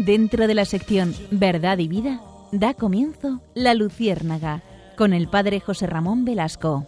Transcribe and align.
Dentro 0.00 0.46
de 0.46 0.54
la 0.54 0.64
sección 0.64 1.14
Verdad 1.30 1.76
y 1.76 1.86
Vida, 1.86 2.22
da 2.52 2.72
comienzo 2.72 3.42
La 3.52 3.74
Luciérnaga 3.74 4.62
con 4.96 5.12
el 5.12 5.28
padre 5.28 5.60
José 5.60 5.86
Ramón 5.86 6.24
Velasco. 6.24 6.86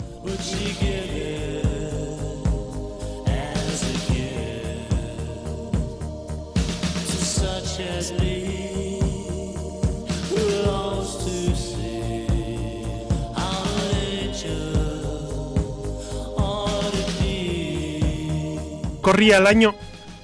Corría 19.03 19.37
el 19.37 19.47
año 19.47 19.75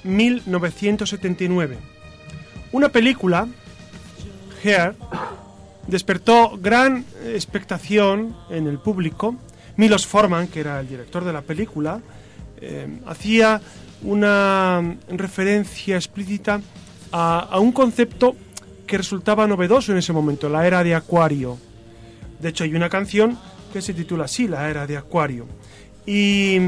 1979. 0.03 1.98
Una 2.71 2.89
película, 2.89 3.47
Hair, 4.63 4.95
despertó 5.87 6.57
gran 6.61 7.05
expectación 7.25 8.35
en 8.49 8.67
el 8.67 8.77
público. 8.77 9.35
Milos 9.77 10.05
Forman, 10.05 10.47
que 10.47 10.59
era 10.59 10.79
el 10.79 10.87
director 10.87 11.23
de 11.23 11.33
la 11.33 11.41
película, 11.41 11.99
eh, 12.61 12.99
hacía 13.07 13.59
una 14.03 14.97
referencia 15.09 15.95
explícita 15.95 16.61
a, 17.11 17.39
a, 17.39 17.59
un 17.59 17.71
concepto 17.71 18.35
que 18.85 18.97
resultaba 18.97 19.47
novedoso 19.47 19.91
en 19.91 19.97
ese 19.97 20.13
momento, 20.13 20.47
la 20.47 20.67
era 20.67 20.83
de 20.83 20.93
Acuario. 20.93 21.57
De 22.39 22.49
hecho, 22.49 22.63
hay 22.63 22.75
una 22.75 22.89
canción 22.89 23.37
que 23.73 23.81
se 23.81 23.93
titula 23.93 24.25
así, 24.25 24.47
la 24.47 24.69
era 24.69 24.85
de 24.85 24.97
Acuario. 24.97 25.47
Y 26.05 26.59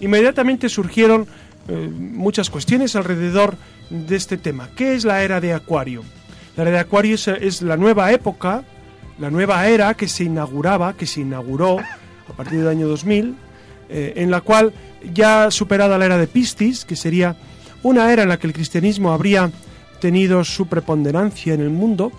inmediatamente 0.00 0.68
surgieron 0.68 1.26
eh, 1.68 1.88
muchas 1.92 2.50
cuestiones 2.50 2.96
alrededor 2.96 3.56
de 3.90 4.16
este 4.16 4.36
tema. 4.36 4.70
¿Qué 4.74 4.94
es 4.94 5.04
la 5.04 5.22
era 5.22 5.40
de 5.40 5.52
Acuario? 5.52 6.02
La 6.56 6.62
era 6.62 6.72
de 6.72 6.78
Acuario 6.78 7.14
es, 7.14 7.62
la 7.62 7.76
nueva 7.76 8.10
época, 8.12 8.64
la 9.18 9.30
nueva 9.30 9.66
era 9.68 9.94
que 9.94 10.08
se 10.08 10.24
inauguraba, 10.24 10.94
que 10.94 11.06
se 11.06 11.20
inauguró 11.20 11.78
a 11.78 12.32
partir 12.36 12.58
del 12.58 12.68
año 12.68 12.88
2000, 12.88 13.34
eh, 13.90 14.14
en 14.16 14.30
la 14.30 14.40
cual 14.40 14.72
ya 15.14 15.50
superada 15.50 15.98
la 15.98 16.06
era 16.06 16.18
de 16.18 16.26
Piscis, 16.26 16.84
que 16.84 16.96
sería 16.96 17.36
una 17.82 18.12
era 18.12 18.24
en 18.24 18.28
la 18.28 18.38
que 18.38 18.46
el 18.46 18.52
cristianismo 18.52 19.12
habría 19.12 19.50
tenido 20.00 20.44
su 20.44 20.66
preponderancia 20.66 21.54
en 21.54 21.60
el 21.60 21.70
mundo, 21.70 22.12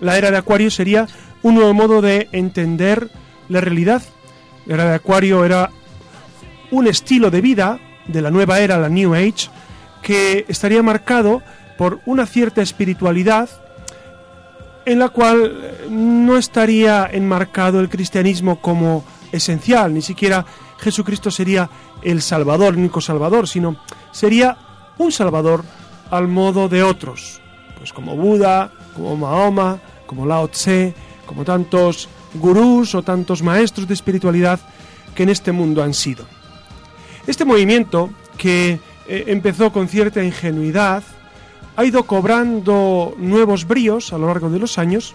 la 0.00 0.16
era 0.16 0.30
de 0.30 0.38
Acuario 0.38 0.70
sería 0.70 1.06
un 1.42 1.54
nuevo 1.54 1.74
modo 1.74 2.00
de 2.00 2.28
entender 2.32 3.10
la 3.48 3.60
realidad. 3.60 4.02
La 4.66 4.74
era 4.74 4.84
de 4.84 4.94
Acuario 4.94 5.44
era 5.44 5.70
un 6.70 6.86
estilo 6.86 7.30
de 7.30 7.40
vida 7.40 7.80
de 8.12 8.22
la 8.22 8.30
nueva 8.30 8.60
era, 8.60 8.78
la 8.78 8.88
New 8.88 9.14
Age, 9.14 9.48
que 10.02 10.44
estaría 10.48 10.82
marcado 10.82 11.42
por 11.76 12.00
una 12.06 12.26
cierta 12.26 12.62
espiritualidad 12.62 13.48
en 14.84 14.98
la 14.98 15.08
cual 15.10 15.88
no 15.90 16.36
estaría 16.36 17.08
enmarcado 17.12 17.80
el 17.80 17.88
cristianismo 17.88 18.60
como 18.60 19.04
esencial, 19.32 19.92
ni 19.94 20.02
siquiera 20.02 20.44
Jesucristo 20.78 21.30
sería 21.30 21.68
el 22.02 22.22
Salvador, 22.22 22.74
el 22.74 22.80
único 22.80 23.00
Salvador, 23.00 23.46
sino 23.46 23.76
sería 24.10 24.56
un 24.98 25.12
Salvador 25.12 25.64
al 26.10 26.28
modo 26.28 26.68
de 26.68 26.82
otros, 26.82 27.40
pues 27.78 27.92
como 27.92 28.16
Buda, 28.16 28.72
como 28.94 29.16
Mahoma, 29.16 29.78
como 30.06 30.26
Lao 30.26 30.48
Tse, 30.48 30.94
como 31.26 31.44
tantos 31.44 32.08
gurús 32.34 32.94
o 32.94 33.02
tantos 33.02 33.42
maestros 33.42 33.86
de 33.86 33.94
espiritualidad 33.94 34.60
que 35.14 35.22
en 35.22 35.28
este 35.28 35.52
mundo 35.52 35.82
han 35.82 35.94
sido. 35.94 36.24
Este 37.26 37.44
movimiento, 37.44 38.10
que 38.36 38.80
eh, 39.06 39.24
empezó 39.28 39.72
con 39.72 39.88
cierta 39.88 40.22
ingenuidad, 40.22 41.02
ha 41.76 41.84
ido 41.84 42.04
cobrando 42.04 43.14
nuevos 43.18 43.66
bríos 43.66 44.12
a 44.12 44.18
lo 44.18 44.26
largo 44.26 44.50
de 44.50 44.58
los 44.58 44.78
años 44.78 45.14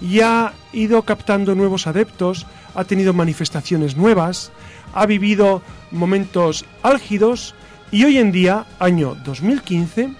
y 0.00 0.20
ha 0.20 0.52
ido 0.72 1.02
captando 1.02 1.54
nuevos 1.54 1.86
adeptos, 1.86 2.46
ha 2.74 2.84
tenido 2.84 3.12
manifestaciones 3.12 3.96
nuevas, 3.96 4.52
ha 4.92 5.06
vivido 5.06 5.62
momentos 5.90 6.64
álgidos 6.82 7.54
y 7.90 8.04
hoy 8.04 8.18
en 8.18 8.32
día, 8.32 8.66
año 8.78 9.14
2015, 9.24 10.10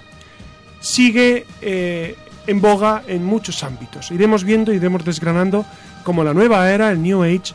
sigue 0.80 1.46
eh, 1.60 2.16
en 2.46 2.60
boga 2.60 3.02
en 3.06 3.24
muchos 3.24 3.64
ámbitos. 3.64 4.10
Iremos 4.10 4.44
viendo, 4.44 4.72
iremos 4.72 5.04
desgranando 5.04 5.64
cómo 6.04 6.22
la 6.22 6.34
nueva 6.34 6.70
era, 6.70 6.90
el 6.90 7.02
New 7.02 7.22
Age, 7.22 7.52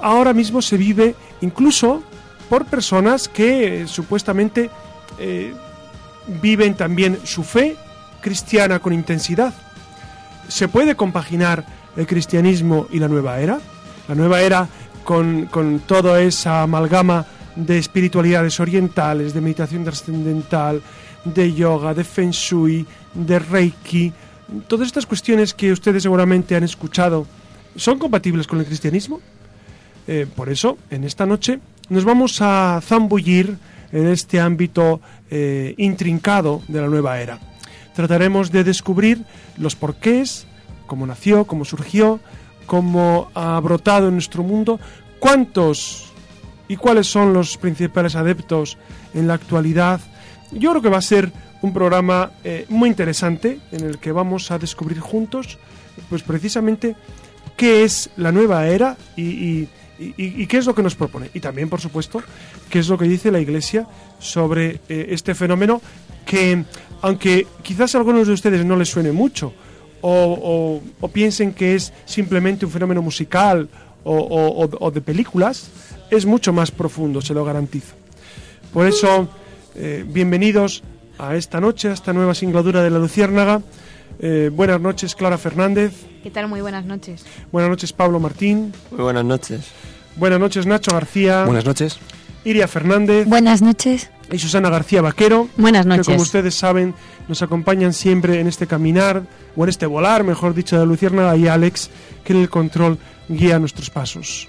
ahora 0.00 0.32
mismo 0.32 0.62
se 0.62 0.76
vive 0.76 1.14
incluso 1.40 2.02
por 2.48 2.66
personas 2.66 3.28
que 3.28 3.82
eh, 3.82 3.86
supuestamente 3.86 4.70
eh, 5.18 5.52
viven 6.40 6.74
también 6.74 7.18
su 7.24 7.42
fe 7.44 7.76
cristiana 8.20 8.78
con 8.78 8.92
intensidad. 8.92 9.54
¿Se 10.48 10.68
puede 10.68 10.94
compaginar 10.94 11.64
el 11.96 12.06
cristianismo 12.06 12.86
y 12.90 12.98
la 12.98 13.08
nueva 13.08 13.40
era? 13.40 13.58
La 14.08 14.14
nueva 14.14 14.40
era 14.40 14.68
con, 15.04 15.46
con 15.46 15.80
toda 15.80 16.20
esa 16.20 16.62
amalgama 16.62 17.26
de 17.56 17.78
espiritualidades 17.78 18.60
orientales, 18.60 19.32
de 19.34 19.40
meditación 19.40 19.84
trascendental, 19.84 20.82
de 21.24 21.52
yoga, 21.52 21.94
de 21.94 22.04
feng 22.04 22.30
shui, 22.30 22.86
de 23.14 23.38
reiki, 23.38 24.12
todas 24.68 24.86
estas 24.86 25.06
cuestiones 25.06 25.54
que 25.54 25.72
ustedes 25.72 26.02
seguramente 26.02 26.54
han 26.56 26.64
escuchado, 26.64 27.26
¿son 27.76 27.98
compatibles 27.98 28.46
con 28.46 28.60
el 28.60 28.66
cristianismo? 28.66 29.20
Eh, 30.06 30.26
por 30.34 30.48
eso, 30.48 30.78
en 30.90 31.04
esta 31.04 31.26
noche 31.26 31.58
nos 31.88 32.04
vamos 32.04 32.40
a 32.40 32.80
zambullir 32.82 33.56
en 33.92 34.08
este 34.08 34.40
ámbito 34.40 35.00
eh, 35.30 35.74
intrincado 35.78 36.62
de 36.68 36.80
la 36.80 36.88
nueva 36.88 37.20
era. 37.20 37.38
Trataremos 37.94 38.50
de 38.50 38.64
descubrir 38.64 39.24
los 39.56 39.76
porqués, 39.76 40.46
cómo 40.86 41.06
nació, 41.06 41.46
cómo 41.46 41.64
surgió, 41.64 42.20
cómo 42.66 43.30
ha 43.34 43.58
brotado 43.60 44.08
en 44.08 44.14
nuestro 44.14 44.42
mundo, 44.42 44.78
cuántos 45.18 46.12
y 46.68 46.76
cuáles 46.76 47.06
son 47.06 47.32
los 47.32 47.56
principales 47.56 48.16
adeptos 48.16 48.76
en 49.14 49.28
la 49.28 49.34
actualidad. 49.34 50.00
Yo 50.52 50.70
creo 50.70 50.82
que 50.82 50.88
va 50.88 50.98
a 50.98 51.02
ser 51.02 51.32
un 51.62 51.72
programa 51.72 52.32
eh, 52.44 52.66
muy 52.68 52.88
interesante 52.88 53.60
en 53.72 53.84
el 53.84 53.98
que 53.98 54.12
vamos 54.12 54.50
a 54.50 54.58
descubrir 54.58 55.00
juntos, 55.00 55.58
pues 56.10 56.22
precisamente 56.22 56.96
qué 57.56 57.84
es 57.84 58.10
la 58.16 58.32
nueva 58.32 58.66
era 58.66 58.96
y, 59.16 59.22
y 59.22 59.68
¿Y, 59.98 60.46
qué 60.46 60.58
es 60.58 60.66
lo 60.66 60.74
que 60.74 60.82
nos 60.82 60.94
propone? 60.94 61.30
Y 61.32 61.40
también, 61.40 61.68
por 61.68 61.80
supuesto, 61.80 62.22
qué 62.68 62.80
es 62.80 62.88
lo 62.88 62.98
que 62.98 63.06
dice 63.06 63.30
la 63.30 63.40
Iglesia 63.40 63.86
sobre 64.18 64.80
eh, 64.88 65.06
este 65.10 65.34
fenómeno 65.34 65.80
que, 66.26 66.64
aunque 67.00 67.46
quizás 67.62 67.94
a 67.94 67.98
algunos 67.98 68.26
de 68.26 68.34
ustedes 68.34 68.64
no 68.64 68.76
les 68.76 68.88
suene 68.88 69.12
mucho 69.12 69.54
o, 70.02 70.80
piensen 71.12 71.52
que 71.52 71.74
es 71.74 71.92
simplemente 72.04 72.66
un 72.66 72.72
fenómeno 72.72 73.02
musical 73.02 73.68
o, 74.04 74.68
o, 74.78 74.90
de 74.90 75.00
películas, 75.00 75.70
es 76.10 76.26
mucho 76.26 76.52
más 76.52 76.70
profundo, 76.70 77.20
se 77.20 77.34
lo 77.34 77.44
garantizo. 77.44 77.94
Por 78.72 78.86
eso, 78.86 79.28
eh, 79.74 80.04
bienvenidos 80.06 80.82
a 81.18 81.34
esta 81.34 81.60
noche, 81.60 81.88
a 81.88 81.92
esta 81.92 82.12
nueva 82.12 82.34
singladura 82.34 82.82
de 82.82 82.90
la 82.90 82.98
Luciérnaga. 82.98 83.62
Eh, 84.18 84.50
buenas 84.52 84.80
noches, 84.80 85.14
Clara 85.14 85.38
Fernández. 85.38 85.92
¿Qué 86.22 86.30
tal? 86.30 86.48
Muy 86.48 86.60
buenas 86.60 86.84
noches. 86.84 87.24
Buenas 87.52 87.70
noches, 87.70 87.92
Pablo 87.92 88.18
Martín. 88.20 88.72
Muy 88.90 89.02
buenas 89.02 89.24
noches. 89.24 89.66
Buenas 90.16 90.40
noches, 90.40 90.66
Nacho 90.66 90.92
García. 90.92 91.44
Buenas 91.44 91.64
noches. 91.64 91.98
Iria 92.44 92.68
Fernández. 92.68 93.26
Buenas 93.26 93.60
noches. 93.60 94.10
Y 94.30 94.38
Susana 94.38 94.70
García 94.70 95.02
Vaquero. 95.02 95.48
Buenas 95.56 95.84
noches. 95.84 96.06
Que 96.06 96.12
como 96.12 96.22
ustedes 96.22 96.54
saben, 96.54 96.94
nos 97.28 97.42
acompañan 97.42 97.92
siempre 97.92 98.40
en 98.40 98.46
este 98.46 98.66
caminar, 98.66 99.22
o 99.54 99.64
en 99.64 99.68
este 99.68 99.86
volar, 99.86 100.24
mejor 100.24 100.54
dicho, 100.54 100.78
de 100.78 100.86
Luciérnaga 100.86 101.36
y 101.36 101.48
Alex, 101.48 101.90
que 102.24 102.32
en 102.32 102.40
el 102.40 102.48
control 102.48 102.98
guía 103.28 103.58
nuestros 103.58 103.90
pasos. 103.90 104.48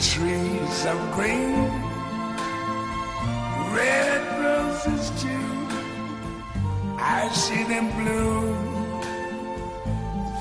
Trees 0.00 0.86
of 0.86 0.98
green, 1.16 1.68
red 3.74 4.22
roses 4.40 5.10
too. 5.20 5.28
I 6.98 7.28
see 7.32 7.64
them 7.64 7.90
blue 7.96 8.54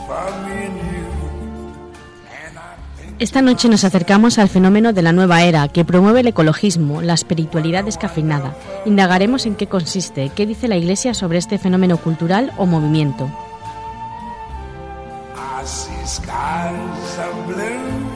for 0.08 0.28
me 0.46 0.66
and 0.66 0.78
you. 0.92 1.08
Esta 3.20 3.42
noche 3.42 3.68
nos 3.68 3.84
acercamos 3.84 4.38
al 4.38 4.48
fenómeno 4.48 4.94
de 4.94 5.02
la 5.02 5.12
nueva 5.12 5.42
era 5.42 5.68
que 5.70 5.84
promueve 5.84 6.20
el 6.20 6.28
ecologismo, 6.28 7.02
la 7.02 7.16
espiritualidad 7.16 7.84
descafeinada. 7.84 8.56
Indagaremos 8.86 9.48
en 9.48 9.56
qué 9.56 9.66
consiste, 9.66 10.30
qué 10.36 10.46
dice 10.46 10.68
la 10.68 10.78
Iglesia 10.78 11.16
sobre 11.16 11.40
este 11.40 11.58
fenómeno 11.58 11.98
cultural 11.98 12.54
o 12.58 12.68
movimiento. 12.68 13.28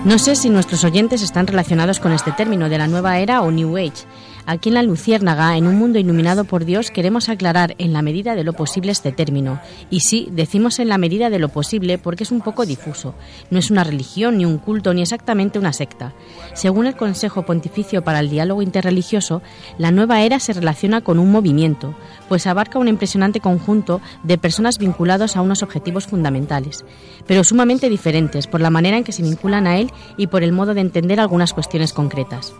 No 0.03 0.17
sé 0.17 0.35
si 0.35 0.49
nuestros 0.49 0.83
oyentes 0.83 1.21
están 1.21 1.45
relacionados 1.45 1.99
con 1.99 2.11
este 2.11 2.31
término 2.31 2.69
de 2.69 2.79
la 2.79 2.87
nueva 2.87 3.19
era 3.19 3.43
o 3.43 3.51
New 3.51 3.77
Age. 3.77 4.07
Aquí 4.51 4.67
en 4.67 4.75
la 4.75 4.83
Luciérnaga, 4.83 5.55
en 5.55 5.65
un 5.65 5.75
mundo 5.75 5.97
iluminado 5.97 6.43
por 6.43 6.65
Dios, 6.65 6.91
queremos 6.91 7.29
aclarar 7.29 7.73
en 7.77 7.93
la 7.93 8.01
medida 8.01 8.35
de 8.35 8.43
lo 8.43 8.51
posible 8.51 8.91
este 8.91 9.13
término. 9.13 9.61
Y 9.89 10.01
sí, 10.01 10.27
decimos 10.29 10.79
en 10.79 10.89
la 10.89 10.97
medida 10.97 11.29
de 11.29 11.39
lo 11.39 11.47
posible 11.47 11.97
porque 11.97 12.25
es 12.25 12.33
un 12.33 12.41
poco 12.41 12.65
difuso. 12.65 13.15
No 13.49 13.59
es 13.59 13.71
una 13.71 13.85
religión, 13.85 14.37
ni 14.37 14.43
un 14.43 14.57
culto, 14.57 14.93
ni 14.93 15.03
exactamente 15.03 15.57
una 15.57 15.71
secta. 15.71 16.11
Según 16.53 16.85
el 16.85 16.97
Consejo 16.97 17.45
Pontificio 17.45 18.03
para 18.03 18.19
el 18.19 18.29
Diálogo 18.29 18.61
Interreligioso, 18.61 19.41
la 19.77 19.91
nueva 19.91 20.21
era 20.21 20.37
se 20.41 20.51
relaciona 20.51 20.99
con 20.99 21.17
un 21.17 21.31
movimiento, 21.31 21.95
pues 22.27 22.45
abarca 22.45 22.77
un 22.77 22.89
impresionante 22.89 23.39
conjunto 23.39 24.01
de 24.23 24.37
personas 24.37 24.79
vinculados 24.79 25.37
a 25.37 25.41
unos 25.41 25.63
objetivos 25.63 26.07
fundamentales, 26.07 26.83
pero 27.25 27.45
sumamente 27.45 27.87
diferentes 27.87 28.47
por 28.47 28.59
la 28.59 28.69
manera 28.69 28.97
en 28.97 29.05
que 29.05 29.13
se 29.13 29.23
vinculan 29.23 29.65
a 29.65 29.77
él 29.77 29.89
y 30.17 30.27
por 30.27 30.43
el 30.43 30.51
modo 30.51 30.73
de 30.73 30.81
entender 30.81 31.21
algunas 31.21 31.53
cuestiones 31.53 31.93
concretas. 31.93 32.53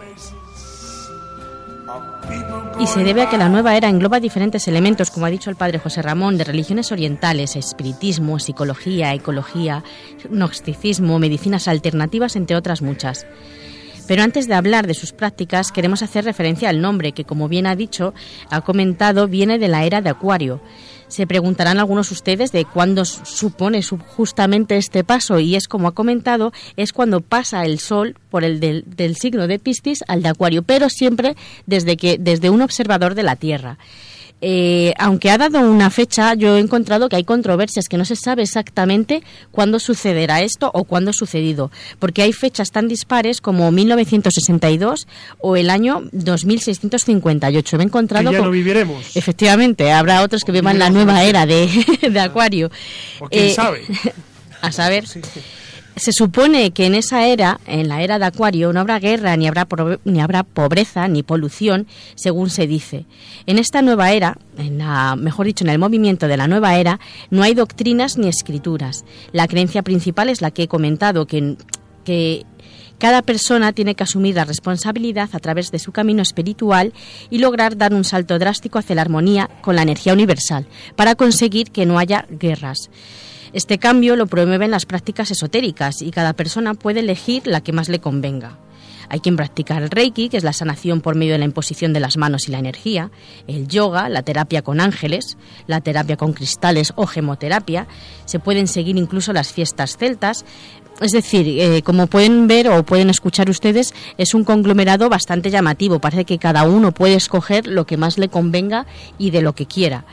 Y 2.80 2.88
se 2.88 3.04
debe 3.04 3.22
a 3.22 3.30
que 3.30 3.38
la 3.38 3.48
nueva 3.48 3.78
era 3.78 3.89
engloba 3.89 4.19
diferentes 4.19 4.68
elementos, 4.68 5.12
como 5.12 5.28
ha 5.28 5.30
dicho 5.30 5.50
el 5.50 5.56
padre 5.56 5.78
José 5.78 6.01
Ramón, 6.01 6.38
de 6.38 6.44
religiones 6.44 6.92
orientales, 6.92 7.56
espiritismo, 7.56 8.39
psicología, 8.39 9.13
ecología, 9.13 9.83
gnosticismo, 10.28 11.19
medicinas 11.19 11.68
alternativas, 11.68 12.36
entre 12.36 12.56
otras 12.56 12.81
muchas. 12.81 13.28
Pero 14.11 14.23
antes 14.23 14.49
de 14.49 14.55
hablar 14.55 14.87
de 14.87 14.93
sus 14.93 15.13
prácticas, 15.13 15.71
queremos 15.71 16.03
hacer 16.03 16.25
referencia 16.25 16.67
al 16.67 16.81
nombre, 16.81 17.13
que 17.13 17.23
como 17.23 17.47
bien 17.47 17.65
ha 17.65 17.77
dicho, 17.77 18.13
ha 18.49 18.59
comentado, 18.59 19.29
viene 19.29 19.57
de 19.57 19.69
la 19.69 19.85
era 19.85 20.01
de 20.01 20.09
Acuario. 20.09 20.59
Se 21.07 21.25
preguntarán 21.25 21.79
algunos 21.79 22.11
ustedes 22.11 22.51
de 22.51 22.65
cuándo 22.65 23.05
supone 23.05 23.81
justamente 23.81 24.75
este 24.75 25.05
paso 25.05 25.39
y 25.39 25.55
es 25.55 25.69
como 25.69 25.87
ha 25.87 25.93
comentado, 25.93 26.51
es 26.75 26.91
cuando 26.91 27.21
pasa 27.21 27.63
el 27.63 27.79
Sol 27.79 28.17
por 28.29 28.43
el 28.43 28.59
del, 28.59 28.83
del 28.85 29.15
signo 29.15 29.47
de 29.47 29.59
Piscis 29.59 30.03
al 30.09 30.23
de 30.23 30.27
Acuario, 30.27 30.63
pero 30.63 30.89
siempre 30.89 31.37
desde, 31.65 31.95
que, 31.95 32.17
desde 32.17 32.49
un 32.49 32.61
observador 32.61 33.15
de 33.15 33.23
la 33.23 33.37
Tierra. 33.37 33.77
Eh, 34.41 34.93
aunque 34.97 35.29
ha 35.29 35.38
dado 35.38 35.59
una 35.59 35.89
fecha, 35.91 36.33
yo 36.33 36.57
he 36.57 36.59
encontrado 36.59 37.09
que 37.09 37.15
hay 37.15 37.23
controversias, 37.23 37.88
que 37.88 37.97
no 37.97 38.05
se 38.05 38.15
sabe 38.15 38.41
exactamente 38.41 39.21
cuándo 39.51 39.77
sucederá 39.79 40.41
esto 40.41 40.71
o 40.73 40.83
cuándo 40.83 41.11
ha 41.11 41.13
sucedido, 41.13 41.69
porque 41.99 42.23
hay 42.23 42.33
fechas 42.33 42.71
tan 42.71 42.88
dispares 42.88 43.39
como 43.39 43.69
1962 43.71 45.07
o 45.39 45.55
el 45.57 45.69
año 45.69 46.01
2658. 46.11 47.77
Me 47.77 47.83
he 47.83 47.88
encontrado 47.88 48.25
Que 48.29 48.33
ya 48.33 48.39
con- 48.39 48.47
lo 48.47 48.51
viviremos. 48.51 49.15
Efectivamente, 49.15 49.91
habrá 49.91 50.21
otros 50.23 50.44
que 50.44 50.51
vivan 50.51 50.79
la 50.79 50.89
nueva 50.89 51.23
era 51.23 51.45
de, 51.45 51.69
de 52.09 52.19
Acuario. 52.19 52.71
O 53.19 53.29
quién 53.29 53.45
Eh, 53.45 53.53
sabe. 53.53 53.83
A 54.61 54.71
saber. 54.71 55.05
Se 55.97 56.13
supone 56.13 56.71
que 56.71 56.85
en 56.85 56.95
esa 56.95 57.27
era, 57.27 57.59
en 57.67 57.89
la 57.89 58.01
era 58.01 58.17
de 58.17 58.25
Acuario, 58.25 58.71
no 58.71 58.79
habrá 58.79 58.97
guerra, 58.99 59.35
ni 59.35 59.47
habrá, 59.47 59.67
ni 60.05 60.21
habrá 60.21 60.43
pobreza, 60.43 61.07
ni 61.07 61.21
polución, 61.21 61.85
según 62.15 62.49
se 62.49 62.65
dice. 62.65 63.05
En 63.45 63.59
esta 63.59 63.81
nueva 63.81 64.11
era, 64.11 64.38
en 64.57 64.77
la, 64.77 65.15
mejor 65.17 65.47
dicho, 65.47 65.65
en 65.65 65.69
el 65.69 65.79
movimiento 65.79 66.27
de 66.27 66.38
la 66.38 66.47
nueva 66.47 66.77
era, 66.77 66.99
no 67.29 67.43
hay 67.43 67.53
doctrinas 67.53 68.17
ni 68.17 68.29
escrituras. 68.29 69.03
La 69.33 69.47
creencia 69.47 69.83
principal 69.83 70.29
es 70.29 70.41
la 70.41 70.51
que 70.51 70.63
he 70.63 70.67
comentado, 70.67 71.27
que, 71.27 71.57
que 72.05 72.45
cada 72.97 73.23
persona 73.23 73.73
tiene 73.73 73.95
que 73.95 74.03
asumir 74.03 74.35
la 74.35 74.45
responsabilidad 74.45 75.29
a 75.33 75.39
través 75.39 75.71
de 75.71 75.79
su 75.79 75.91
camino 75.91 76.21
espiritual 76.21 76.94
y 77.29 77.39
lograr 77.39 77.75
dar 77.75 77.94
un 77.94 78.03
salto 78.03 78.39
drástico 78.39 78.79
hacia 78.79 78.95
la 78.95 79.01
armonía 79.01 79.49
con 79.61 79.75
la 79.75 79.81
energía 79.81 80.13
universal, 80.13 80.67
para 80.95 81.15
conseguir 81.15 81.71
que 81.71 81.85
no 81.85 81.99
haya 81.99 82.27
guerras. 82.29 82.91
Este 83.53 83.80
cambio 83.80 84.15
lo 84.15 84.27
promueven 84.27 84.71
las 84.71 84.86
prácticas 84.86 85.30
esotéricas 85.30 86.01
y 86.01 86.12
cada 86.12 86.33
persona 86.33 86.74
puede 86.74 87.01
elegir 87.01 87.48
la 87.48 87.62
que 87.62 87.74
más 87.74 87.89
le 87.89 88.00
convenga. 88.00 88.57
Hay 89.09 89.19
quien 89.19 89.36
practica 89.36 89.77
el 89.77 89.89
Reiki, 89.89 90.30
que 90.30 90.38
es 90.38 90.45
la 90.45 90.53
sanación 90.53 91.01
por 91.01 91.15
medio 91.15 91.33
de 91.33 91.39
la 91.39 91.44
imposición 91.44 91.92
de 91.92 92.00
las 92.00 92.15
manos 92.15 92.48
y 92.48 92.51
la 92.51 92.59
energía, 92.59 93.12
el 93.45 93.68
yoga, 93.68 94.07
la 94.07 94.21
terapia 94.21 94.62
con 94.62 94.80
ángeles, 94.80 95.38
la 95.68 95.81
terapia 95.81 96.15
con 96.15 96.31
cristales 96.31 96.94
o 96.95 97.06
gemoterapia. 97.07 97.88
Se 98.24 98.39
pueden 98.39 98.68
seguir 98.68 98.95
incluso 98.95 99.33
las 99.33 99.51
fiestas 99.51 99.97
celtas. 99.97 100.45
Es 101.01 101.12
decir, 101.12 101.45
eh, 101.45 101.81
como 101.81 102.07
pueden 102.07 102.47
ver 102.47 102.69
o 102.69 102.83
pueden 102.83 103.09
escuchar 103.09 103.50
ustedes, 103.50 103.94
es 104.18 104.33
un 104.33 104.45
conglomerado 104.45 105.09
bastante 105.09 105.51
llamativo. 105.51 106.00
Parece 106.00 106.24
que 106.24 106.39
cada 106.39 106.63
uno 106.63 106.94
puede 106.94 107.15
escoger 107.15 107.68
lo 107.68 107.86
que 107.86 107.97
más 107.97 108.18
le 108.18 108.30
convenga 108.30 108.86
y 109.18 109.31
de 109.31 109.42
lo 109.42 109.56
que 109.56 109.65
quiera. 109.65 110.06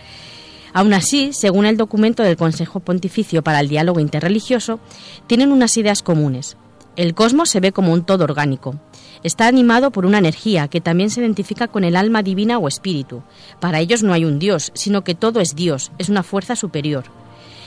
Aún 0.79 0.95
así, 0.95 1.33
según 1.33 1.67
el 1.67 1.77
documento 1.77 2.23
del 2.23 2.37
Consejo 2.37 2.79
Pontificio 2.79 3.43
para 3.43 3.59
el 3.59 3.69
Diálogo 3.69 3.99
Interreligioso, 3.99 4.79
tienen 5.27 5.51
unas 5.51 5.77
ideas 5.77 6.05
comunes. 6.05 6.57
El 6.95 7.17
cosmos 7.17 7.51
se 7.51 7.59
ve 7.59 7.73
como 7.73 7.93
un 7.93 8.05
todo 8.05 8.23
orgánico. 8.23 8.77
Está 9.25 9.49
animado 9.49 9.91
por 9.91 10.07
una 10.07 10.19
energía 10.19 10.69
que 10.69 10.81
también 10.81 11.11
se 11.11 11.21
identifica 11.21 11.67
con 11.67 11.83
el 11.83 11.97
alma 11.97 12.23
divina 12.23 12.59
o 12.59 12.69
espíritu. 12.69 13.25
Para 13.59 13.81
ellos 13.81 14.05
no 14.05 14.13
hay 14.13 14.25
un 14.25 14.39
Dios, 14.39 14.71
sino 14.73 15.03
que 15.03 15.17
todo 15.17 15.41
es 15.41 15.57
Dios, 15.57 15.91
es 15.99 16.11
una 16.11 16.23
fuerza 16.23 16.55
superior. 16.55 17.07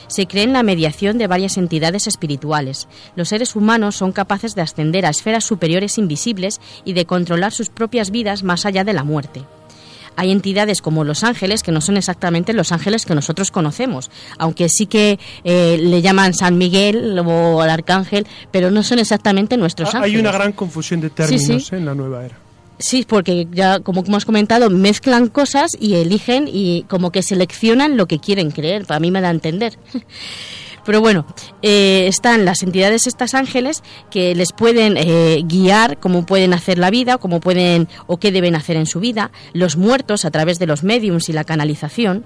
Se 0.06 0.26
cree 0.26 0.44
en 0.44 0.54
la 0.54 0.62
mediación 0.62 1.18
de 1.18 1.26
varias 1.26 1.58
entidades 1.58 2.06
espirituales. 2.06 2.88
Los 3.14 3.28
seres 3.28 3.54
humanos 3.56 3.94
son 3.94 4.12
capaces 4.12 4.54
de 4.54 4.62
ascender 4.62 5.04
a 5.04 5.10
esferas 5.10 5.44
superiores 5.44 5.98
invisibles 5.98 6.62
y 6.86 6.94
de 6.94 7.04
controlar 7.04 7.52
sus 7.52 7.68
propias 7.68 8.10
vidas 8.10 8.42
más 8.42 8.64
allá 8.64 8.84
de 8.84 8.94
la 8.94 9.04
muerte. 9.04 9.42
Hay 10.16 10.30
entidades 10.30 10.82
como 10.82 11.04
los 11.04 11.24
ángeles, 11.24 11.62
que 11.62 11.72
no 11.72 11.80
son 11.80 11.96
exactamente 11.96 12.52
los 12.52 12.72
ángeles 12.72 13.06
que 13.06 13.14
nosotros 13.14 13.50
conocemos, 13.50 14.10
aunque 14.38 14.68
sí 14.68 14.86
que 14.86 15.18
eh, 15.44 15.78
le 15.80 16.02
llaman 16.02 16.34
San 16.34 16.58
Miguel 16.58 17.18
o 17.18 17.60
al 17.62 17.70
arcángel, 17.70 18.26
pero 18.50 18.70
no 18.70 18.82
son 18.82 18.98
exactamente 18.98 19.56
nuestros 19.56 19.94
Ah, 19.94 19.98
ángeles. 19.98 20.14
Hay 20.16 20.20
una 20.20 20.32
gran 20.32 20.52
confusión 20.52 21.00
de 21.00 21.10
términos 21.10 21.66
sí. 21.66 21.74
en 21.76 21.84
la 21.86 21.94
nueva 21.94 22.24
era. 22.24 22.38
Sí, 22.78 23.04
porque 23.08 23.46
ya, 23.52 23.78
como 23.78 24.02
hemos 24.04 24.24
comentado, 24.24 24.68
mezclan 24.68 25.28
cosas 25.28 25.70
y 25.78 25.94
eligen 25.94 26.48
y 26.52 26.84
como 26.88 27.12
que 27.12 27.22
seleccionan 27.22 27.96
lo 27.96 28.06
que 28.08 28.18
quieren 28.18 28.50
creer. 28.50 28.86
Para 28.86 28.98
mí 28.98 29.10
me 29.12 29.20
da 29.20 29.28
a 29.28 29.30
entender. 29.30 29.78
Pero 30.84 31.00
bueno, 31.00 31.24
eh, 31.62 32.06
están 32.08 32.44
las 32.44 32.62
entidades 32.62 33.06
estas 33.06 33.34
ángeles 33.34 33.82
que 34.10 34.34
les 34.34 34.52
pueden 34.52 34.96
eh, 34.96 35.42
guiar 35.44 35.98
cómo 35.98 36.26
pueden 36.26 36.54
hacer 36.54 36.78
la 36.78 36.90
vida, 36.90 37.18
cómo 37.18 37.40
pueden 37.40 37.88
o 38.06 38.18
qué 38.18 38.32
deben 38.32 38.56
hacer 38.56 38.76
en 38.76 38.86
su 38.86 39.00
vida. 39.00 39.30
Los 39.52 39.76
muertos 39.76 40.24
a 40.24 40.30
través 40.30 40.58
de 40.58 40.66
los 40.66 40.82
mediums 40.82 41.28
y 41.28 41.32
la 41.32 41.44
canalización. 41.44 42.24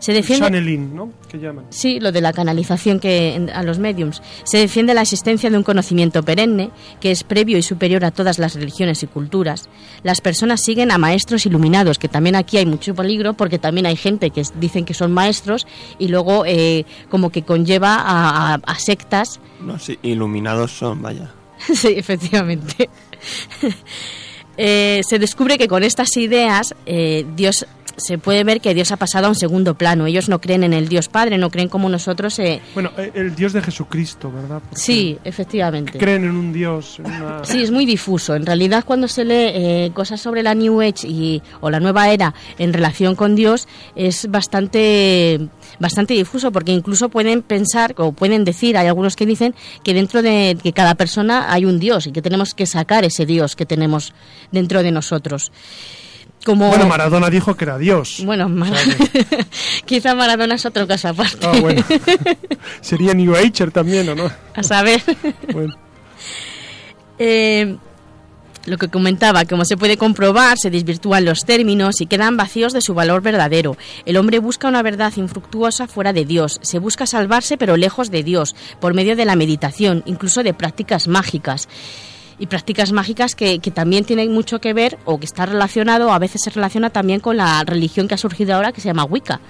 Se 0.00 0.12
defiende. 0.12 0.46
Channeling, 0.46 0.96
¿no? 0.96 1.12
Que 1.30 1.38
llaman. 1.38 1.66
Sí, 1.70 2.00
lo 2.00 2.10
de 2.10 2.20
la 2.20 2.32
canalización 2.32 2.98
que 2.98 3.34
en- 3.36 3.50
a 3.50 3.62
los 3.62 3.78
mediums. 3.78 4.20
Se 4.44 4.58
defiende 4.58 4.94
la 4.94 5.02
existencia 5.02 5.50
de 5.50 5.56
un 5.56 5.62
conocimiento 5.62 6.22
perenne 6.24 6.70
que 7.00 7.10
es 7.12 7.22
previo 7.22 7.56
y 7.58 7.62
superior 7.62 8.04
a 8.04 8.10
todas 8.10 8.38
las 8.38 8.54
religiones 8.54 9.02
y 9.02 9.06
culturas. 9.06 9.68
Las 10.02 10.20
personas 10.20 10.62
siguen 10.62 10.90
a 10.90 10.98
maestros 10.98 11.46
iluminados, 11.46 11.98
que 11.98 12.08
también 12.08 12.34
aquí 12.34 12.56
hay 12.56 12.66
mucho 12.66 12.94
peligro 12.94 13.34
porque 13.34 13.58
también 13.58 13.86
hay 13.86 13.94
gente 13.96 14.30
que 14.30 14.40
es- 14.40 14.58
dicen 14.58 14.84
que 14.84 14.94
son 14.94 15.12
maestros 15.12 15.66
y 15.98 16.08
luego 16.08 16.44
eh, 16.46 16.86
como 17.10 17.30
que 17.30 17.42
conlleva 17.42 17.94
a, 17.96 18.54
a- 18.54 18.60
a 18.64 18.74
sectas. 18.78 19.38
No, 19.60 19.78
sí, 19.78 19.98
iluminados 20.02 20.72
son, 20.72 21.02
vaya. 21.02 21.30
sí, 21.74 21.88
efectivamente. 21.96 22.88
Eh, 24.62 25.00
se 25.08 25.18
descubre 25.18 25.56
que 25.56 25.68
con 25.68 25.82
estas 25.82 26.14
ideas 26.18 26.74
eh, 26.84 27.24
Dios 27.34 27.66
se 28.00 28.18
puede 28.18 28.42
ver 28.44 28.60
que 28.60 28.74
Dios 28.74 28.90
ha 28.92 28.96
pasado 28.96 29.26
a 29.26 29.28
un 29.28 29.34
segundo 29.34 29.74
plano. 29.74 30.06
Ellos 30.06 30.28
no 30.28 30.40
creen 30.40 30.64
en 30.64 30.72
el 30.72 30.88
Dios 30.88 31.08
Padre, 31.08 31.38
no 31.38 31.50
creen 31.50 31.68
como 31.68 31.88
nosotros. 31.88 32.38
eh, 32.38 32.60
Bueno, 32.74 32.90
eh, 32.98 33.10
el 33.14 33.34
Dios 33.34 33.52
de 33.52 33.62
Jesucristo, 33.62 34.32
¿verdad? 34.32 34.60
Porque 34.60 34.80
Sí, 34.80 35.18
efectivamente. 35.24 35.98
Creen 35.98 36.24
en 36.24 36.32
un 36.36 36.52
Dios, 36.52 36.98
en 36.98 37.06
una... 37.06 37.44
Sí, 37.44 37.62
es 37.62 37.70
muy 37.70 37.86
difuso. 37.86 38.34
En 38.34 38.46
realidad, 38.46 38.84
cuando 38.84 39.08
se 39.08 39.24
lee 39.24 39.34
eh, 39.34 39.90
cosas 39.94 40.20
sobre 40.20 40.42
la 40.42 40.54
New 40.54 40.80
Age 40.80 41.06
y, 41.06 41.42
o 41.60 41.70
la 41.70 41.80
nueva 41.80 42.10
era 42.10 42.34
en 42.58 42.72
relación 42.72 43.14
con 43.14 43.36
Dios, 43.36 43.68
es 43.94 44.28
bastante, 44.30 45.48
bastante 45.78 46.14
difuso, 46.14 46.50
porque 46.52 46.72
incluso 46.72 47.08
pueden 47.08 47.42
pensar 47.42 47.94
o 47.98 48.12
pueden 48.12 48.44
decir, 48.44 48.76
hay 48.76 48.86
algunos 48.86 49.16
que 49.16 49.26
dicen 49.26 49.54
que 49.84 49.94
dentro 49.94 50.22
de 50.22 50.56
que 50.62 50.72
cada 50.72 50.94
persona 50.94 51.52
hay 51.52 51.64
un 51.64 51.78
Dios 51.78 52.06
y 52.06 52.12
que 52.12 52.22
tenemos 52.22 52.54
que 52.54 52.66
sacar 52.66 53.04
ese 53.04 53.26
Dios 53.26 53.56
que 53.56 53.66
tenemos 53.66 54.12
dentro 54.52 54.82
de 54.82 54.90
nosotros. 54.92 55.52
Como, 56.44 56.68
Bueno, 56.68 56.86
Maradona 56.86 57.28
dijo 57.28 57.54
que 57.56 57.64
era 57.64 57.76
Dios. 57.76 58.22
Bueno, 58.24 58.48
Mar- 58.48 58.72
quizá 59.84 60.14
Maradona 60.14 60.54
es 60.54 60.64
otro 60.64 60.86
caso 60.86 61.08
aparte. 61.08 61.46
Ah, 61.46 61.58
bueno. 61.60 61.84
Sería 62.80 63.12
New 63.12 63.34
Ager 63.36 63.70
también, 63.70 64.08
¿o 64.08 64.14
no? 64.14 64.30
A 64.54 64.62
saber. 64.62 65.02
Bueno. 65.52 65.74
Eh, 67.22 67.76
lo 68.64 68.78
que 68.78 68.88
comentaba, 68.88 69.44
como 69.44 69.66
se 69.66 69.76
puede 69.76 69.98
comprobar, 69.98 70.58
se 70.58 70.70
desvirtúan 70.70 71.24
los 71.26 71.44
términos 71.44 72.00
y 72.00 72.06
quedan 72.06 72.36
vacíos 72.38 72.72
de 72.72 72.80
su 72.80 72.94
valor 72.94 73.20
verdadero. 73.20 73.76
El 74.06 74.16
hombre 74.16 74.38
busca 74.38 74.68
una 74.68 74.82
verdad 74.82 75.12
infructuosa 75.16 75.86
fuera 75.86 76.12
de 76.14 76.24
Dios, 76.24 76.58
se 76.62 76.78
busca 76.78 77.06
salvarse 77.06 77.56
pero 77.58 77.76
lejos 77.76 78.10
de 78.10 78.22
Dios, 78.22 78.54
por 78.80 78.94
medio 78.94 79.16
de 79.16 79.24
la 79.26 79.36
meditación, 79.36 80.02
incluso 80.06 80.42
de 80.42 80.54
prácticas 80.54 81.08
mágicas. 81.08 81.68
Y 82.40 82.46
prácticas 82.46 82.90
mágicas 82.90 83.36
que, 83.36 83.60
que 83.60 83.70
también 83.70 84.04
tienen 84.04 84.32
mucho 84.32 84.60
que 84.60 84.72
ver 84.72 84.98
o 85.04 85.20
que 85.20 85.26
está 85.26 85.46
relacionado, 85.46 86.10
a 86.12 86.18
veces 86.18 86.42
se 86.42 86.50
relaciona 86.50 86.90
también 86.90 87.20
con 87.20 87.36
la 87.36 87.62
religión 87.64 88.08
que 88.08 88.14
ha 88.14 88.18
surgido 88.18 88.54
ahora 88.56 88.72
que 88.72 88.80
se 88.80 88.88
llama 88.88 89.04
Wicca, 89.04 89.40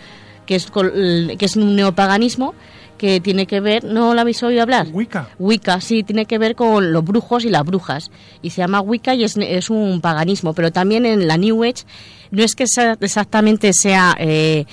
que 0.44 0.56
es, 0.56 0.66
que 0.70 1.36
es 1.44 1.56
un 1.56 1.76
neopaganismo 1.76 2.52
que 2.98 3.20
tiene 3.20 3.46
que 3.46 3.60
ver, 3.60 3.84
¿no 3.84 4.12
la 4.12 4.20
habéis 4.22 4.42
oído 4.42 4.60
hablar? 4.60 4.88
Wicca. 4.92 5.28
Wicca, 5.38 5.80
sí, 5.80 6.02
tiene 6.02 6.26
que 6.26 6.36
ver 6.36 6.54
con 6.54 6.92
los 6.92 7.02
brujos 7.02 7.46
y 7.46 7.48
las 7.48 7.64
brujas. 7.64 8.10
Y 8.42 8.50
se 8.50 8.60
llama 8.60 8.80
Wicca 8.82 9.14
y 9.14 9.24
es, 9.24 9.38
es 9.38 9.70
un 9.70 10.00
paganismo, 10.02 10.52
pero 10.52 10.70
también 10.70 11.06
en 11.06 11.26
la 11.26 11.38
New 11.38 11.62
Age 11.64 11.84
no 12.32 12.42
es 12.42 12.54
que 12.54 12.66
sea- 12.66 12.98
exactamente 13.00 13.72
sea... 13.72 14.16
eh, 14.18 14.66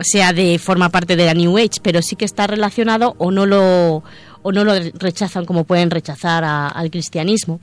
sea 0.00 0.32
de 0.32 0.60
forma 0.60 0.90
parte 0.90 1.16
de 1.16 1.26
la 1.26 1.34
New 1.34 1.58
Age, 1.58 1.80
pero 1.82 2.02
sí 2.02 2.14
que 2.14 2.24
está 2.24 2.46
relacionado 2.46 3.16
o 3.18 3.32
no 3.32 3.46
lo 3.46 4.04
o 4.42 4.52
no 4.52 4.64
lo 4.64 4.72
rechazan 4.94 5.44
como 5.44 5.64
pueden 5.64 5.90
rechazar 5.90 6.44
a- 6.44 6.68
al 6.68 6.90
cristianismo. 6.90 7.60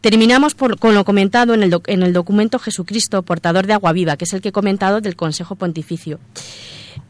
Terminamos 0.00 0.54
por- 0.54 0.78
con 0.78 0.94
lo 0.94 1.04
comentado 1.04 1.54
en 1.54 1.62
el, 1.62 1.70
doc- 1.70 1.88
en 1.88 2.02
el 2.02 2.12
documento 2.12 2.58
Jesucristo, 2.58 3.22
portador 3.22 3.66
de 3.66 3.72
agua 3.72 3.92
viva, 3.92 4.16
que 4.16 4.24
es 4.24 4.32
el 4.34 4.40
que 4.40 4.50
he 4.50 4.52
comentado 4.52 5.00
del 5.00 5.16
Consejo 5.16 5.56
Pontificio. 5.56 6.20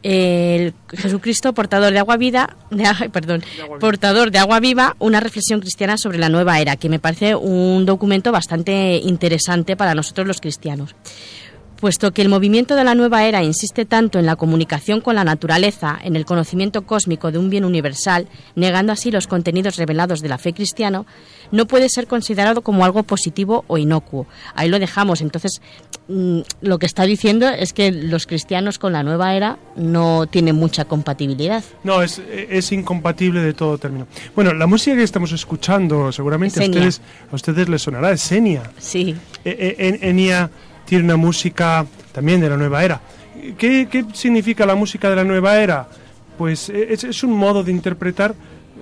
El 0.03 0.73
Jesucristo, 0.89 1.53
portador 1.53 1.91
de 1.93 1.99
agua 1.99 2.17
vida, 2.17 2.55
de, 2.71 2.85
perdón, 3.11 3.43
portador 3.79 4.31
de 4.31 4.39
agua 4.39 4.59
viva, 4.59 4.95
una 4.99 5.19
reflexión 5.19 5.59
cristiana 5.59 5.97
sobre 5.97 6.17
la 6.17 6.29
nueva 6.29 6.59
era, 6.59 6.75
que 6.75 6.89
me 6.89 6.99
parece 6.99 7.35
un 7.35 7.85
documento 7.85 8.31
bastante 8.31 8.97
interesante 9.03 9.75
para 9.75 9.93
nosotros 9.95 10.25
los 10.27 10.39
cristianos. 10.41 10.95
Puesto 11.79 12.11
que 12.11 12.23
el 12.23 12.29
movimiento 12.29 12.75
de 12.75 12.83
la 12.83 12.95
nueva 12.95 13.25
era 13.25 13.43
insiste 13.43 13.85
tanto 13.85 14.17
en 14.17 14.25
la 14.25 14.35
comunicación 14.35 14.99
con 14.99 15.15
la 15.15 15.23
naturaleza, 15.23 15.97
en 16.03 16.15
el 16.15 16.25
conocimiento 16.25 16.81
cósmico 16.87 17.31
de 17.31 17.37
un 17.37 17.51
bien 17.51 17.65
universal, 17.65 18.27
negando 18.55 18.91
así 18.93 19.11
los 19.11 19.27
contenidos 19.27 19.75
revelados 19.77 20.21
de 20.21 20.29
la 20.29 20.39
fe 20.39 20.53
cristiana, 20.53 21.05
no 21.51 21.67
puede 21.67 21.87
ser 21.89 22.07
considerado 22.07 22.61
como 22.61 22.83
algo 22.83 23.03
positivo 23.03 23.63
o 23.67 23.77
inocuo. 23.77 24.25
Ahí 24.55 24.69
lo 24.69 24.79
dejamos. 24.79 25.21
Entonces, 25.21 25.61
mm, 26.07 26.39
lo 26.61 26.79
que 26.79 26.87
está 26.87 27.03
diciendo 27.03 27.47
es 27.47 27.73
que 27.73 27.91
los 27.91 28.25
cristianos 28.25 28.79
con 28.79 28.91
la 28.91 29.03
nueva 29.03 29.35
era 29.35 29.57
no 29.75 30.25
tienen 30.25 30.55
mucha 30.55 30.85
compatibilidad. 30.85 31.63
No, 31.83 32.01
es, 32.01 32.19
es 32.27 32.71
incompatible 32.71 33.41
de 33.41 33.53
todo 33.53 33.77
término. 33.77 34.07
Bueno, 34.35 34.51
la 34.53 34.65
música 34.65 34.95
que 34.97 35.03
estamos 35.03 35.31
escuchando 35.31 36.11
seguramente 36.11 36.59
a 36.59 36.65
ustedes, 36.65 37.01
a 37.31 37.35
ustedes 37.35 37.69
les 37.69 37.83
sonará, 37.83 38.11
es 38.11 38.31
Enya. 38.31 38.63
Sí. 38.79 39.15
E- 39.45 39.75
e- 39.77 39.87
en- 39.87 39.99
Enya 40.01 40.49
tiene 40.87 41.03
una 41.03 41.17
música 41.17 41.85
también 42.11 42.39
de 42.39 42.49
la 42.49 42.57
nueva 42.57 42.83
era. 42.83 43.01
¿Qué, 43.57 43.87
qué 43.91 44.05
significa 44.13 44.65
la 44.65 44.75
música 44.75 45.09
de 45.09 45.17
la 45.17 45.23
nueva 45.23 45.59
era? 45.59 45.87
Pues 46.37 46.69
eh, 46.69 46.87
es, 46.89 47.03
es 47.03 47.23
un 47.23 47.33
modo 47.33 47.63
de 47.63 47.71
interpretar 47.71 48.33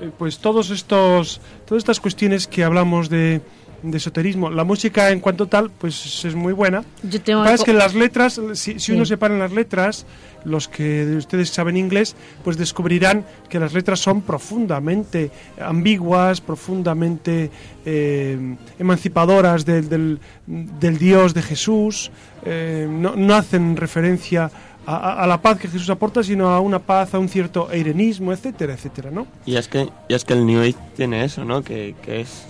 eh, 0.02 0.12
pues 0.18 0.40
todos 0.40 0.70
estos 0.70 1.42
todas 1.66 1.82
estas 1.82 2.00
cuestiones 2.00 2.48
que 2.48 2.64
hablamos 2.64 3.10
de, 3.10 3.42
de 3.84 3.98
esoterismo. 3.98 4.50
La 4.50 4.63
música 4.63 5.10
en 5.12 5.20
cuanto 5.20 5.48
tal, 5.48 5.70
pues 5.72 6.24
es 6.25 6.36
muy 6.36 6.53
buena. 6.53 6.84
Yo 7.03 7.22
tengo 7.22 7.39
Lo 7.39 7.46
que 7.46 7.51
pasa 7.51 7.62
es 7.63 7.65
que 7.65 7.74
las 7.74 7.94
letras, 7.94 8.41
si, 8.53 8.74
si 8.74 8.79
Sí. 8.79 8.91
uno 8.94 9.05
separa 9.05 9.38
las 9.38 9.51
letras, 9.51 10.05
los 10.44 10.67
que 10.67 11.05
de 11.05 11.17
ustedes 11.17 11.50
saben 11.50 11.75
inglés, 11.75 12.15
pues 12.44 12.55
descubrirán 12.58 13.25
que 13.50 13.60
las 13.60 13.74
letras 13.74 14.00
son 14.00 14.22
profundamente 14.22 15.32
ambiguas, 15.60 16.39
profundamente 16.41 17.50
eh, 17.86 18.55
emancipadoras 18.79 19.65
del, 19.65 19.89
del- 19.89 20.20
del 20.48 20.98
Dios 20.98 21.34
de 21.34 21.41
Jesús, 21.41 22.12
eh, 22.44 22.88
no, 22.89 23.15
no 23.15 23.36
hacen 23.36 23.75
referencia 23.75 24.51
a, 24.86 25.25
la 25.27 25.42
paz 25.42 25.60
que 25.60 25.68
Jesús 25.68 25.89
aporta, 25.89 26.24
sino 26.24 26.50
a 26.50 26.60
una 26.60 26.80
paz, 26.80 27.13
a 27.13 27.20
un 27.20 27.30
cierto 27.30 27.72
eirenismo, 27.72 28.32
etcétera, 28.32 28.74
etcétera, 28.74 29.12
¿no? 29.12 29.27
Y 29.46 29.56
es 29.56 29.68
que, 29.68 29.89
y 30.08 30.13
es 30.13 30.25
que 30.25 30.34
el 30.34 30.46
New 30.46 30.62
Age 30.62 30.75
tiene 30.96 31.24
eso, 31.24 31.44
¿no? 31.44 31.63
Que, 31.63 31.96
que 32.04 32.22
es 32.22 32.46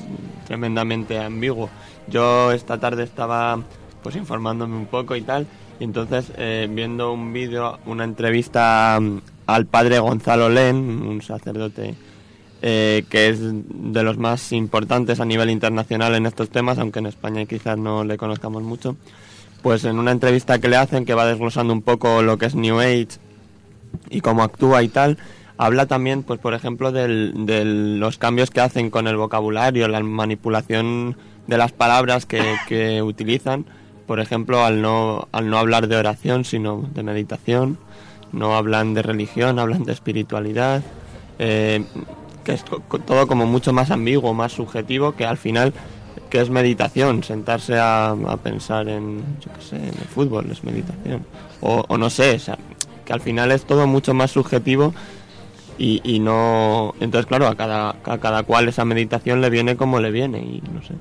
tremendamente 0.45 1.19
ambiguo. 1.19 1.69
Yo 2.07 2.51
esta 2.51 2.79
tarde 2.79 3.03
estaba 3.03 3.59
pues 4.03 4.15
informándome 4.15 4.75
un 4.75 4.85
poco 4.85 5.15
y 5.15 5.21
tal, 5.21 5.47
y 5.79 5.83
entonces 5.83 6.31
eh, 6.37 6.67
viendo 6.69 7.11
un 7.11 7.33
vídeo, 7.33 7.79
una 7.85 8.03
entrevista 8.03 8.99
mm, 9.01 9.21
al 9.47 9.65
padre 9.65 9.99
Gonzalo 9.99 10.49
Len, 10.49 10.75
un 10.75 11.21
sacerdote 11.21 11.95
eh, 12.61 13.03
que 13.09 13.29
es 13.29 13.39
de 13.41 14.03
los 14.03 14.17
más 14.17 14.51
importantes 14.51 15.19
a 15.19 15.25
nivel 15.25 15.49
internacional 15.49 16.15
en 16.15 16.25
estos 16.25 16.49
temas, 16.49 16.79
aunque 16.79 16.99
en 16.99 17.07
España 17.07 17.45
quizás 17.45 17.77
no 17.77 18.03
le 18.03 18.17
conozcamos 18.17 18.63
mucho, 18.63 18.95
pues 19.65 19.83
en 19.83 19.97
una 19.97 20.11
entrevista 20.11 20.59
que 20.59 20.67
le 20.69 20.75
hacen 20.77 21.05
que 21.05 21.15
va 21.15 21.25
desglosando 21.25 21.73
un 21.73 21.81
poco 21.81 22.21
lo 22.21 22.37
que 22.37 22.45
es 22.45 22.53
New 22.53 22.79
Age 22.79 23.07
y 24.11 24.21
cómo 24.21 24.43
actúa 24.43 24.83
y 24.83 24.89
tal, 24.89 25.17
habla 25.57 25.87
también, 25.87 26.21
pues 26.21 26.39
por 26.39 26.53
ejemplo, 26.53 26.91
del- 26.91 27.47
de 27.47 27.65
los 27.65 28.19
cambios 28.19 28.51
que 28.51 28.61
hacen 28.61 28.91
con 28.91 29.07
el 29.07 29.17
vocabulario, 29.17 29.87
la 29.87 30.01
manipulación 30.03 31.17
de 31.47 31.57
las 31.57 31.71
palabras 31.71 32.27
que, 32.27 32.43
que 32.67 33.01
utilizan, 33.01 33.65
por 34.05 34.19
ejemplo, 34.19 34.63
al 34.63 34.83
no, 34.83 35.27
al 35.31 35.49
no 35.49 35.57
hablar 35.57 35.87
de 35.87 35.95
oración, 35.95 36.45
sino 36.45 36.87
de 36.93 37.01
meditación, 37.01 37.79
no 38.31 38.55
hablan 38.55 38.93
de 38.93 39.01
religión, 39.01 39.57
hablan 39.57 39.83
de 39.83 39.93
espiritualidad, 39.93 40.83
eh, 41.39 41.83
que 42.43 42.51
es 42.53 42.63
todo 43.07 43.25
como 43.25 43.47
mucho 43.47 43.73
más 43.73 43.89
ambiguo, 43.89 44.35
más 44.35 44.51
subjetivo, 44.51 45.13
que 45.13 45.25
al 45.25 45.37
final 45.37 45.73
es 46.41 46.49
meditación, 46.49 47.23
sentarse 47.23 47.77
a, 47.77 48.11
a 48.11 48.37
pensar 48.37 48.87
en, 48.89 49.23
yo 49.41 49.51
qué 49.53 49.61
sé, 49.61 49.75
en 49.77 49.85
el 49.85 50.07
fútbol 50.13 50.49
es 50.51 50.63
meditación. 50.63 51.25
O, 51.61 51.83
o 51.87 51.97
no 51.97 52.09
sé, 52.09 52.35
o 52.35 52.39
sea, 52.39 52.57
que 53.05 53.13
al 53.13 53.21
final 53.21 53.51
es 53.51 53.65
todo 53.65 53.87
mucho 53.87 54.13
más 54.13 54.31
subjetivo 54.31 54.93
y, 55.77 56.01
y 56.03 56.19
no... 56.19 56.93
Entonces, 56.99 57.25
claro, 57.25 57.47
a 57.47 57.55
cada, 57.55 57.95
a 58.03 58.17
cada 58.17 58.43
cual 58.43 58.67
esa 58.67 58.85
meditación 58.85 59.41
le 59.41 59.49
viene 59.49 59.75
como 59.75 59.99
le 59.99 60.11
viene 60.11 60.39
y 60.39 60.63
no 60.73 60.81
sé. 60.81 60.93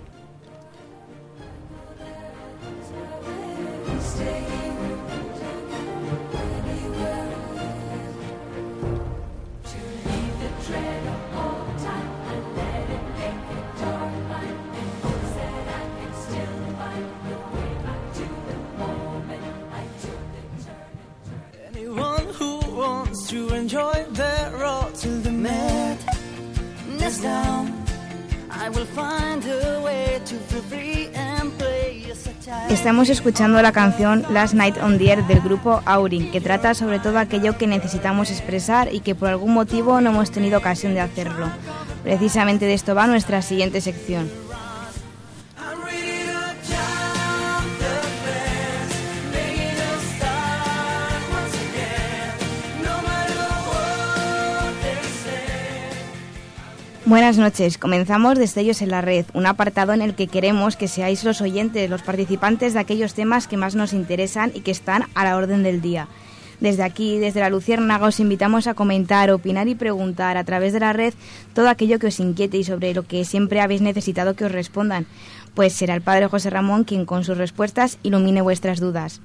Estamos 32.70 33.08
escuchando 33.08 33.60
la 33.62 33.72
canción 33.72 34.24
Last 34.30 34.54
Night 34.54 34.76
on 34.80 34.98
the 34.98 35.10
Air 35.10 35.26
del 35.26 35.40
grupo 35.40 35.82
Aurin, 35.86 36.30
que 36.30 36.40
trata 36.40 36.74
sobre 36.74 37.00
todo 37.00 37.18
aquello 37.18 37.58
que 37.58 37.66
necesitamos 37.66 38.30
expresar 38.30 38.94
y 38.94 39.00
que 39.00 39.16
por 39.16 39.28
algún 39.28 39.52
motivo 39.52 40.00
no 40.00 40.10
hemos 40.10 40.30
tenido 40.30 40.58
ocasión 40.58 40.94
de 40.94 41.00
hacerlo. 41.00 41.48
Precisamente 42.04 42.66
de 42.66 42.74
esto 42.74 42.94
va 42.94 43.08
nuestra 43.08 43.42
siguiente 43.42 43.80
sección. 43.80 44.43
Buenas 57.06 57.37
noches, 57.37 57.76
comenzamos 57.76 58.38
Destellos 58.38 58.80
en 58.80 58.90
la 58.90 59.02
Red, 59.02 59.26
un 59.34 59.44
apartado 59.44 59.92
en 59.92 60.00
el 60.00 60.14
que 60.14 60.26
queremos 60.26 60.75
que 60.76 60.88
seáis 60.88 61.23
los 61.23 61.42
oyentes, 61.42 61.90
los 61.90 62.00
participantes 62.00 62.73
de 62.73 62.80
aquellos 62.80 63.12
temas 63.12 63.46
que 63.46 63.58
más 63.58 63.75
nos 63.75 63.92
interesan 63.92 64.52
y 64.54 64.61
que 64.61 64.70
están 64.70 65.04
a 65.14 65.25
la 65.25 65.37
orden 65.37 65.62
del 65.62 65.82
día. 65.82 66.08
Desde 66.61 66.82
aquí, 66.82 67.18
desde 67.18 67.40
la 67.40 67.50
Luciérnaga, 67.50 68.06
os 68.06 68.20
invitamos 68.20 68.66
a 68.66 68.73
comentar, 68.73 69.30
opinar 69.30 69.68
y 69.68 69.75
preguntar 69.75 70.38
a 70.38 70.44
través 70.44 70.73
de 70.73 70.80
la 70.80 70.94
red 70.94 71.12
todo 71.52 71.68
aquello 71.68 71.99
que 71.99 72.06
os 72.06 72.20
inquiete 72.20 72.56
y 72.56 72.64
sobre 72.64 72.94
lo 72.94 73.02
que 73.02 73.26
siempre 73.26 73.61
habéis 73.61 73.82
necesitado 73.82 74.34
que 74.34 74.46
os 74.46 74.52
respondan, 74.52 75.04
pues 75.52 75.75
será 75.75 75.94
el 75.94 76.00
Padre 76.00 76.28
José 76.28 76.49
Ramón 76.49 76.84
quien 76.84 77.04
con 77.04 77.23
sus 77.23 77.37
respuestas 77.37 77.99
ilumine 78.02 78.40
vuestras 78.40 78.80
dudas. 78.80 79.20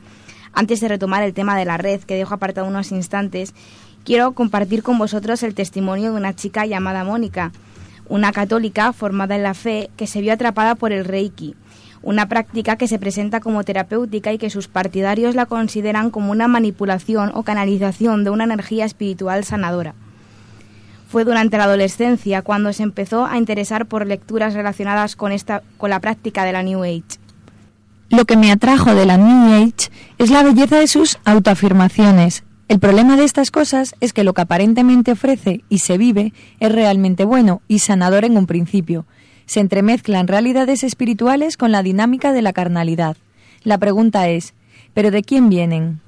Antes 0.52 0.82
de 0.82 0.90
retomar 0.90 1.24
el 1.24 1.34
tema 1.34 1.58
de 1.58 1.64
la 1.64 1.78
red, 1.78 2.02
que 2.02 2.16
dejo 2.16 2.34
apartado 2.34 2.68
unos 2.68 2.92
instantes, 2.92 3.54
quiero 4.04 4.34
compartir 4.34 4.84
con 4.84 4.98
vosotros 4.98 5.44
el 5.44 5.56
testimonio 5.56 6.12
de 6.12 6.18
una 6.18 6.36
chica 6.36 6.66
llamada 6.66 7.06
Mónica, 7.06 7.54
una 8.10 8.32
católica 8.32 8.92
formada 8.92 9.36
en 9.36 9.44
la 9.44 9.54
fe 9.54 9.90
que 9.96 10.08
se 10.08 10.22
vio 10.22 10.34
atrapada 10.34 10.76
por 10.76 10.92
el 10.92 11.06
Reiki, 11.06 11.56
una 12.02 12.28
práctica 12.28 12.76
que 12.76 12.88
se 12.88 13.00
presenta 13.00 13.40
como 13.40 13.64
terapéutica 13.64 14.34
y 14.34 14.38
que 14.38 14.50
sus 14.50 14.68
partidarios 14.68 15.36
la 15.36 15.46
consideran 15.46 16.10
como 16.10 16.32
una 16.32 16.48
manipulación 16.48 17.32
o 17.34 17.44
canalización 17.44 18.24
de 18.24 18.30
una 18.30 18.46
energía 18.46 18.86
espiritual 18.86 19.44
sanadora. 19.44 19.94
Fue 21.10 21.26
durante 21.26 21.58
la 21.58 21.64
adolescencia 21.64 22.42
cuando 22.42 22.72
se 22.72 22.84
empezó 22.84 23.26
a 23.26 23.38
interesar 23.38 23.88
por 23.88 24.06
lecturas 24.06 24.54
relacionadas 24.54 25.16
con, 25.16 25.32
esta, 25.32 25.64
con 25.78 25.90
la 25.90 26.00
práctica 26.00 26.44
de 26.44 26.52
la 26.52 26.64
New 26.64 26.84
Age. 26.84 27.20
Lo 28.10 28.26
que 28.26 28.38
me 28.38 28.52
atrajo 28.52 28.96
de 28.96 29.06
la 29.06 29.18
New 29.18 29.54
Age 29.54 29.92
es 30.18 30.30
la 30.30 30.44
belleza 30.44 30.78
de 30.78 30.88
sus 30.88 31.20
autoafirmaciones. 31.26 32.44
El 32.70 32.80
problema 32.80 33.18
de 33.18 33.24
estas 33.24 33.50
cosas 33.50 33.96
es 34.00 34.14
que 34.14 34.24
lo 34.24 34.36
que 34.36 34.42
aparentemente 34.42 35.14
ofrece 35.14 35.64
y 35.70 35.80
se 35.80 35.98
vive 35.98 36.34
es 36.60 36.72
realmente 36.72 37.26
bueno 37.26 37.64
y 37.68 37.80
sanador 37.80 38.26
en 38.26 38.38
un 38.38 38.46
principio. 38.46 39.08
Se 39.48 39.60
entremezclan 39.60 40.28
realidades 40.28 40.84
espirituales 40.84 41.58
con 41.58 41.72
la 41.72 41.82
dinámica 41.82 42.32
de 42.32 42.44
la 42.44 42.54
carnalidad. 42.54 43.18
La 43.64 43.80
pregunta 43.80 44.30
es, 44.30 44.54
¿pero 44.94 45.10
de 45.10 45.24
quién 45.24 45.50
vienen? 45.50 46.00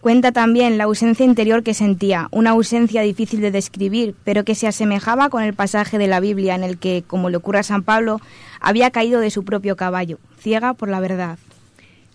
Cuenta 0.00 0.32
también 0.32 0.78
la 0.78 0.84
ausencia 0.84 1.26
interior 1.26 1.62
que 1.62 1.74
sentía, 1.74 2.28
una 2.30 2.52
ausencia 2.52 3.02
difícil 3.02 3.42
de 3.42 3.50
describir, 3.50 4.14
pero 4.24 4.46
que 4.46 4.54
se 4.54 4.66
asemejaba 4.66 5.28
con 5.28 5.42
el 5.42 5.52
pasaje 5.52 5.98
de 5.98 6.06
la 6.06 6.20
Biblia 6.20 6.54
en 6.54 6.64
el 6.64 6.78
que, 6.78 7.04
como 7.06 7.28
le 7.28 7.36
ocurre 7.36 7.58
a 7.58 7.62
San 7.62 7.82
Pablo, 7.82 8.22
había 8.62 8.90
caído 8.92 9.20
de 9.20 9.30
su 9.30 9.44
propio 9.44 9.76
caballo, 9.76 10.18
ciega 10.40 10.72
por 10.72 10.88
la 10.88 11.00
verdad. 11.00 11.38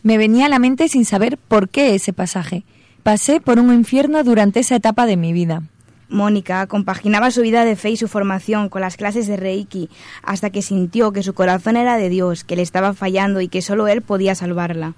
Me 0.01 0.17
venía 0.17 0.47
a 0.47 0.49
la 0.49 0.57
mente 0.57 0.87
sin 0.87 1.05
saber 1.05 1.37
por 1.37 1.69
qué 1.69 1.93
ese 1.93 2.11
pasaje. 2.11 2.63
Pasé 3.03 3.41
por 3.41 3.57
un 3.57 3.73
infierno 3.73 4.23
durante 4.23 4.59
esa 4.59 4.75
etapa 4.75 5.07
de 5.07 5.17
mi 5.17 5.33
vida. 5.33 5.63
Mónica 6.07 6.67
compaginaba 6.67 7.31
su 7.31 7.41
vida 7.41 7.65
de 7.65 7.75
fe 7.75 7.91
y 7.91 7.97
su 7.97 8.07
formación 8.07 8.69
con 8.69 8.81
las 8.81 8.95
clases 8.95 9.25
de 9.27 9.37
Reiki 9.37 9.89
hasta 10.21 10.51
que 10.51 10.61
sintió 10.61 11.11
que 11.11 11.23
su 11.23 11.33
corazón 11.33 11.77
era 11.77 11.97
de 11.97 12.09
Dios, 12.09 12.43
que 12.43 12.55
le 12.55 12.61
estaba 12.61 12.93
fallando 12.93 13.41
y 13.41 13.47
que 13.47 13.63
solo 13.63 13.87
Él 13.87 14.03
podía 14.03 14.35
salvarla. 14.35 14.93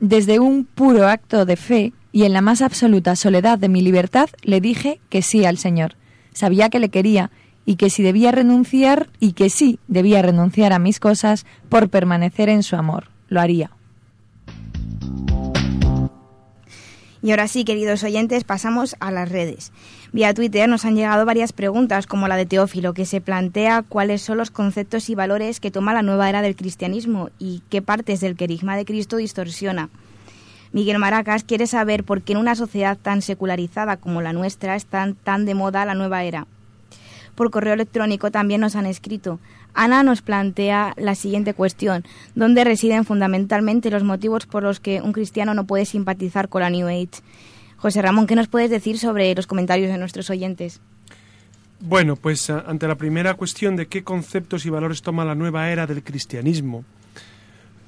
Desde 0.00 0.40
un 0.40 0.64
puro 0.64 1.06
acto 1.06 1.44
de 1.44 1.56
fe 1.56 1.92
y 2.10 2.24
en 2.24 2.32
la 2.32 2.40
más 2.40 2.60
absoluta 2.60 3.14
soledad 3.14 3.58
de 3.58 3.68
mi 3.68 3.82
libertad 3.82 4.30
le 4.42 4.60
dije 4.60 5.00
que 5.08 5.22
sí 5.22 5.44
al 5.44 5.58
Señor. 5.58 5.96
Sabía 6.32 6.70
que 6.70 6.80
le 6.80 6.88
quería 6.88 7.30
y 7.64 7.76
que 7.76 7.88
si 7.88 8.02
debía 8.02 8.32
renunciar 8.32 9.10
y 9.20 9.32
que 9.32 9.50
sí 9.50 9.78
debía 9.86 10.22
renunciar 10.22 10.72
a 10.72 10.80
mis 10.80 10.98
cosas 10.98 11.46
por 11.68 11.88
permanecer 11.88 12.48
en 12.48 12.64
su 12.64 12.74
amor. 12.74 13.10
Lo 13.28 13.40
haría. 13.40 13.70
Y 17.24 17.30
ahora 17.30 17.48
sí, 17.48 17.64
queridos 17.64 18.04
oyentes, 18.04 18.44
pasamos 18.44 18.96
a 19.00 19.10
las 19.10 19.30
redes. 19.30 19.72
Vía 20.12 20.34
Twitter 20.34 20.68
nos 20.68 20.84
han 20.84 20.94
llegado 20.94 21.24
varias 21.24 21.54
preguntas, 21.54 22.06
como 22.06 22.28
la 22.28 22.36
de 22.36 22.44
Teófilo, 22.44 22.92
que 22.92 23.06
se 23.06 23.22
plantea 23.22 23.80
cuáles 23.80 24.20
son 24.20 24.36
los 24.36 24.50
conceptos 24.50 25.08
y 25.08 25.14
valores 25.14 25.58
que 25.58 25.70
toma 25.70 25.94
la 25.94 26.02
nueva 26.02 26.28
era 26.28 26.42
del 26.42 26.54
cristianismo 26.54 27.30
y 27.38 27.62
qué 27.70 27.80
partes 27.80 28.20
del 28.20 28.36
querigma 28.36 28.76
de 28.76 28.84
Cristo 28.84 29.16
distorsiona. 29.16 29.88
Miguel 30.72 30.98
Maracas 30.98 31.44
quiere 31.44 31.66
saber 31.66 32.04
por 32.04 32.20
qué 32.20 32.34
en 32.34 32.40
una 32.40 32.56
sociedad 32.56 32.98
tan 33.00 33.22
secularizada 33.22 33.96
como 33.96 34.20
la 34.20 34.34
nuestra 34.34 34.76
está 34.76 35.10
tan 35.24 35.46
de 35.46 35.54
moda 35.54 35.86
la 35.86 35.94
nueva 35.94 36.24
era. 36.24 36.46
Por 37.34 37.50
correo 37.50 37.72
electrónico 37.72 38.30
también 38.30 38.60
nos 38.60 38.76
han 38.76 38.84
escrito. 38.84 39.40
Ana 39.74 40.02
nos 40.02 40.22
plantea 40.22 40.94
la 40.96 41.14
siguiente 41.14 41.54
cuestión. 41.54 42.04
¿Dónde 42.34 42.64
residen 42.64 43.04
fundamentalmente 43.04 43.90
los 43.90 44.04
motivos 44.04 44.46
por 44.46 44.62
los 44.62 44.80
que 44.80 45.00
un 45.00 45.12
cristiano 45.12 45.54
no 45.54 45.66
puede 45.66 45.84
simpatizar 45.84 46.48
con 46.48 46.62
la 46.62 46.70
New 46.70 46.86
Age? 46.86 47.22
José 47.76 48.00
Ramón, 48.00 48.26
¿qué 48.26 48.36
nos 48.36 48.48
puedes 48.48 48.70
decir 48.70 48.98
sobre 48.98 49.34
los 49.34 49.46
comentarios 49.46 49.90
de 49.90 49.98
nuestros 49.98 50.30
oyentes? 50.30 50.80
Bueno, 51.80 52.16
pues 52.16 52.48
ante 52.48 52.88
la 52.88 52.94
primera 52.94 53.34
cuestión 53.34 53.76
de 53.76 53.86
qué 53.86 54.02
conceptos 54.02 54.64
y 54.64 54.70
valores 54.70 55.02
toma 55.02 55.24
la 55.24 55.34
nueva 55.34 55.70
era 55.70 55.86
del 55.86 56.02
cristianismo, 56.02 56.84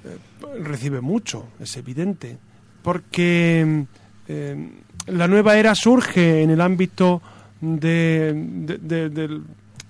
eh, 0.05 0.19
recibe 0.63 1.01
mucho, 1.01 1.47
es 1.61 1.77
evidente, 1.79 2.37
porque 2.83 3.87
eh, 4.29 4.71
la 5.07 5.29
nueva 5.29 5.57
era 5.57 5.75
surge 5.75 6.43
en 6.43 6.51
el 6.51 6.61
ámbito 6.61 7.23
de, 7.61 8.35
de, 8.35 8.79
de, 8.79 9.09
del, 9.09 9.45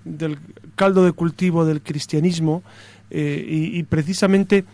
del, 0.05 0.39
caldo 0.77 1.05
de 1.05 1.13
cultivo 1.13 1.65
del 1.65 1.83
cristianismo 1.83 2.63
eh, 3.11 3.73
y, 3.73 3.83
precisamente 3.85 4.65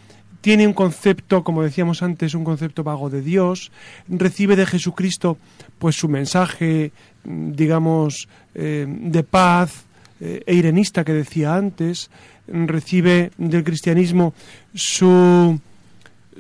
tiene 0.41 0.67
un 0.67 0.73
concepto, 0.73 1.45
como 1.45 1.63
decíamos 1.63 2.03
antes, 2.03 2.35
un 2.35 2.45
concepto 2.45 2.83
vago 2.83 3.09
de 3.09 3.23
Dios, 3.23 3.71
recibe 4.09 4.57
de 4.57 4.67
Jesucristo 4.67 5.39
pues 5.79 5.97
su 5.97 6.09
mensaje, 6.09 6.91
digamos, 7.25 8.29
eh, 8.55 8.87
de 8.89 9.23
paz 9.23 9.85
eh, 10.21 10.43
e 10.45 10.55
irenista 10.55 11.05
que 11.05 11.13
decía 11.13 11.55
antes, 11.55 12.11
recibe 12.49 13.31
del 13.39 13.63
cristianismo 13.63 14.35
su, 14.75 15.61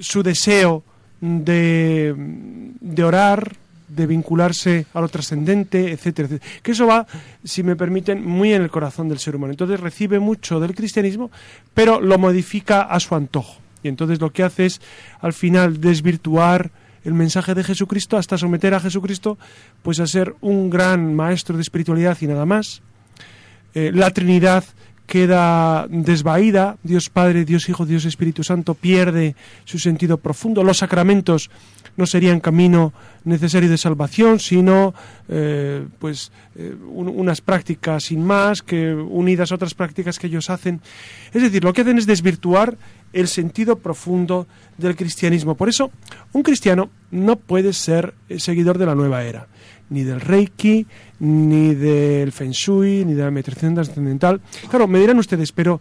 su 0.01 0.23
deseo 0.23 0.83
de, 1.21 2.15
de 2.17 3.05
orar, 3.05 3.57
de 3.95 4.07
vincularse 4.07 4.87
a 4.95 5.01
lo 5.01 5.09
trascendente, 5.09 5.93
etcétera, 5.93 6.29
etcétera. 6.29 6.61
Que 6.63 6.73
eso 6.73 6.87
va, 6.87 7.07
si 7.45 7.63
me 7.63 7.77
permiten, 7.77 8.25
muy 8.25 8.53
en 8.53 8.63
el 8.63 8.71
corazón 8.71 9.09
del 9.09 9.19
ser 9.19 9.37
humano. 9.37 9.53
Entonces 9.53 9.81
recibe 9.81 10.19
mucho 10.19 10.61
del 10.61 10.75
cristianismo, 10.75 11.31
pero 11.75 12.01
lo 12.01 12.19
modifica 12.19 12.83
a 12.83 13.01
su 13.01 13.15
antojo. 13.15 13.61
Y 13.83 13.89
entonces 13.89 14.21
lo 14.21 14.33
que 14.33 14.43
hace 14.43 14.67
es, 14.67 14.81
al 15.21 15.33
final, 15.33 15.81
desvirtuar 15.81 16.71
el 17.05 17.15
mensaje 17.15 17.55
de 17.55 17.65
Jesucristo 17.65 18.17
hasta 18.17 18.39
someter 18.39 18.75
a 18.75 18.81
Jesucristo 18.81 19.37
pues 19.83 19.99
a 20.01 20.07
ser 20.07 20.37
un 20.41 20.71
gran 20.71 21.15
maestro 21.15 21.57
de 21.57 21.63
espiritualidad 21.63 22.17
y 22.21 22.27
nada 22.27 22.47
más. 22.47 22.83
Eh, 23.75 23.91
la 23.93 24.11
Trinidad 24.11 24.65
queda 25.07 25.87
desvaída, 25.89 26.77
Dios 26.83 27.11
Padre, 27.11 27.45
Dios 27.45 27.69
Hijo, 27.69 27.87
Dios 27.87 28.05
Espíritu 28.05 28.45
Santo 28.45 28.75
pierde 28.75 29.37
su 29.65 29.79
sentido 29.79 30.19
profundo, 30.19 30.63
los 30.65 30.79
sacramentos 30.79 31.51
no 31.97 32.07
serían 32.07 32.41
camino 32.41 32.93
necesario 33.25 33.69
de 33.69 33.79
salvación, 33.79 34.41
sino 34.41 34.95
eh, 35.29 35.87
pues 35.99 36.33
eh, 36.57 36.75
un, 36.89 37.09
unas 37.09 37.41
prácticas 37.41 38.05
sin 38.05 38.25
más 38.25 38.63
que 38.63 38.95
unidas 38.95 39.53
a 39.53 39.57
otras 39.57 39.75
prácticas 39.75 40.19
que 40.19 40.27
ellos 40.27 40.51
hacen. 40.51 40.81
Es 41.33 41.43
decir, 41.43 41.63
lo 41.63 41.73
que 41.73 41.83
hacen 41.83 41.99
es 41.99 42.07
desvirtuar 42.07 42.77
el 43.13 43.29
sentido 43.29 43.77
profundo 43.77 44.47
del 44.79 44.97
cristianismo. 44.97 45.55
Por 45.55 45.69
eso, 45.69 45.91
un 46.33 46.43
cristiano 46.43 46.91
no 47.11 47.37
puede 47.37 47.73
ser 47.73 48.15
seguidor 48.39 48.79
de 48.79 48.87
la 48.87 48.95
nueva 48.95 49.25
era, 49.25 49.49
ni 49.93 50.03
del 50.03 50.21
Reiki, 50.21 50.87
ni 51.21 51.75
del 51.75 52.33
Feng 52.33 52.51
Shui, 52.51 53.05
ni 53.05 53.15
de 53.15 53.23
la 53.23 53.31
meditación 53.31 53.75
trascendental. 53.75 54.41
Claro, 54.69 54.89
me 54.89 54.99
dirán 54.99 55.19
ustedes, 55.19 55.53
pero 55.53 55.81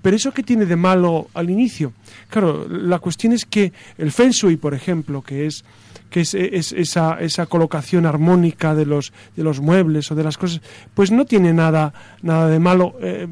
pero 0.00 0.16
eso 0.16 0.32
que 0.32 0.44
tiene 0.44 0.64
de 0.64 0.76
malo 0.76 1.28
al 1.34 1.50
inicio. 1.50 1.92
Claro, 2.30 2.68
la 2.68 3.00
cuestión 3.00 3.32
es 3.32 3.44
que 3.44 3.72
el 3.98 4.12
Feng 4.12 4.30
Shui, 4.30 4.56
por 4.56 4.72
ejemplo, 4.72 5.22
que 5.22 5.46
es 5.46 5.64
que 6.10 6.20
es, 6.20 6.34
es, 6.34 6.72
esa, 6.72 7.20
esa 7.20 7.46
colocación 7.46 8.06
armónica 8.06 8.74
de 8.74 8.86
los, 8.86 9.12
de 9.36 9.42
los 9.42 9.60
muebles 9.60 10.10
o 10.10 10.14
de 10.14 10.24
las 10.24 10.38
cosas, 10.38 10.62
pues 10.94 11.10
no 11.10 11.26
tiene 11.26 11.52
nada, 11.52 11.92
nada 12.22 12.48
de 12.48 12.58
malo 12.58 12.94
eh, 13.02 13.26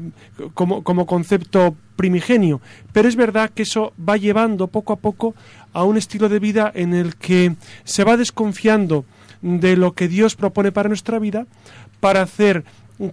como, 0.53 0.83
como 0.83 1.07
concepto 1.07 1.75
primigenio. 1.95 2.61
Pero 2.93 3.07
es 3.07 3.15
verdad 3.15 3.49
que 3.49 3.63
eso 3.63 3.93
va 3.97 4.17
llevando 4.17 4.67
poco 4.67 4.93
a 4.93 4.97
poco 4.97 5.33
a 5.73 5.83
un 5.83 5.97
estilo 5.97 6.29
de 6.29 6.39
vida 6.39 6.71
en 6.75 6.93
el 6.93 7.15
que 7.15 7.55
se 7.83 8.03
va 8.03 8.17
desconfiando 8.17 9.05
de 9.41 9.77
lo 9.77 9.93
que 9.93 10.07
Dios 10.07 10.35
propone 10.35 10.71
para 10.71 10.89
nuestra 10.89 11.19
vida 11.19 11.47
para 11.99 12.21
hacer 12.21 12.63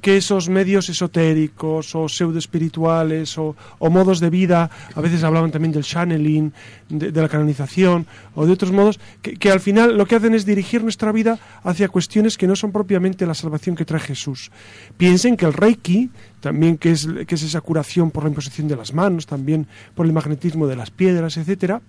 que 0.00 0.16
esos 0.16 0.48
medios 0.48 0.88
esotéricos 0.88 1.94
o 1.94 2.08
pseudo 2.08 2.38
espirituales 2.38 3.36
o, 3.36 3.54
o, 3.78 3.90
modos 3.90 4.18
de 4.18 4.30
vida, 4.30 4.70
a 4.94 5.00
veces 5.00 5.22
hablaban 5.24 5.50
también 5.50 5.72
del 5.72 5.84
channeling, 5.84 6.52
de, 6.88 7.12
la 7.12 7.28
canonización 7.28 8.06
o 8.34 8.46
de 8.46 8.52
otros 8.52 8.72
modos, 8.72 8.98
que, 9.20 9.50
al 9.50 9.60
final 9.60 9.96
lo 9.96 10.06
que 10.06 10.16
hacen 10.16 10.34
es 10.34 10.46
dirigir 10.46 10.82
nuestra 10.82 11.12
vida 11.12 11.38
hacia 11.62 11.88
cuestiones 11.88 12.38
que 12.38 12.46
no 12.46 12.56
son 12.56 12.72
propiamente 12.72 13.26
la 13.26 13.34
salvación 13.34 13.76
que 13.76 13.84
trae 13.84 14.00
Jesús. 14.00 14.50
Piensen 14.96 15.36
que 15.36 15.44
el 15.44 15.52
Reiki, 15.52 16.10
también 16.40 16.78
que 16.78 16.92
es, 16.92 17.06
que 17.26 17.34
es 17.34 17.42
esa 17.42 17.60
curación 17.60 18.10
por 18.10 18.24
la 18.24 18.30
imposición 18.30 18.68
de 18.68 18.76
las 18.76 18.94
manos, 18.94 19.26
también 19.26 19.66
por 19.94 20.06
el 20.06 20.12
magnetismo 20.14 20.66
de 20.66 20.76
las 20.76 20.90
piedras, 20.90 21.36
etcétera, 21.36 21.82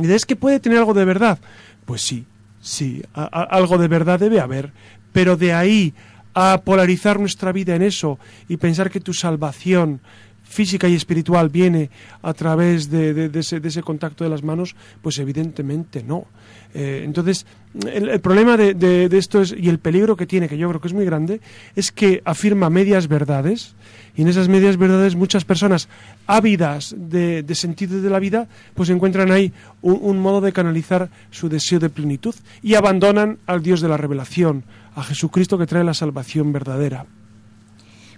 ¿y 0.00 0.10
es 0.10 0.24
que 0.24 0.36
puede 0.36 0.60
tener 0.60 0.78
algo 0.78 0.94
de 0.94 1.04
verdad? 1.04 1.38
Pues 1.84 2.00
sí, 2.00 2.24
sí, 2.62 3.02
a, 3.12 3.24
algo 3.24 3.76
de 3.76 3.88
verdad 3.88 4.18
debe 4.18 4.40
haber, 4.40 4.72
pero 5.12 5.36
de 5.36 5.52
ahí 5.52 5.92
a 6.32 6.62
polarizar 6.64 7.20
nuestra 7.20 7.52
vida 7.52 7.74
en 7.76 7.82
eso 7.82 8.18
y 8.48 8.56
pensar 8.56 8.90
que 8.90 9.00
tu 9.00 9.12
salvación 9.12 10.00
física 10.42 10.88
y 10.88 10.94
espiritual 10.94 11.48
viene 11.50 11.90
a 12.22 12.32
través 12.32 12.90
de, 12.90 13.30
ese, 13.34 13.60
de 13.60 13.68
ese, 13.68 13.82
contacto 13.82 14.24
de 14.24 14.30
las 14.30 14.42
manos, 14.42 14.76
pues 15.02 15.18
evidentemente 15.18 16.02
no. 16.02 16.26
Eh, 16.74 17.02
entonces, 17.04 17.46
el, 17.86 18.20
problema 18.20 18.56
de, 18.56 19.08
esto 19.12 19.42
es, 19.42 19.54
y 19.56 19.68
el 19.68 19.78
peligro 19.78 20.16
que 20.16 20.26
tiene, 20.26 20.48
que 20.48 20.56
yo 20.56 20.68
creo 20.68 20.80
que 20.80 20.88
es 20.88 20.94
muy 20.94 21.04
grande, 21.04 21.40
es 21.76 21.92
que 21.92 22.22
afirma 22.24 22.70
medias 22.70 23.08
verdades, 23.08 23.74
y 24.16 24.22
en 24.22 24.28
esas 24.28 24.48
medias 24.48 24.76
verdades 24.76 25.16
muchas 25.16 25.44
personas 25.44 25.88
ávidas 26.26 26.94
de, 26.96 27.44
sentido 27.54 28.00
de 28.00 28.10
la 28.10 28.18
vida, 28.18 28.48
pues 28.74 28.90
encuentran 28.90 29.30
ahí 29.30 29.52
un 29.80 30.18
modo 30.18 30.40
de 30.40 30.52
canalizar 30.52 31.08
su 31.30 31.48
deseo 31.48 31.78
de 31.78 31.88
plenitud 31.88 32.34
y 32.62 32.74
abandonan 32.74 33.38
al 33.46 33.62
Dios 33.62 33.80
de 33.80 33.88
la 33.88 33.96
revelación, 33.96 34.64
a 34.94 35.02
Jesucristo 35.02 35.56
que 35.56 35.66
trae 35.66 35.84
la 35.84 35.94
salvación 35.94 36.52
verdadera. 36.52 37.06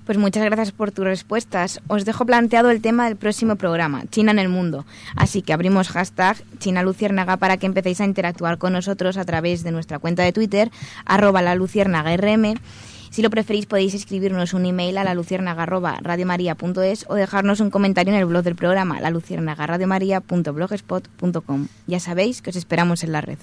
Pues 0.04 0.18
muchas 0.18 0.44
gracias 0.44 0.72
por 0.72 0.92
tus 0.92 1.06
respuestas. 1.06 1.80
Os 1.88 2.04
dejo 2.04 2.26
planteado 2.26 2.70
el 2.70 2.82
tema 2.82 3.06
del 3.06 3.16
próximo 3.16 3.56
programa, 3.56 4.04
China 4.10 4.32
en 4.32 4.38
el 4.38 4.50
mundo. 4.50 4.84
Así 5.16 5.40
que 5.40 5.54
abrimos 5.54 5.88
hashtag 5.88 6.36
China 6.58 6.82
Luciérnaga 6.82 7.38
para 7.38 7.56
que 7.56 7.64
empecéis 7.64 8.02
a 8.02 8.04
interactuar 8.04 8.58
con 8.58 8.74
nosotros 8.74 9.16
a 9.16 9.24
través 9.24 9.64
de 9.64 9.72
nuestra 9.72 9.98
cuenta 9.98 10.22
de 10.22 10.32
Twitter, 10.32 10.70
arroba 11.06 11.40
la 11.40 11.54
Luciérnaga 11.54 12.14
RM. 12.16 12.60
Si 13.08 13.22
lo 13.22 13.30
preferís 13.30 13.64
podéis 13.66 13.94
escribirnos 13.94 14.52
un 14.52 14.66
email 14.66 14.98
a 14.98 15.04
la 15.04 15.14
luciérnaga.radiomaria.es 15.14 17.06
o 17.08 17.14
dejarnos 17.14 17.60
un 17.60 17.70
comentario 17.70 18.12
en 18.12 18.18
el 18.18 18.26
blog 18.26 18.42
del 18.42 18.56
programa, 18.56 19.00
la 19.00 19.10
luciérnaga.radiomaria.blogspot.com. 19.10 21.68
Ya 21.86 22.00
sabéis 22.00 22.42
que 22.42 22.50
os 22.50 22.56
esperamos 22.56 23.04
en 23.04 23.12
la 23.12 23.20
red. 23.20 23.38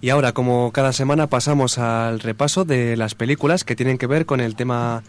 Y 0.00 0.08
ahora, 0.10 0.32
como 0.32 0.72
cada 0.72 0.92
semana, 0.92 1.28
pasamos 1.28 1.78
al 1.78 2.18
repaso 2.18 2.64
de 2.64 2.96
las 2.96 3.14
películas 3.14 3.62
que 3.62 3.76
tienen 3.76 3.98
que 3.98 4.08
ver 4.08 4.26
con 4.26 4.40
el 4.40 4.56
tema 4.56 5.04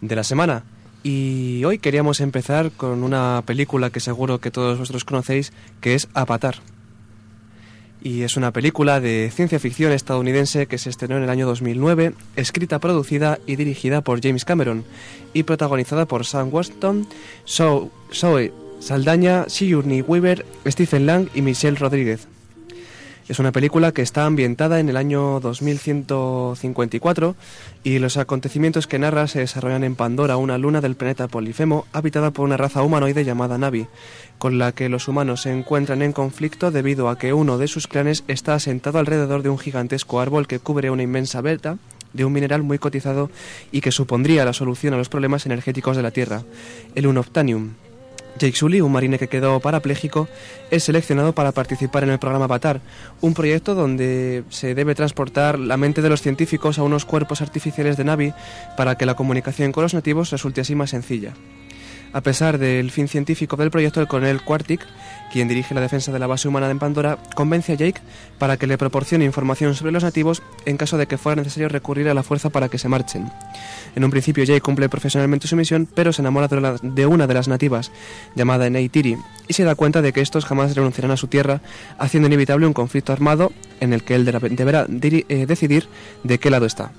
de 0.00 0.16
la 0.16 0.24
semana. 0.24 0.64
Y 1.02 1.64
hoy 1.64 1.78
queríamos 1.78 2.20
empezar 2.20 2.70
con 2.72 3.02
una 3.02 3.42
película 3.46 3.90
que 3.90 4.00
seguro 4.00 4.38
que 4.38 4.50
todos 4.50 4.78
vosotros 4.78 5.04
conocéis, 5.04 5.52
que 5.80 5.94
es 5.94 6.08
Avatar. 6.14 6.56
Y 8.02 8.22
es 8.22 8.36
una 8.36 8.50
película 8.52 9.00
de 9.00 9.30
ciencia 9.34 9.58
ficción 9.58 9.92
estadounidense 9.92 10.66
que 10.66 10.78
se 10.78 10.88
estrenó 10.88 11.16
en 11.16 11.24
el 11.24 11.30
año 11.30 11.46
2009, 11.46 12.14
escrita, 12.36 12.78
producida 12.78 13.38
y 13.46 13.56
dirigida 13.56 14.00
por 14.00 14.22
James 14.22 14.44
Cameron 14.44 14.84
y 15.34 15.42
protagonizada 15.42 16.06
por 16.06 16.24
Sam 16.24 16.50
Zoe 17.46 17.90
Zoe 18.12 18.52
Saldaña, 18.80 19.44
Sigourney 19.48 20.00
Weaver, 20.00 20.46
Stephen 20.66 21.04
Lang 21.04 21.28
y 21.34 21.42
Michelle 21.42 21.76
Rodríguez. 21.76 22.29
Es 23.30 23.38
una 23.38 23.52
película 23.52 23.92
que 23.92 24.02
está 24.02 24.26
ambientada 24.26 24.80
en 24.80 24.88
el 24.88 24.96
año 24.96 25.38
2154 25.38 27.36
y 27.84 28.00
los 28.00 28.16
acontecimientos 28.16 28.88
que 28.88 28.98
narra 28.98 29.28
se 29.28 29.38
desarrollan 29.38 29.84
en 29.84 29.94
Pandora, 29.94 30.36
una 30.36 30.58
luna 30.58 30.80
del 30.80 30.96
planeta 30.96 31.28
Polifemo, 31.28 31.86
habitada 31.92 32.32
por 32.32 32.44
una 32.44 32.56
raza 32.56 32.82
humanoide 32.82 33.24
llamada 33.24 33.56
Navi, 33.56 33.86
con 34.38 34.58
la 34.58 34.72
que 34.72 34.88
los 34.88 35.06
humanos 35.06 35.42
se 35.42 35.56
encuentran 35.56 36.02
en 36.02 36.12
conflicto 36.12 36.72
debido 36.72 37.08
a 37.08 37.18
que 37.18 37.32
uno 37.32 37.56
de 37.56 37.68
sus 37.68 37.86
clanes 37.86 38.24
está 38.26 38.54
asentado 38.54 38.98
alrededor 38.98 39.44
de 39.44 39.50
un 39.50 39.58
gigantesco 39.58 40.18
árbol 40.18 40.48
que 40.48 40.58
cubre 40.58 40.90
una 40.90 41.04
inmensa 41.04 41.40
beta 41.40 41.78
de 42.12 42.24
un 42.24 42.32
mineral 42.32 42.64
muy 42.64 42.80
cotizado 42.80 43.30
y 43.70 43.80
que 43.80 43.92
supondría 43.92 44.44
la 44.44 44.54
solución 44.54 44.92
a 44.94 44.96
los 44.96 45.08
problemas 45.08 45.46
energéticos 45.46 45.96
de 45.96 46.02
la 46.02 46.10
Tierra, 46.10 46.42
el 46.96 47.06
unobtanium. 47.06 47.74
Jake 48.40 48.56
Sully, 48.56 48.80
un 48.80 48.90
marine 48.90 49.18
que 49.18 49.28
quedó 49.28 49.60
parapléjico, 49.60 50.26
es 50.70 50.84
seleccionado 50.84 51.34
para 51.34 51.52
participar 51.52 52.04
en 52.04 52.10
el 52.10 52.18
programa 52.18 52.46
Avatar, 52.46 52.80
un 53.20 53.34
proyecto 53.34 53.74
donde 53.74 54.44
se 54.48 54.74
debe 54.74 54.94
transportar 54.94 55.58
la 55.58 55.76
mente 55.76 56.00
de 56.00 56.08
los 56.08 56.22
científicos 56.22 56.78
a 56.78 56.82
unos 56.82 57.04
cuerpos 57.04 57.42
artificiales 57.42 57.98
de 57.98 58.04
Navi 58.04 58.32
para 58.78 58.96
que 58.96 59.04
la 59.04 59.14
comunicación 59.14 59.72
con 59.72 59.82
los 59.82 59.92
nativos 59.92 60.30
resulte 60.30 60.62
así 60.62 60.74
más 60.74 60.90
sencilla. 60.90 61.34
A 62.12 62.22
pesar 62.22 62.58
del 62.58 62.90
fin 62.90 63.06
científico 63.06 63.56
del 63.56 63.70
proyecto, 63.70 64.00
el 64.00 64.08
coronel 64.08 64.42
Quartic, 64.42 64.80
quien 65.32 65.46
dirige 65.46 65.74
la 65.76 65.80
defensa 65.80 66.10
de 66.10 66.18
la 66.18 66.26
base 66.26 66.48
humana 66.48 66.68
en 66.68 66.80
Pandora, 66.80 67.18
convence 67.36 67.72
a 67.72 67.76
Jake 67.76 68.00
para 68.36 68.56
que 68.56 68.66
le 68.66 68.76
proporcione 68.76 69.24
información 69.24 69.76
sobre 69.76 69.92
los 69.92 70.02
nativos 70.02 70.42
en 70.66 70.76
caso 70.76 70.98
de 70.98 71.06
que 71.06 71.18
fuera 71.18 71.40
necesario 71.40 71.68
recurrir 71.68 72.08
a 72.08 72.14
la 72.14 72.24
fuerza 72.24 72.50
para 72.50 72.68
que 72.68 72.78
se 72.78 72.88
marchen. 72.88 73.30
En 73.94 74.02
un 74.02 74.10
principio 74.10 74.42
Jake 74.42 74.60
cumple 74.60 74.88
profesionalmente 74.88 75.46
su 75.46 75.54
misión, 75.54 75.86
pero 75.94 76.12
se 76.12 76.20
enamora 76.22 76.48
de, 76.48 76.78
de 76.82 77.06
una 77.06 77.28
de 77.28 77.34
las 77.34 77.46
nativas, 77.46 77.92
llamada 78.34 78.68
Neytiri, 78.68 79.16
y 79.46 79.52
se 79.54 79.62
da 79.62 79.76
cuenta 79.76 80.02
de 80.02 80.12
que 80.12 80.20
estos 80.20 80.44
jamás 80.46 80.74
renunciarán 80.74 81.12
a 81.12 81.16
su 81.16 81.28
tierra, 81.28 81.60
haciendo 81.96 82.26
inevitable 82.26 82.66
un 82.66 82.72
conflicto 82.72 83.12
armado 83.12 83.52
en 83.78 83.92
el 83.92 84.02
que 84.02 84.16
él 84.16 84.24
de- 84.24 84.32
deberá 84.50 84.86
eh, 84.90 85.46
decidir 85.46 85.86
de 86.24 86.38
qué 86.40 86.50
lado 86.50 86.66
está. 86.66 86.90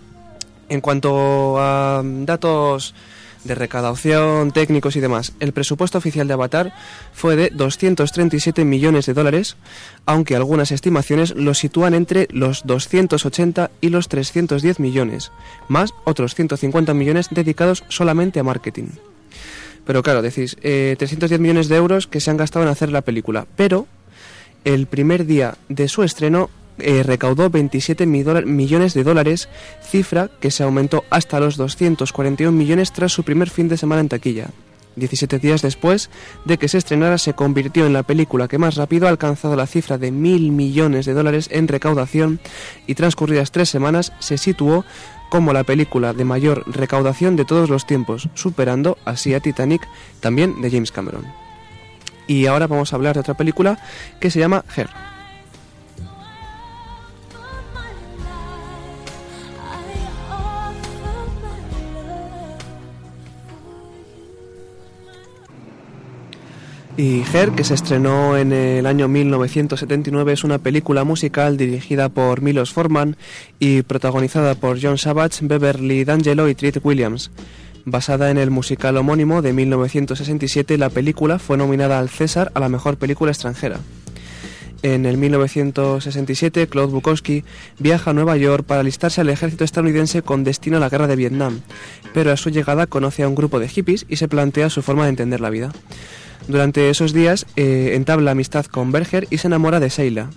En 0.70 0.80
cuanto 0.80 1.60
a 1.60 2.02
datos 2.02 2.96
de 3.44 3.56
recaudación, 3.56 4.52
técnicos 4.52 4.96
y 4.96 5.00
demás, 5.00 5.34
el 5.40 5.52
presupuesto 5.52 5.98
oficial 5.98 6.28
de 6.28 6.34
Avatar 6.34 6.74
fue 7.14 7.36
de 7.36 7.50
237 7.50 8.66
millones 8.66 9.06
de 9.06 9.14
dólares, 9.14 9.58
aunque 10.06 10.36
algunas 10.36 10.72
estimaciones 10.72 11.36
lo 11.36 11.54
sitúan 11.54 11.94
entre 11.94 12.28
los 12.32 12.66
280 12.66 13.72
y 13.82 13.90
los 13.90 14.08
310 14.08 14.80
millones, 14.80 15.32
más 15.68 15.94
otros 16.04 16.36
150 16.36 16.94
millones 16.94 17.28
dedicados 17.32 17.84
solamente 17.90 18.40
a 18.40 18.44
marketing. 18.44 18.90
Pero 19.86 20.04
claro, 20.04 20.22
decís, 20.22 20.58
eh, 20.62 20.96
310 20.98 21.40
millones 21.40 21.68
de 21.68 21.76
euros 21.76 22.08
que 22.08 22.20
se 22.20 22.30
han 22.30 22.38
gastado 22.38 22.64
en 22.64 22.72
hacer 22.72 22.92
la 22.92 23.02
película, 23.02 23.48
pero 23.56 23.88
el 24.64 24.86
primer 24.86 25.26
día 25.26 25.56
de 25.70 25.88
su 25.88 26.04
estreno 26.04 26.50
eh, 26.80 27.04
recaudó 27.04 27.50
27 27.50 28.06
mi- 28.06 28.24
dólar- 28.24 28.46
millones 28.46 28.94
de 28.94 29.04
dólares, 29.04 29.50
cifra 29.84 30.30
que 30.40 30.52
se 30.52 30.64
aumentó 30.64 31.04
hasta 31.10 31.40
los 31.40 31.58
241 31.58 32.52
millones 32.58 32.92
tras 32.92 33.12
su 33.12 33.24
primer 33.24 33.50
fin 33.50 33.68
de 33.68 33.78
semana 33.78 34.02
en 34.02 34.10
taquilla. 34.10 34.48
17 34.98 35.40
días 35.40 35.62
después 35.62 36.10
de 36.44 36.58
que 36.58 36.68
se 36.68 36.78
estrenara 36.78 37.18
se 37.18 37.34
convirtió 37.34 37.86
en 37.86 37.94
la 37.94 38.04
película 38.04 38.50
que 38.50 38.58
más 38.58 38.76
rápido 38.76 39.08
ha 39.08 39.10
alcanzado 39.10 39.56
la 39.56 39.66
cifra 39.66 39.98
de 39.98 40.12
mil 40.12 40.52
millones 40.52 41.06
de 41.06 41.14
dólares 41.14 41.48
en 41.50 41.70
recaudación 41.70 42.42
y 42.88 42.96
transcurridas 42.96 43.52
tres 43.52 43.70
semanas 43.70 44.12
se 44.20 44.38
situó 44.38 44.84
como 45.30 45.54
la 45.54 45.64
película 45.64 46.12
de 46.12 46.26
mayor 46.26 46.66
recaudación 46.68 47.38
de 47.38 47.46
todos 47.46 47.70
los 47.70 47.88
tiempos, 47.88 48.28
superando 48.34 48.98
así 49.06 49.34
a 49.34 49.40
Titanic, 49.40 49.88
también 50.20 50.62
de 50.62 50.70
James 50.70 50.92
Cameron. 50.92 51.26
Y 52.28 52.48
ahora 52.48 52.68
vamos 52.68 52.92
a 52.92 52.98
hablar 52.98 53.14
de 53.14 53.22
otra 53.22 53.36
película 53.38 53.80
que 54.20 54.30
se 54.30 54.40
llama 54.40 54.66
Her. 54.76 54.90
Y 67.02 67.24
Her, 67.34 67.54
que 67.54 67.64
se 67.64 67.74
estrenó 67.74 68.38
en 68.38 68.54
el 68.54 68.86
año 68.86 69.08
1979, 69.08 70.34
es 70.34 70.44
una 70.44 70.60
película 70.60 71.04
musical 71.04 71.58
dirigida 71.58 72.10
por 72.10 72.44
Milos 72.44 72.74
Forman 72.74 73.18
y 73.58 73.82
protagonizada 73.82 74.54
por 74.54 74.80
John 74.80 75.00
Savage, 75.00 75.40
Beverly 75.42 76.04
D'Angelo 76.04 76.48
y 76.48 76.54
Treat 76.54 76.78
Williams. 76.84 77.32
Basada 77.86 78.30
en 78.30 78.38
el 78.38 78.52
musical 78.52 78.98
homónimo 78.98 79.42
de 79.42 79.52
1967, 79.52 80.78
la 80.78 80.92
película 80.92 81.40
fue 81.40 81.58
nominada 81.58 81.98
al 81.98 82.10
César 82.10 82.52
a 82.54 82.60
la 82.60 82.70
mejor 82.70 82.98
película 82.98 83.32
extranjera. 83.32 83.80
En 84.84 85.06
el 85.06 85.18
1967, 85.18 86.68
Claude 86.68 86.92
Bukowski 86.92 87.44
viaja 87.78 88.12
a 88.12 88.14
Nueva 88.14 88.36
York 88.38 88.66
para 88.66 88.82
alistarse 88.82 89.22
al 89.22 89.30
ejército 89.30 89.64
estadounidense 89.64 90.24
con 90.24 90.44
destino 90.44 90.78
a 90.78 90.80
la 90.80 90.90
guerra 90.90 91.06
de 91.06 91.16
Vietnam, 91.16 91.62
pero 92.14 92.32
a 92.32 92.38
su 92.38 92.50
llegada 92.50 92.88
conoce 92.88 93.22
a 93.22 93.28
un 93.28 93.36
grupo 93.36 93.60
de 93.60 93.68
hippies 93.68 94.06
y 94.10 94.16
se 94.16 94.28
plantea 94.28 94.72
su 94.72 94.82
forma 94.82 95.04
de 95.04 95.10
entender 95.10 95.40
la 95.40 95.52
vida. 95.52 95.72
Durante 96.48 96.90
esos 96.90 97.14
días 97.14 97.46
eh, 97.56 97.92
entabla 97.94 98.32
amistad 98.32 98.66
con 98.66 98.92
Berger 98.92 99.28
y 99.30 99.38
se 99.38 99.48
enamora 99.48 99.80
de 99.80 99.90
Sheila. 99.90 100.32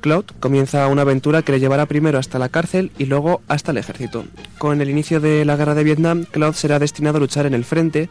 Claude 0.00 0.34
comienza 0.38 0.86
una 0.88 1.02
aventura 1.02 1.42
que 1.42 1.52
le 1.52 1.58
llevará 1.58 1.86
primero 1.86 2.18
hasta 2.18 2.38
la 2.38 2.50
cárcel 2.50 2.92
y 2.98 3.06
luego 3.06 3.40
hasta 3.48 3.72
el 3.72 3.78
ejército. 3.78 4.24
Con 4.58 4.80
el 4.80 4.90
inicio 4.90 5.18
de 5.20 5.44
la 5.44 5.56
guerra 5.56 5.74
de 5.74 5.84
Vietnam, 5.84 6.26
Claude 6.30 6.56
será 6.56 6.78
destinado 6.78 7.16
a 7.16 7.20
luchar 7.20 7.46
en 7.46 7.54
el 7.54 7.64
frente, 7.64 8.08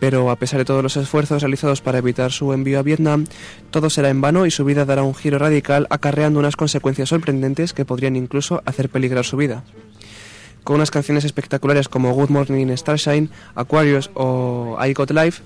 pero 0.00 0.30
a 0.30 0.36
pesar 0.36 0.58
de 0.58 0.64
todos 0.64 0.82
los 0.82 0.96
esfuerzos 0.96 1.42
realizados 1.42 1.80
para 1.80 1.98
evitar 1.98 2.32
su 2.32 2.52
envío 2.52 2.78
a 2.78 2.82
Vietnam, 2.82 3.26
todo 3.70 3.90
será 3.90 4.10
en 4.10 4.20
vano 4.20 4.46
y 4.46 4.50
su 4.50 4.64
vida 4.64 4.84
dará 4.84 5.02
un 5.02 5.14
giro 5.14 5.38
radical 5.38 5.86
acarreando 5.90 6.38
unas 6.38 6.56
consecuencias 6.56 7.08
sorprendentes 7.08 7.72
que 7.72 7.84
podrían 7.84 8.16
incluso 8.16 8.62
hacer 8.64 8.88
peligrar 8.88 9.24
su 9.24 9.36
vida. 9.36 9.64
Con 10.64 10.76
unas 10.76 10.90
canciones 10.90 11.24
espectaculares 11.24 11.88
como 11.88 12.12
Good 12.12 12.30
Morning 12.30 12.76
Starshine, 12.76 13.30
Aquarius 13.54 14.10
o 14.14 14.76
I 14.84 14.94
Got 14.94 15.12
Life, 15.12 15.42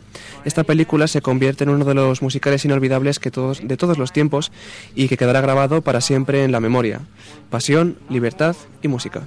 esta 0.46 0.64
película 0.64 1.08
se 1.08 1.20
convierte 1.20 1.64
en 1.64 1.70
uno 1.70 1.84
de 1.84 1.92
los 1.92 2.22
musicales 2.22 2.64
inolvidables 2.64 3.18
que 3.18 3.30
todos, 3.30 3.60
de 3.62 3.76
todos 3.76 3.98
los 3.98 4.12
tiempos 4.12 4.50
y 4.94 5.08
que 5.08 5.18
quedará 5.18 5.42
grabado 5.42 5.82
para 5.82 6.00
siempre 6.00 6.42
en 6.44 6.52
la 6.52 6.60
memoria. 6.60 7.02
Pasión, 7.50 7.98
libertad 8.08 8.56
y 8.80 8.88
música. 8.88 9.26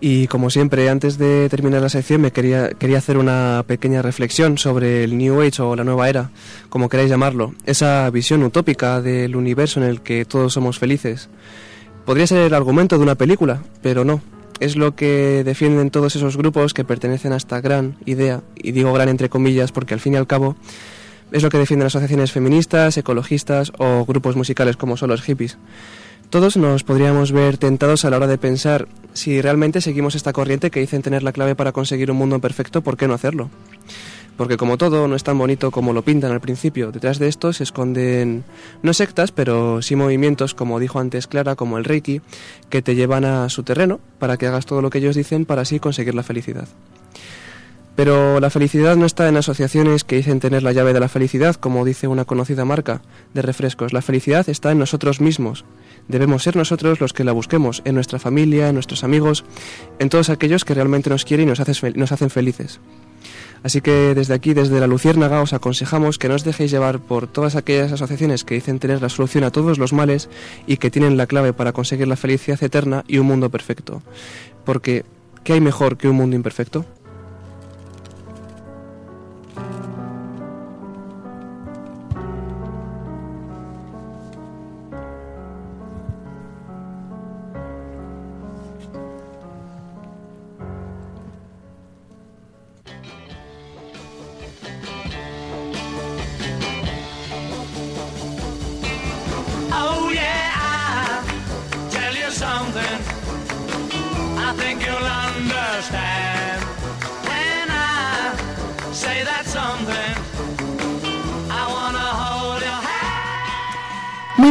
Y 0.00 0.28
como 0.28 0.48
siempre, 0.48 0.88
antes 0.88 1.18
de 1.18 1.48
terminar 1.48 1.82
la 1.82 1.88
sección, 1.88 2.20
me 2.20 2.30
quería, 2.30 2.70
quería 2.70 2.98
hacer 2.98 3.18
una 3.18 3.64
pequeña 3.66 4.00
reflexión 4.00 4.56
sobre 4.56 5.02
el 5.02 5.18
New 5.18 5.40
Age 5.40 5.60
o 5.60 5.74
la 5.74 5.82
nueva 5.82 6.08
era, 6.08 6.30
como 6.68 6.88
queráis 6.88 7.10
llamarlo, 7.10 7.54
esa 7.66 8.08
visión 8.10 8.44
utópica 8.44 9.02
del 9.02 9.34
universo 9.34 9.80
en 9.80 9.88
el 9.88 10.00
que 10.00 10.24
todos 10.24 10.52
somos 10.52 10.78
felices. 10.78 11.28
Podría 12.04 12.28
ser 12.28 12.38
el 12.38 12.54
argumento 12.54 12.96
de 12.96 13.02
una 13.02 13.16
película, 13.16 13.62
pero 13.82 14.04
no. 14.04 14.22
Es 14.60 14.76
lo 14.76 14.94
que 14.94 15.42
defienden 15.44 15.90
todos 15.90 16.16
esos 16.16 16.36
grupos 16.36 16.74
que 16.74 16.84
pertenecen 16.84 17.32
a 17.32 17.36
esta 17.36 17.60
gran 17.60 17.96
idea, 18.06 18.42
y 18.56 18.72
digo 18.72 18.92
gran 18.92 19.08
entre 19.08 19.28
comillas 19.28 19.72
porque 19.72 19.94
al 19.94 20.00
fin 20.00 20.14
y 20.14 20.16
al 20.16 20.26
cabo 20.26 20.56
es 21.32 21.42
lo 21.42 21.50
que 21.50 21.58
defienden 21.58 21.86
asociaciones 21.86 22.32
feministas, 22.32 22.96
ecologistas 22.96 23.72
o 23.78 24.04
grupos 24.06 24.36
musicales 24.36 24.76
como 24.76 24.96
son 24.96 25.10
los 25.10 25.22
hippies. 25.22 25.58
Todos 26.30 26.58
nos 26.58 26.84
podríamos 26.84 27.32
ver 27.32 27.56
tentados 27.56 28.04
a 28.04 28.10
la 28.10 28.18
hora 28.18 28.26
de 28.26 28.36
pensar 28.36 28.86
si 29.14 29.40
realmente 29.40 29.80
seguimos 29.80 30.14
esta 30.14 30.34
corriente 30.34 30.70
que 30.70 30.80
dicen 30.80 31.00
tener 31.00 31.22
la 31.22 31.32
clave 31.32 31.54
para 31.54 31.72
conseguir 31.72 32.10
un 32.10 32.18
mundo 32.18 32.38
perfecto, 32.38 32.82
¿por 32.82 32.98
qué 32.98 33.08
no 33.08 33.14
hacerlo? 33.14 33.48
Porque 34.36 34.58
como 34.58 34.76
todo 34.76 35.08
no 35.08 35.16
es 35.16 35.24
tan 35.24 35.38
bonito 35.38 35.70
como 35.70 35.94
lo 35.94 36.02
pintan 36.02 36.30
al 36.30 36.40
principio, 36.42 36.92
detrás 36.92 37.18
de 37.18 37.28
esto 37.28 37.54
se 37.54 37.64
esconden 37.64 38.44
no 38.82 38.92
sectas, 38.92 39.32
pero 39.32 39.80
sí 39.80 39.96
movimientos, 39.96 40.52
como 40.52 40.78
dijo 40.78 41.00
antes 41.00 41.28
Clara, 41.28 41.56
como 41.56 41.78
el 41.78 41.84
Reiki, 41.84 42.20
que 42.68 42.82
te 42.82 42.94
llevan 42.94 43.24
a 43.24 43.48
su 43.48 43.62
terreno 43.62 43.98
para 44.18 44.36
que 44.36 44.46
hagas 44.46 44.66
todo 44.66 44.82
lo 44.82 44.90
que 44.90 44.98
ellos 44.98 45.16
dicen 45.16 45.46
para 45.46 45.62
así 45.62 45.80
conseguir 45.80 46.14
la 46.14 46.22
felicidad. 46.22 46.68
Pero 47.98 48.38
la 48.38 48.48
felicidad 48.48 48.94
no 48.94 49.06
está 49.06 49.28
en 49.28 49.36
asociaciones 49.36 50.04
que 50.04 50.14
dicen 50.14 50.38
tener 50.38 50.62
la 50.62 50.70
llave 50.70 50.92
de 50.92 51.00
la 51.00 51.08
felicidad, 51.08 51.56
como 51.56 51.84
dice 51.84 52.06
una 52.06 52.24
conocida 52.24 52.64
marca 52.64 53.02
de 53.34 53.42
refrescos. 53.42 53.92
La 53.92 54.02
felicidad 54.02 54.48
está 54.48 54.70
en 54.70 54.78
nosotros 54.78 55.20
mismos. 55.20 55.64
Debemos 56.06 56.44
ser 56.44 56.54
nosotros 56.54 57.00
los 57.00 57.12
que 57.12 57.24
la 57.24 57.32
busquemos, 57.32 57.82
en 57.84 57.96
nuestra 57.96 58.20
familia, 58.20 58.68
en 58.68 58.74
nuestros 58.74 59.02
amigos, 59.02 59.44
en 59.98 60.10
todos 60.10 60.30
aquellos 60.30 60.64
que 60.64 60.74
realmente 60.74 61.10
nos 61.10 61.24
quieren 61.24 61.48
y 61.48 61.50
nos, 61.50 61.96
nos 61.96 62.12
hacen 62.12 62.30
felices. 62.30 62.78
Así 63.64 63.80
que 63.80 64.14
desde 64.14 64.34
aquí, 64.34 64.54
desde 64.54 64.78
la 64.78 64.86
Luciérnaga, 64.86 65.42
os 65.42 65.52
aconsejamos 65.52 66.18
que 66.18 66.28
no 66.28 66.36
os 66.36 66.44
dejéis 66.44 66.70
llevar 66.70 67.00
por 67.00 67.26
todas 67.26 67.56
aquellas 67.56 67.90
asociaciones 67.90 68.44
que 68.44 68.54
dicen 68.54 68.78
tener 68.78 69.02
la 69.02 69.08
solución 69.08 69.42
a 69.42 69.50
todos 69.50 69.76
los 69.76 69.92
males 69.92 70.30
y 70.68 70.76
que 70.76 70.92
tienen 70.92 71.16
la 71.16 71.26
clave 71.26 71.52
para 71.52 71.72
conseguir 71.72 72.06
la 72.06 72.14
felicidad 72.14 72.62
eterna 72.62 73.02
y 73.08 73.18
un 73.18 73.26
mundo 73.26 73.50
perfecto. 73.50 74.02
Porque, 74.64 75.04
¿qué 75.42 75.54
hay 75.54 75.60
mejor 75.60 75.96
que 75.96 76.08
un 76.08 76.14
mundo 76.14 76.36
imperfecto? 76.36 76.86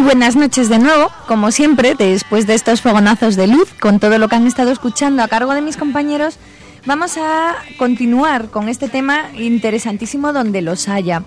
Buenas 0.08 0.38
noches 0.38 0.70
de 0.70 0.80
nuevo, 0.80 1.12
como 1.28 1.52
siempre, 1.52 1.94
después 1.94 2.48
de 2.48 2.54
estos 2.54 2.80
fogonazos 2.80 3.36
de 3.36 3.46
luz, 3.46 3.74
con 3.74 4.00
todo 4.00 4.18
lo 4.18 4.30
que 4.30 4.38
han 4.38 4.48
estado 4.48 4.72
escuchando 4.72 5.22
a 5.22 5.28
cargo 5.28 5.54
de 5.54 5.62
mis 5.62 5.76
compañeros, 5.76 6.38
vamos 6.86 7.18
a 7.18 7.58
continuar 7.78 8.50
con 8.50 8.70
este 8.70 8.88
tema 8.88 9.26
interesantísimo 9.38 10.32
donde 10.32 10.62
los 10.62 10.88
haya. 10.88 11.24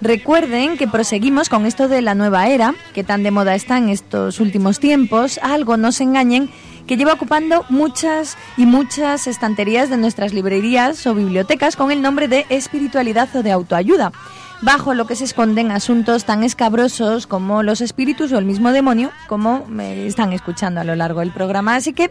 Recuerden 0.00 0.76
que 0.76 0.88
proseguimos 0.88 1.48
con 1.48 1.64
esto 1.64 1.86
de 1.86 2.02
la 2.02 2.16
nueva 2.16 2.48
era, 2.48 2.74
que 2.92 3.04
tan 3.04 3.22
de 3.22 3.30
moda 3.30 3.54
está 3.54 3.78
en 3.78 3.88
estos 3.88 4.40
últimos 4.40 4.80
tiempos, 4.80 5.38
algo 5.40 5.76
no 5.76 5.92
se 5.92 6.02
engañen, 6.02 6.50
que 6.88 6.96
lleva 6.96 7.12
ocupando 7.12 7.64
muchas 7.68 8.36
y 8.56 8.66
muchas 8.66 9.28
estanterías 9.28 9.90
de 9.90 9.96
nuestras 9.96 10.32
librerías 10.32 11.06
o 11.06 11.14
bibliotecas 11.14 11.76
con 11.76 11.92
el 11.92 12.02
nombre 12.02 12.26
de 12.26 12.46
espiritualidad 12.48 13.28
o 13.36 13.44
de 13.44 13.52
autoayuda 13.52 14.10
bajo 14.62 14.94
lo 14.94 15.06
que 15.06 15.16
se 15.16 15.24
esconden 15.24 15.70
asuntos 15.70 16.24
tan 16.24 16.42
escabrosos 16.44 17.26
como 17.26 17.62
los 17.62 17.80
espíritus 17.80 18.32
o 18.32 18.38
el 18.38 18.44
mismo 18.44 18.72
demonio, 18.72 19.10
como 19.26 19.66
me 19.66 20.06
están 20.06 20.32
escuchando 20.32 20.80
a 20.80 20.84
lo 20.84 20.94
largo 20.94 21.20
del 21.20 21.32
programa. 21.32 21.74
Así 21.74 21.92
que 21.92 22.10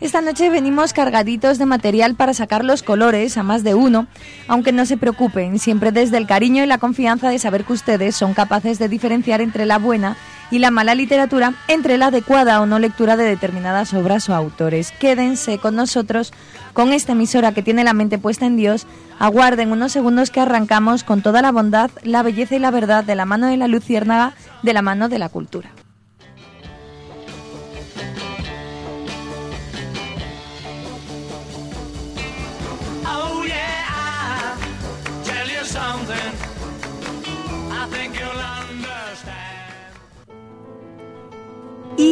esta 0.00 0.20
noche 0.20 0.50
venimos 0.50 0.92
cargaditos 0.92 1.58
de 1.58 1.66
material 1.66 2.14
para 2.14 2.34
sacar 2.34 2.64
los 2.64 2.82
colores 2.82 3.36
a 3.38 3.42
más 3.42 3.64
de 3.64 3.74
uno, 3.74 4.06
aunque 4.48 4.72
no 4.72 4.86
se 4.86 4.96
preocupen, 4.96 5.58
siempre 5.58 5.92
desde 5.92 6.18
el 6.18 6.26
cariño 6.26 6.62
y 6.62 6.66
la 6.66 6.78
confianza 6.78 7.30
de 7.30 7.38
saber 7.38 7.64
que 7.64 7.72
ustedes 7.72 8.16
son 8.16 8.34
capaces 8.34 8.78
de 8.78 8.88
diferenciar 8.88 9.40
entre 9.40 9.66
la 9.66 9.78
buena 9.78 10.16
la 10.50 10.70
mala 10.70 10.94
literatura, 10.94 11.54
entre 11.68 11.98
la 11.98 12.06
adecuada 12.06 12.60
o 12.60 12.66
no 12.66 12.78
lectura 12.78 13.16
de 13.16 13.24
determinadas 13.24 13.92
obras 13.94 14.28
o 14.28 14.34
autores. 14.34 14.92
Quédense 14.92 15.58
con 15.58 15.74
nosotros 15.74 16.32
con 16.72 16.92
esta 16.92 17.12
emisora 17.12 17.52
que 17.52 17.62
tiene 17.62 17.84
la 17.84 17.92
mente 17.92 18.18
puesta 18.18 18.46
en 18.46 18.56
Dios. 18.56 18.86
Aguarden 19.18 19.72
unos 19.72 19.92
segundos 19.92 20.30
que 20.30 20.40
arrancamos 20.40 21.04
con 21.04 21.22
toda 21.22 21.42
la 21.42 21.52
bondad, 21.52 21.90
la 22.02 22.22
belleza 22.22 22.56
y 22.56 22.58
la 22.58 22.70
verdad 22.70 23.04
de 23.04 23.14
la 23.14 23.24
mano 23.24 23.46
de 23.46 23.56
la 23.56 23.68
luciérnaga, 23.68 24.34
de 24.62 24.72
la 24.72 24.82
mano 24.82 25.08
de 25.08 25.18
la 25.18 25.28
cultura. 25.28 25.70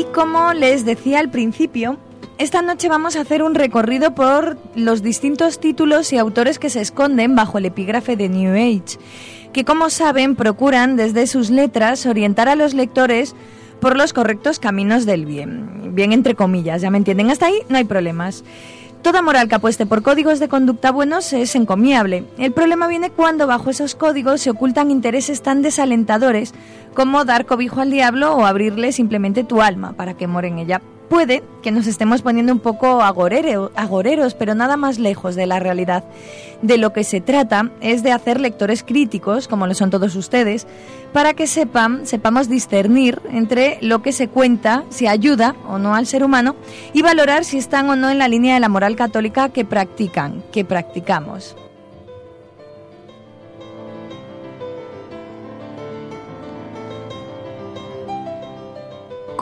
Y 0.03 0.05
como 0.07 0.53
les 0.53 0.85
decía 0.85 1.21
al 1.21 1.31
principio, 1.31 1.97
esta 2.37 2.61
noche 2.61 2.89
vamos 2.89 3.15
a 3.15 3.21
hacer 3.21 3.41
un 3.41 3.55
recorrido 3.55 4.17
por 4.17 4.59
los 4.75 5.01
distintos 5.01 5.61
títulos 5.61 6.13
y 6.13 6.19
autores 6.19 6.59
que 6.59 6.71
se 6.71 6.81
esconden 6.81 7.37
bajo 7.37 7.59
el 7.59 7.67
epígrafe 7.67 8.17
de 8.17 8.29
New 8.29 8.53
Age, 8.53 8.99
que 9.53 9.65
como 9.65 9.91
saben 9.91 10.35
procuran 10.35 10.97
desde 10.97 11.29
sus 11.29 11.51
letras 11.51 12.05
orientar 12.05 12.49
a 12.49 12.57
los 12.57 12.75
lectores 12.75 13.37
por 13.81 13.97
los 13.97 14.13
correctos 14.13 14.59
caminos 14.59 15.07
del 15.07 15.25
bien. 15.25 15.95
Bien 15.95 16.11
entre 16.11 16.35
comillas, 16.35 16.83
ya 16.83 16.91
me 16.91 16.99
entienden, 16.99 17.31
hasta 17.31 17.47
ahí 17.47 17.61
no 17.69 17.79
hay 17.79 17.85
problemas. 17.85 18.43
Toda 19.03 19.21
moral 19.21 19.49
que 19.49 19.57
apueste 19.57 19.85
por 19.85 20.03
códigos 20.03 20.39
de 20.39 20.49
conducta 20.49 20.93
buenos 20.93 21.33
es 21.33 21.57
encomiable. 21.57 22.25
El 22.39 22.53
problema 22.53 22.87
viene 22.87 23.11
cuando 23.11 23.49
bajo 23.49 23.69
esos 23.69 23.97
códigos 23.97 24.41
se 24.41 24.51
ocultan 24.51 24.93
intereses 24.93 25.43
tan 25.43 25.61
desalentadores 25.61 26.55
como 26.95 27.25
dar 27.25 27.45
cobijo 27.45 27.81
al 27.81 27.91
diablo 27.91 28.37
o 28.37 28.47
abrirle 28.47 28.93
simplemente 28.93 29.43
tu 29.43 29.61
alma 29.61 29.95
para 29.95 30.15
que 30.15 30.29
more 30.29 30.47
en 30.47 30.61
ella. 30.61 30.83
Puede 31.13 31.43
que 31.61 31.73
nos 31.73 31.87
estemos 31.87 32.23
poniendo 32.23 32.55
un 32.55 32.59
poco 32.59 33.03
agoreros, 33.03 34.35
pero 34.35 34.55
nada 34.55 34.79
más 34.79 34.99
lejos 34.99 35.35
de 35.35 35.47
la 35.47 35.59
realidad. 35.59 36.05
De 36.63 36.79
lo 36.79 36.95
que 36.95 37.05
se 37.05 37.21
trata 37.21 37.71
es 37.83 38.03
de 38.03 38.13
hacer 38.13 38.41
lectores 38.41 38.83
críticos, 38.83 39.47
como 39.47 39.67
lo 39.67 39.75
son 39.75 39.91
todos 39.91 40.17
ustedes, 40.17 40.67
para 41.13 41.35
que 41.35 41.47
sepan, 41.47 42.07
sepamos 42.07 42.49
discernir 42.49 43.21
entre 43.31 43.77
lo 43.83 44.01
que 44.01 44.13
se 44.13 44.29
cuenta, 44.29 44.85
si 44.89 45.07
ayuda 45.07 45.55
o 45.69 45.77
no 45.77 45.95
al 45.95 46.07
ser 46.07 46.25
humano, 46.25 46.57
y 46.95 47.03
valorar 47.03 47.45
si 47.45 47.59
están 47.59 47.91
o 47.91 47.95
no 47.95 48.09
en 48.09 48.17
la 48.17 48.29
línea 48.29 48.55
de 48.55 48.61
la 48.61 48.71
moral 48.71 48.97
católica 48.97 49.51
que 49.51 49.67
practican, 49.67 50.43
que 50.51 50.65
practicamos. 50.65 51.57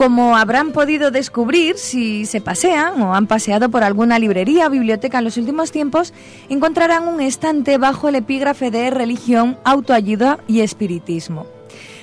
Como 0.00 0.34
habrán 0.34 0.72
podido 0.72 1.10
descubrir 1.10 1.76
si 1.76 2.24
se 2.24 2.40
pasean 2.40 3.02
o 3.02 3.14
han 3.14 3.26
paseado 3.26 3.68
por 3.68 3.84
alguna 3.84 4.18
librería 4.18 4.66
o 4.66 4.70
biblioteca 4.70 5.18
en 5.18 5.24
los 5.24 5.36
últimos 5.36 5.72
tiempos, 5.72 6.14
encontrarán 6.48 7.06
un 7.06 7.20
estante 7.20 7.76
bajo 7.76 8.08
el 8.08 8.14
epígrafe 8.14 8.70
de 8.70 8.88
religión, 8.88 9.58
autoayuda 9.62 10.38
y 10.48 10.60
espiritismo. 10.60 11.59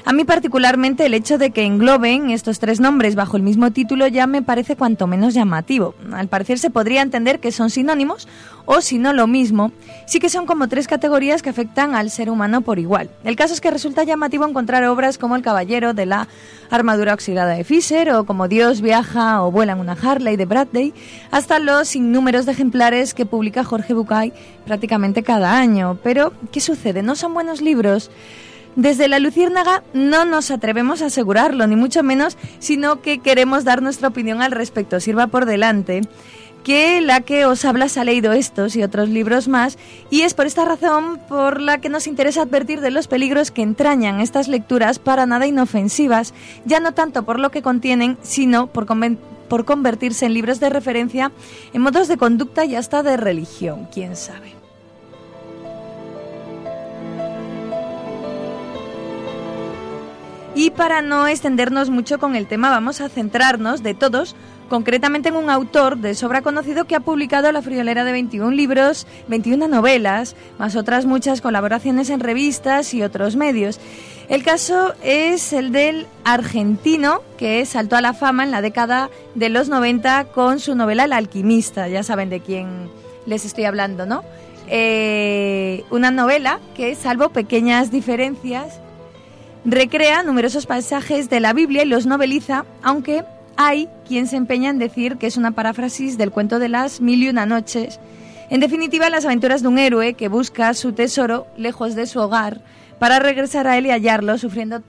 A 0.08 0.14
mí 0.14 0.24
particularmente 0.24 1.06
el 1.06 1.14
hecho 1.14 1.38
de 1.38 1.52
que 1.52 1.66
engloben 1.66 2.30
estos 2.30 2.60
tres 2.60 2.80
nombres 2.80 3.16
bajo 3.16 3.36
el 3.36 3.44
mismo 3.44 3.72
título 3.72 4.08
ya 4.08 4.26
me 4.26 4.42
parece 4.42 4.78
cuanto 4.78 5.06
menos 5.06 5.34
llamativo. 5.34 5.96
Al 6.14 6.30
parecer 6.30 6.60
se 6.60 6.70
podría 6.70 7.02
entender 7.02 7.42
que 7.42 7.52
son 7.52 7.70
sinónimos 7.70 8.26
o 8.66 8.80
si 8.80 9.00
no 9.00 9.12
lo 9.12 9.28
mismo, 9.28 9.74
sí 10.06 10.20
que 10.20 10.30
son 10.30 10.46
como 10.46 10.70
tres 10.70 10.88
categorías 10.88 11.42
que 11.42 11.50
afectan 11.50 11.94
al 11.94 12.10
ser 12.10 12.30
humano 12.30 12.62
por 12.62 12.80
igual. 12.80 13.10
El 13.26 13.36
caso 13.36 13.54
es 13.54 13.60
que 13.60 13.70
resulta 13.70 14.06
llamativo 14.06 14.48
encontrar 14.48 14.86
obras 14.86 15.18
como 15.18 15.36
El 15.36 15.42
Caballero 15.42 15.94
de 15.94 16.06
la 16.06 16.30
Armadura 16.70 17.14
Oxidada 17.14 17.56
de 17.56 17.66
Fisher 17.66 18.10
o 18.12 18.26
como 18.26 18.48
Dios 18.48 18.80
viaja 18.80 19.44
o 19.44 19.52
vuela 19.52 19.74
en 19.74 19.80
una 19.80 19.98
Harley 20.02 20.38
de 20.38 20.46
Bradley, 20.46 20.94
hasta 21.32 21.60
los 21.60 21.98
innúmeros 21.98 22.46
de 22.46 22.54
ejemplares 22.54 23.14
que 23.14 23.26
publica 23.26 23.66
Jorge 23.66 23.94
Bucay 23.94 24.32
prácticamente 24.66 25.22
cada 25.24 25.58
año. 25.58 26.00
Pero, 26.02 26.32
¿qué 26.54 26.62
sucede? 26.62 27.04
¿No 27.04 27.18
son 27.18 27.34
buenos 27.34 27.62
libros? 27.62 28.10
Desde 28.78 29.08
la 29.08 29.18
Luciérnaga 29.18 29.82
no 29.96 30.24
nos 30.24 30.52
atrevemos 30.52 31.02
a 31.02 31.08
asegurarlo, 31.08 31.66
ni 31.66 31.76
mucho 31.76 32.04
menos, 32.04 32.38
sino 32.60 33.02
que 33.02 33.18
queremos 33.18 33.64
dar 33.64 33.82
nuestra 33.82 34.08
opinión 34.08 34.44
al 34.44 34.52
respecto. 34.52 35.00
Sirva 35.00 35.26
por 35.26 35.48
delante 35.48 36.02
que 36.64 37.02
la 37.02 37.22
que 37.22 37.48
os 37.48 37.66
habla 37.66 37.90
se 37.90 38.00
ha 38.00 38.04
leído 38.04 38.34
estos 38.34 38.76
y 38.76 38.84
otros 38.84 39.10
libros 39.10 39.48
más, 39.48 39.80
y 40.12 40.22
es 40.22 40.36
por 40.36 40.46
esta 40.46 40.64
razón 40.64 41.20
por 41.28 41.60
la 41.60 41.80
que 41.80 41.90
nos 41.90 42.06
interesa 42.06 42.44
advertir 42.44 42.82
de 42.82 42.92
los 42.92 43.08
peligros 43.08 43.50
que 43.50 43.64
entrañan 43.64 44.20
estas 44.20 44.48
lecturas 44.48 45.00
para 45.00 45.26
nada 45.26 45.48
inofensivas, 45.48 46.36
ya 46.66 46.80
no 46.80 46.94
tanto 46.94 47.26
por 47.26 47.40
lo 47.40 47.50
que 47.50 47.64
contienen, 47.64 48.16
sino 48.22 48.68
por, 48.68 48.86
por 49.50 49.66
convertirse 49.66 50.28
en 50.28 50.36
libros 50.36 50.60
de 50.60 50.70
referencia 50.70 51.32
en 51.74 51.82
modos 51.82 52.08
de 52.08 52.18
conducta 52.18 52.64
y 52.64 52.76
hasta 52.76 53.02
de 53.02 53.18
religión, 53.18 53.88
quién 53.92 54.16
sabe. 54.16 54.57
Y 60.58 60.72
para 60.72 61.04
no 61.04 61.28
extendernos 61.28 61.92
mucho 61.92 62.18
con 62.18 62.36
el 62.36 62.48
tema, 62.48 62.72
vamos 62.72 63.00
a 63.00 63.10
centrarnos 63.10 63.84
de 63.84 63.94
todos 63.94 64.36
concretamente 64.70 65.30
en 65.30 65.36
un 65.36 65.52
autor 65.52 65.98
de 65.98 66.16
sobra 66.16 66.42
conocido 66.42 66.86
que 66.86 66.96
ha 66.96 67.00
publicado 67.00 67.52
La 67.52 67.62
Friolera 67.62 68.04
de 68.04 68.12
21 68.12 68.50
libros, 68.50 69.06
21 69.28 69.68
novelas, 69.68 70.36
más 70.58 70.76
otras 70.76 71.06
muchas 71.06 71.42
colaboraciones 71.42 72.10
en 72.10 72.22
revistas 72.22 72.96
y 72.96 73.04
otros 73.04 73.36
medios. 73.36 73.80
El 74.30 74.44
caso 74.44 74.96
es 75.04 75.54
el 75.54 75.72
del 75.72 76.08
argentino 76.24 77.22
que 77.38 77.64
saltó 77.68 77.96
a 77.96 78.02
la 78.02 78.16
fama 78.16 78.44
en 78.44 78.50
la 78.50 78.64
década 78.64 79.12
de 79.36 79.50
los 79.50 79.70
90 79.70 80.26
con 80.34 80.60
su 80.60 80.74
novela 80.74 81.04
El 81.04 81.14
alquimista, 81.14 81.88
ya 81.88 82.02
saben 82.02 82.32
de 82.32 82.40
quién 82.40 82.90
les 83.28 83.46
estoy 83.46 83.66
hablando, 83.66 84.08
¿no? 84.08 84.24
eh, 84.68 85.84
una 85.90 86.12
novela 86.12 86.60
que, 86.76 86.96
salvo 86.96 87.30
pequeñas 87.30 87.92
diferencias, 87.92 88.80
recrea 89.66 90.24
numerosos 90.24 90.66
pasajes 90.66 91.30
de 91.30 91.40
la 91.40 91.54
Biblia 91.54 91.84
y 91.84 91.88
los 91.88 92.06
noveliza, 92.06 92.66
aunque 92.84 93.24
hay 93.58 93.90
quien 94.08 94.28
se 94.28 94.36
empeña 94.38 94.70
en 94.70 94.80
decir 94.80 95.18
que 95.18 95.28
es 95.28 95.38
una 95.38 95.52
paráfrasis 95.52 96.18
del 96.18 96.32
cuento 96.32 96.60
de 96.60 96.70
las 96.70 97.02
mil 97.02 97.24
y 97.24 97.30
una 97.30 97.46
noches. 97.46 98.00
En 98.50 98.60
definitiva, 98.62 99.10
las 99.10 99.26
aventuras 99.26 99.62
de 99.62 99.68
un 99.68 99.78
héroe 99.78 100.14
que 100.14 100.30
busca 100.30 100.74
su 100.74 100.94
tesoro 100.94 101.48
lejos 101.58 101.96
de 101.96 102.06
su 102.06 102.20
hogar 102.20 102.62
para 103.00 103.20
regresar 103.20 103.68
a 103.68 103.78
él 103.78 103.88
y 103.88 103.90
hallarlo, 103.92 104.38
sufriendo 104.38 104.82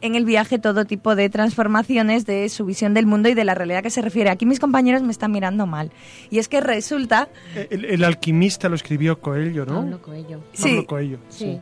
en 0.00 0.14
el 0.14 0.24
viaje 0.24 0.58
todo 0.58 0.84
tipo 0.84 1.14
de 1.14 1.28
transformaciones 1.30 2.26
de 2.26 2.48
su 2.50 2.64
visión 2.66 2.92
del 2.94 3.06
mundo 3.06 3.28
y 3.30 3.34
de 3.34 3.44
la 3.44 3.54
realidad 3.54 3.82
que 3.82 3.90
se 3.90 4.02
refiere. 4.02 4.30
Aquí 4.30 4.44
mis 4.46 4.60
compañeros 4.60 5.02
me 5.02 5.12
están 5.12 5.32
mirando 5.32 5.66
mal. 5.66 5.90
Y 6.30 6.38
es 6.38 6.48
que 6.48 6.60
resulta... 6.60 7.28
El, 7.70 7.84
el 7.86 8.04
alquimista 8.04 8.68
lo 8.68 8.74
escribió 8.74 9.18
Coelho, 9.20 9.64
¿no? 9.66 9.76
Pablo 9.76 10.02
Coelho. 10.02 10.40
Sí. 10.52 10.62
Pablo 10.68 10.86
Coelho, 10.86 11.18
sí. 11.30 11.44
Sí. 11.44 11.60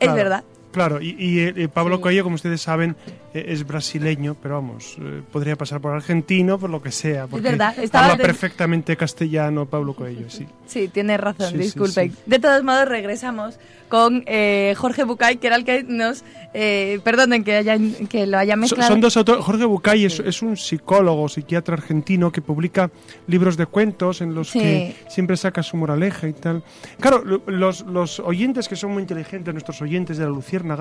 Es 0.00 0.06
Claro. 0.08 0.14
verdad. 0.14 0.44
Claro, 0.72 1.00
y, 1.00 1.14
y, 1.18 1.40
eh, 1.40 1.68
Pablo 1.68 1.96
Sí. 1.96 2.02
Coelho, 2.02 2.24
como 2.24 2.34
ustedes 2.36 2.60
saben, 2.62 2.96
eh, 3.34 3.44
es 3.48 3.66
brasileño, 3.66 4.34
pero 4.42 4.54
vamos, 4.56 4.96
eh, 5.00 5.22
podría 5.30 5.54
pasar 5.56 5.80
por 5.80 5.92
argentino, 5.92 6.58
por 6.58 6.70
lo 6.70 6.82
que 6.82 6.90
sea. 6.90 7.26
Porque 7.26 7.50
verdad, 7.50 7.78
estaba 7.78 8.06
habla 8.06 8.16
de- 8.16 8.24
perfectamente 8.24 8.96
castellano 8.96 9.66
Pablo 9.66 9.94
Coelho, 9.94 10.28
sí. 10.30 10.46
Sí, 10.66 10.88
tiene 10.88 11.16
razón, 11.18 11.50
Sí, 11.52 11.58
disculpen. 11.58 12.12
sí. 12.12 12.18
De 12.26 12.38
todos 12.38 12.62
modos, 12.64 12.88
regresamos 12.88 13.58
con 13.88 14.24
eh, 14.26 14.74
Jorge 14.78 15.04
Bucay, 15.04 15.36
que 15.36 15.46
era 15.48 15.56
el 15.56 15.64
que 15.66 15.82
nos... 15.82 16.24
Eh, 16.54 17.00
perdonen 17.04 17.44
que, 17.44 17.56
hayan, 17.56 17.92
que 18.10 18.26
lo 18.26 18.36
haya 18.38 18.56
mezclado. 18.56 18.90
Son 18.90 19.00
dos 19.00 19.16
autores. 19.16 19.42
Jorge 19.42 19.64
Bucay 19.64 20.04
es, 20.04 20.20
es 20.20 20.42
un 20.42 20.56
psicólogo, 20.58 21.26
psiquiatra 21.28 21.74
argentino 21.74 22.30
que 22.30 22.42
publica 22.42 22.90
libros 23.26 23.56
de 23.56 23.64
cuentos 23.66 24.20
en 24.20 24.34
los 24.34 24.52
que 24.52 24.94
siempre 25.08 25.36
saca 25.38 25.62
su 25.62 25.76
moraleja 25.78 26.28
y 26.28 26.34
tal. 26.34 26.62
Claro, 27.00 27.22
lo- 27.24 27.42
los, 27.46 27.80
los 27.86 28.20
oyentes 28.20 28.68
que 28.68 28.76
son 28.76 28.92
muy 28.92 29.00
inteligentes, 29.02 29.52
nuestros 29.54 29.80
oyentes 29.80 30.18
de 30.18 30.24
la 30.24 30.30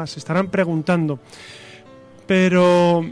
Se 0.06 0.20
estarán 0.20 0.50
preguntando, 0.50 1.20
pero 2.28 3.06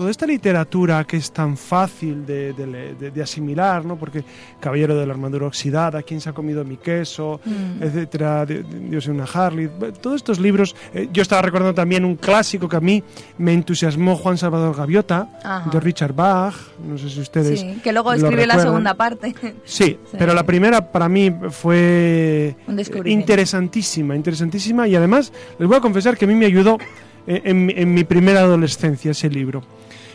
toda 0.00 0.10
esta 0.10 0.24
literatura 0.26 1.04
que 1.04 1.18
es 1.18 1.30
tan 1.30 1.58
fácil 1.58 2.24
de, 2.24 2.54
de 2.54 2.66
le- 2.66 2.94
de- 2.94 3.10
de 3.10 3.22
asimilar, 3.22 3.84
¿no? 3.84 3.96
Porque 3.96 4.24
Caballero 4.58 4.96
de 4.96 5.04
la 5.06 5.12
Armadura 5.12 5.46
Oxidada, 5.46 6.02
¿Quién 6.02 6.22
se 6.22 6.30
ha 6.30 6.32
comido 6.32 6.64
mi 6.64 6.78
queso? 6.78 7.38
Mm. 7.44 7.82
etcétera, 7.82 8.46
Dios 8.46 9.04
y 9.06 9.10
una 9.10 9.24
Harley, 9.24 9.68
todos 10.00 10.16
estos 10.16 10.38
libros. 10.40 10.74
eh, 10.94 11.10
yo 11.12 11.20
estaba 11.20 11.42
recordando 11.42 11.74
también 11.74 12.06
un 12.06 12.16
clásico 12.16 12.66
que 12.66 12.76
a 12.76 12.80
mí 12.80 13.02
me 13.36 13.52
entusiasmó 13.52 14.16
Juan 14.16 14.38
Salvador 14.38 14.74
Gaviota, 14.74 15.28
Ajá. 15.44 15.68
de 15.70 15.78
Richard 15.80 16.14
Bach, 16.14 16.54
no 16.82 16.96
sé 16.96 17.10
si 17.10 17.20
ustedes. 17.20 17.60
Sí, 17.60 17.80
que 17.84 17.92
luego 17.92 18.14
escribe 18.14 18.46
la 18.46 18.58
segunda 18.58 18.94
parte. 18.94 19.34
Sí, 19.64 19.84
Sí. 20.10 20.16
pero 20.18 20.32
la 20.32 20.44
primera 20.44 20.90
para 20.90 21.10
mí 21.10 21.30
fue 21.50 22.56
Un 22.66 22.80
interesantísima, 23.06 24.16
interesantísima 24.16 24.88
y 24.88 24.96
además 24.96 25.30
les 25.58 25.68
voy 25.68 25.76
a 25.76 25.80
confesar 25.80 26.16
que 26.16 26.24
a 26.24 26.28
mí 26.28 26.34
me 26.34 26.46
ayudó 26.46 26.78
en, 27.26 27.94
mi- 27.94 28.04
primera 28.04 28.40
adolescencia 28.40 29.10
ese 29.12 29.28
libro. 29.28 29.62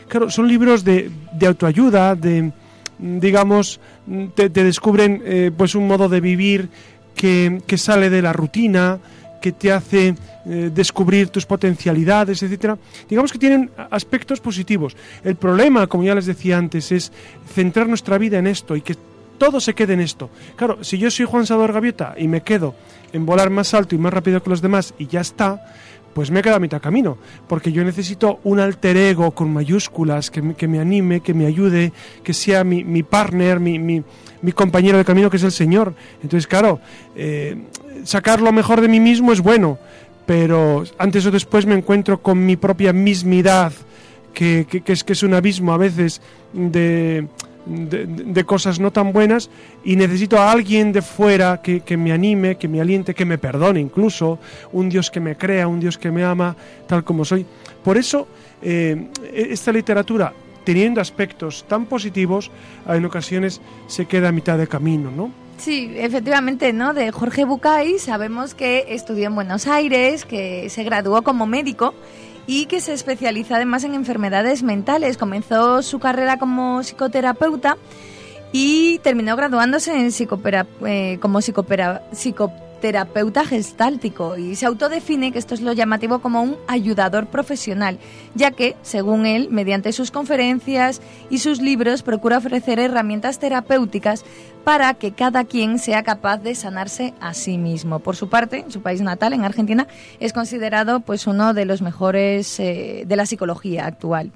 Claro, 0.07 0.29
son 0.29 0.47
libros 0.47 0.83
de, 0.83 1.09
de 1.33 1.47
autoayuda, 1.47 2.15
de, 2.15 2.51
digamos, 2.99 3.79
te, 4.35 4.49
descubren 4.49 5.21
eh, 5.25 5.51
pues 5.55 5.75
un 5.75 5.87
modo 5.87 6.09
de 6.09 6.21
vivir 6.21 6.69
que, 7.15 7.61
que 7.65 7.77
sale 7.77 8.09
de 8.09 8.21
la 8.21 8.33
rutina, 8.33 8.99
que 9.41 9.51
te 9.51 9.71
hace 9.71 10.15
eh, 10.47 10.71
descubrir 10.73 11.29
tus 11.29 11.45
potencialidades, 11.45 12.41
etcétera. 12.41 12.77
Digamos 13.07 13.31
que 13.31 13.39
tienen 13.39 13.69
aspectos 13.91 14.39
positivos. 14.39 14.95
El 15.23 15.35
problema, 15.35 15.87
como 15.87 16.03
ya 16.03 16.15
les 16.15 16.25
decía 16.25 16.57
antes, 16.57 16.91
es 16.91 17.11
centrar 17.53 17.87
nuestra 17.87 18.17
vida 18.17 18.37
en 18.39 18.47
esto 18.47 18.75
y 18.75 18.81
que 18.81 18.95
todo 19.37 19.59
se 19.59 19.73
quede 19.73 19.93
en 19.93 19.99
esto. 20.01 20.29
Claro, 20.55 20.83
si 20.83 20.97
yo 20.97 21.11
soy 21.11 21.25
Juan 21.25 21.45
Salvador 21.45 21.73
Gaviota 21.73 22.15
y 22.17 22.27
me 22.27 22.41
quedo 22.41 22.73
en 23.11 23.25
volar 23.25 23.49
más 23.49 23.73
alto 23.73 23.93
y 23.93 23.97
más 23.97 24.13
rápido 24.13 24.41
que 24.41 24.49
los 24.49 24.61
demás 24.61 24.93
y 24.97 25.07
ya 25.07 25.21
está, 25.21 25.61
pues 26.15 26.31
me 26.31 26.39
he 26.39 26.41
quedado 26.41 26.55
a 26.57 26.61
mitad 26.61 26.81
camino, 26.81 27.17
porque 27.45 27.73
yo 27.73 27.83
necesito 27.83 28.39
un 28.45 28.61
alter 28.61 28.95
ego 28.95 29.31
con 29.31 29.51
mayúsculas 29.51 30.31
que 30.31 30.55
que 30.55 30.65
me 30.65 30.79
anime, 30.79 31.19
que 31.19 31.33
me 31.33 31.45
ayude, 31.45 31.91
que 32.23 32.33
sea 32.33 32.63
mi, 32.63 32.85
mi 32.85 33.03
partner, 33.03 33.59
mi, 33.59 33.77
mi- 33.79 34.01
mi 34.41 34.51
compañero 34.53 34.97
de 34.97 35.03
camino, 35.03 35.29
que 35.29 35.35
es 35.37 35.43
el 35.43 35.51
Señor. 35.51 35.93
Entonces, 36.23 36.47
claro, 36.47 36.79
eh, 37.17 37.57
sacar 38.05 38.39
lo 38.41 38.53
mejor 38.53 38.79
de 38.79 38.87
mí 38.87 39.01
mismo 39.01 39.33
es 39.33 39.41
bueno, 39.41 39.77
pero 40.25 40.85
antes 40.97 41.25
o 41.25 41.31
después 41.31 41.65
me 41.65 41.75
encuentro 41.75 42.21
con 42.21 42.45
mi 42.45 42.55
propia 42.55 42.93
mismidad, 42.93 43.73
que- 44.33 44.65
que 44.69 44.93
es, 44.93 45.03
que 45.03 45.13
es 45.13 45.21
un 45.23 45.33
abismo 45.33 45.73
a 45.73 45.77
veces 45.77 46.21
de, 46.53 47.27
de, 47.65 48.43
cosas 48.45 48.79
no 48.79 48.91
tan 48.91 49.11
buenas 49.11 49.49
y 49.83 49.95
necesito 49.95 50.37
a 50.37 50.51
alguien 50.51 50.91
de 50.91 51.01
fuera 51.01 51.61
que, 51.61 51.81
que 51.81 51.97
me 51.97 52.11
anime, 52.11 52.57
que 52.57 52.67
me 52.67 52.81
aliente, 52.81 53.13
que 53.13 53.25
me 53.25 53.37
perdone 53.37 53.79
incluso, 53.79 54.39
un 54.71 54.89
Dios 54.89 55.09
que 55.09 55.19
me 55.19 55.35
crea, 55.35 55.67
un 55.67 55.79
Dios 55.79 55.97
que 55.97 56.11
me 56.11 56.23
ama 56.23 56.55
tal 56.87 57.03
como 57.03 57.25
soy. 57.25 57.45
Por 57.83 57.97
eso 57.97 58.27
eh, 58.61 59.09
esta 59.33 59.71
literatura, 59.71 60.33
teniendo 60.63 61.01
aspectos 61.01 61.65
tan 61.67 61.85
positivos, 61.85 62.51
en 62.87 63.05
ocasiones 63.05 63.61
se 63.87 64.05
queda 64.05 64.29
a 64.29 64.31
mitad 64.31 64.57
de 64.57 64.67
camino, 64.67 65.11
¿no? 65.11 65.31
Sí, 65.57 65.93
efectivamente, 65.95 66.73
¿no? 66.73 66.93
De 66.93 67.11
Jorge 67.11 67.45
Bucay 67.45 67.97
sabemos 67.99 68.53
que 68.53 68.85
estudió 68.89 69.27
en 69.27 69.35
Buenos 69.35 69.67
Aires, 69.67 70.25
que 70.25 70.69
se 70.69 70.83
graduó 70.83 71.21
como 71.21 71.45
médico 71.45 71.93
y 72.47 72.65
que 72.65 72.81
se 72.81 72.93
especializa 72.93 73.55
además 73.55 73.83
en 73.83 73.93
enfermedades 73.95 74.63
mentales. 74.63 75.17
Comenzó 75.17 75.81
su 75.81 75.99
carrera 75.99 76.37
como 76.37 76.81
psicoterapeuta 76.83 77.77
y 78.51 78.99
terminó 78.99 79.35
graduándose 79.35 79.93
en 79.93 80.11
psicopera- 80.11 80.67
eh, 80.85 81.17
como 81.21 81.41
psicopera- 81.41 82.03
psicoterapeuta 82.85 83.45
gestáltico 83.45 84.37
y 84.37 84.55
se 84.55 84.67
autodefine, 84.67 85.31
que 85.31 85.39
esto 85.39 85.55
es 85.55 85.61
lo 85.61 85.73
llamativo, 85.73 86.19
como 86.19 86.43
un 86.43 86.55
ayudador 86.67 87.25
profesional, 87.25 87.97
ya 88.35 88.51
que, 88.51 88.75
según 88.83 89.25
él, 89.25 89.47
mediante 89.49 89.91
sus 89.91 90.11
conferencias 90.11 91.01
y 91.31 91.39
sus 91.39 91.61
libros 91.61 92.03
procura 92.03 92.37
ofrecer 92.37 92.79
herramientas 92.79 93.39
terapéuticas 93.39 94.23
para 94.63 94.93
que 94.93 95.13
cada 95.13 95.45
quien 95.45 95.79
sea 95.79 96.03
capaz 96.03 96.37
de 96.37 96.53
sanarse 96.53 97.15
a 97.19 97.33
sí 97.33 97.57
mismo. 97.57 97.99
Por 97.99 98.15
su 98.15 98.29
parte, 98.29 98.59
en 98.59 98.71
su 98.71 98.81
país 98.81 99.01
natal, 99.01 99.33
en 99.33 99.45
Argentina, 99.45 99.87
es 100.19 100.31
considerado 100.31 100.99
pues 100.99 101.25
uno 101.25 101.55
de 101.55 101.65
los 101.65 101.81
mejores 101.81 102.59
eh, 102.59 103.03
de 103.07 103.15
la 103.15 103.25
psicología 103.25 103.87
actual. 103.87 104.31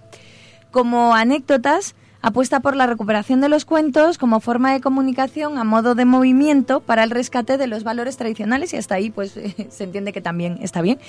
Como 0.72 1.14
anécdotas, 1.14 1.94
apuesta 2.22 2.60
por 2.60 2.76
la 2.76 2.88
recuperación 2.88 3.42
de 3.42 3.50
los 3.50 3.66
cuentos 3.66 4.18
como 4.18 4.40
forma 4.40 4.74
de 4.74 4.82
comunicación 4.82 5.58
a 5.58 5.64
modo 5.64 5.96
de 5.96 6.06
movimiento 6.06 6.82
para 6.82 7.04
el 7.04 7.12
rescate 7.12 7.58
de 7.58 7.68
los 7.68 7.84
valores 7.84 8.18
tradicionales 8.18 8.74
y 8.74 8.78
hasta 8.78 8.96
ahí 8.96 9.10
pues 9.10 9.40
se 9.70 9.84
entiende 9.84 10.14
que 10.14 10.22
también 10.22 10.60
está 10.62 10.82
bien. 10.82 11.00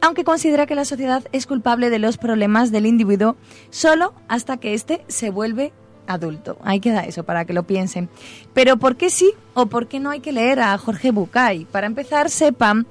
Aunque 0.00 0.24
considera 0.24 0.66
que 0.66 0.74
la 0.74 0.84
sociedad 0.84 1.24
es 1.32 1.46
culpable 1.46 1.88
de 1.88 1.98
los 1.98 2.18
problemas 2.18 2.70
del 2.70 2.86
individuo 2.86 3.36
solo 3.70 4.12
hasta 4.28 4.58
que 4.58 4.74
éste 4.74 5.02
se 5.08 5.30
vuelve 5.30 5.72
adulto. 6.06 6.58
Ahí 6.62 6.80
queda 6.80 7.00
eso 7.04 7.24
para 7.24 7.44
que 7.44 7.54
lo 7.54 7.62
piensen. 7.62 8.08
Pero 8.52 8.76
¿por 8.76 8.96
qué 8.96 9.10
sí 9.10 9.32
o 9.54 9.66
por 9.66 9.88
qué 9.88 10.00
no 10.00 10.10
hay 10.10 10.20
que 10.20 10.32
leer 10.32 10.60
a 10.60 10.76
Jorge 10.76 11.10
Bucay? 11.10 11.64
Para 11.64 11.86
empezar, 11.86 12.28
sepan 12.28 12.86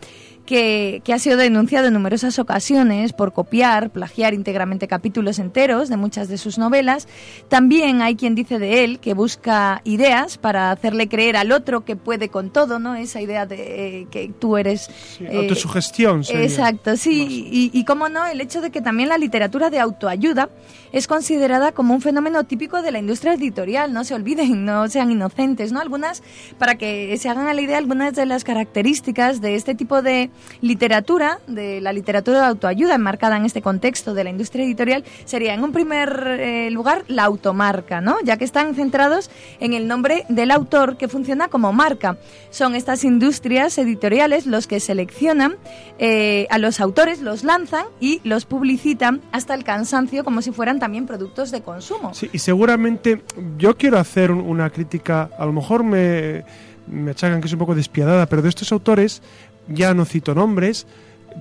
que, 0.53 1.01
que 1.03 1.13
ha 1.13 1.17
sido 1.17 1.35
denunciado 1.35 1.87
en 1.87 1.93
numerosas 1.93 2.37
ocasiones 2.37 3.11
por 3.11 3.33
copiar, 3.33 3.89
plagiar 3.89 4.35
íntegramente 4.35 4.87
capítulos 4.87 5.39
enteros 5.39 5.89
de 5.89 5.97
muchas 5.97 6.27
de 6.27 6.37
sus 6.37 6.59
novelas. 6.59 7.07
También 7.49 8.03
hay 8.03 8.15
quien 8.15 8.35
dice 8.35 8.59
de 8.59 8.83
él 8.83 8.99
que 8.99 9.15
busca 9.15 9.81
ideas 9.83 10.37
para 10.37 10.69
hacerle 10.69 11.09
creer 11.09 11.37
al 11.37 11.51
otro 11.51 11.85
que 11.85 11.95
puede 11.95 12.29
con 12.29 12.51
todo, 12.51 12.77
¿no? 12.77 12.93
Esa 12.93 13.19
idea 13.19 13.47
de 13.47 14.01
eh, 14.01 14.07
que 14.11 14.31
tú 14.39 14.55
eres... 14.55 14.91
Sí, 15.17 15.25
eh, 15.25 15.39
autosugestión. 15.39 16.23
sería. 16.23 16.43
Exacto, 16.43 16.97
sí. 16.97 17.49
Y, 17.51 17.71
y 17.73 17.83
cómo 17.83 18.07
no, 18.07 18.23
el 18.27 18.39
hecho 18.39 18.61
de 18.61 18.69
que 18.69 18.79
también 18.79 19.09
la 19.09 19.17
literatura 19.17 19.71
de 19.71 19.79
autoayuda 19.79 20.49
es 20.91 21.07
considerada 21.07 21.71
como 21.71 21.95
un 21.95 22.01
fenómeno 22.01 22.43
típico 22.43 22.83
de 22.83 22.91
la 22.91 22.99
industria 22.99 23.33
editorial. 23.33 23.91
No 23.91 24.03
se 24.03 24.13
olviden, 24.13 24.65
no 24.65 24.87
sean 24.87 25.09
inocentes, 25.09 25.71
¿no? 25.71 25.79
Algunas, 25.79 26.21
para 26.59 26.75
que 26.75 27.17
se 27.17 27.27
hagan 27.27 27.47
a 27.47 27.55
la 27.55 27.61
idea, 27.61 27.79
algunas 27.79 28.13
de 28.13 28.27
las 28.27 28.43
características 28.43 29.41
de 29.41 29.55
este 29.55 29.73
tipo 29.73 30.03
de 30.03 30.29
literatura, 30.61 31.39
de 31.47 31.81
la 31.81 31.93
literatura 31.93 32.39
de 32.41 32.45
autoayuda 32.47 32.95
enmarcada 32.95 33.37
en 33.37 33.45
este 33.45 33.61
contexto 33.61 34.13
de 34.13 34.23
la 34.23 34.29
industria 34.29 34.63
editorial, 34.65 35.03
sería 35.25 35.53
en 35.53 35.63
un 35.63 35.71
primer 35.71 36.25
eh, 36.39 36.69
lugar 36.71 37.03
la 37.07 37.23
automarca, 37.23 38.01
¿no? 38.01 38.17
Ya 38.23 38.37
que 38.37 38.45
están 38.45 38.75
centrados 38.75 39.29
en 39.59 39.73
el 39.73 39.87
nombre 39.87 40.25
del 40.29 40.51
autor 40.51 40.97
que 40.97 41.07
funciona 41.07 41.47
como 41.47 41.73
marca. 41.73 42.17
Son 42.49 42.75
estas 42.75 43.03
industrias 43.03 43.77
editoriales 43.77 44.45
los 44.45 44.67
que 44.67 44.79
seleccionan 44.79 45.55
eh, 45.99 46.47
a 46.49 46.57
los 46.57 46.79
autores, 46.79 47.21
los 47.21 47.43
lanzan 47.43 47.85
y 47.99 48.21
los 48.23 48.45
publicitan 48.45 49.21
hasta 49.31 49.53
el 49.53 49.63
cansancio 49.63 50.23
como 50.23 50.41
si 50.41 50.51
fueran 50.51 50.79
también 50.79 51.05
productos 51.05 51.51
de 51.51 51.61
consumo. 51.61 52.13
Sí, 52.13 52.29
y 52.33 52.39
seguramente 52.39 53.21
yo 53.57 53.75
quiero 53.77 53.97
hacer 53.99 54.31
un- 54.31 54.41
una 54.41 54.69
crítica, 54.69 55.29
a 55.37 55.45
lo 55.45 55.51
mejor 55.53 55.83
me, 55.83 56.43
me 56.87 57.11
achacan 57.11 57.41
que 57.41 57.47
es 57.47 57.53
un 57.53 57.59
poco 57.59 57.75
despiadada, 57.75 58.25
pero 58.27 58.41
de 58.41 58.49
estos 58.49 58.71
autores, 58.71 59.21
ya 59.67 59.93
no 59.93 60.05
cito 60.05 60.35
nombres, 60.35 60.87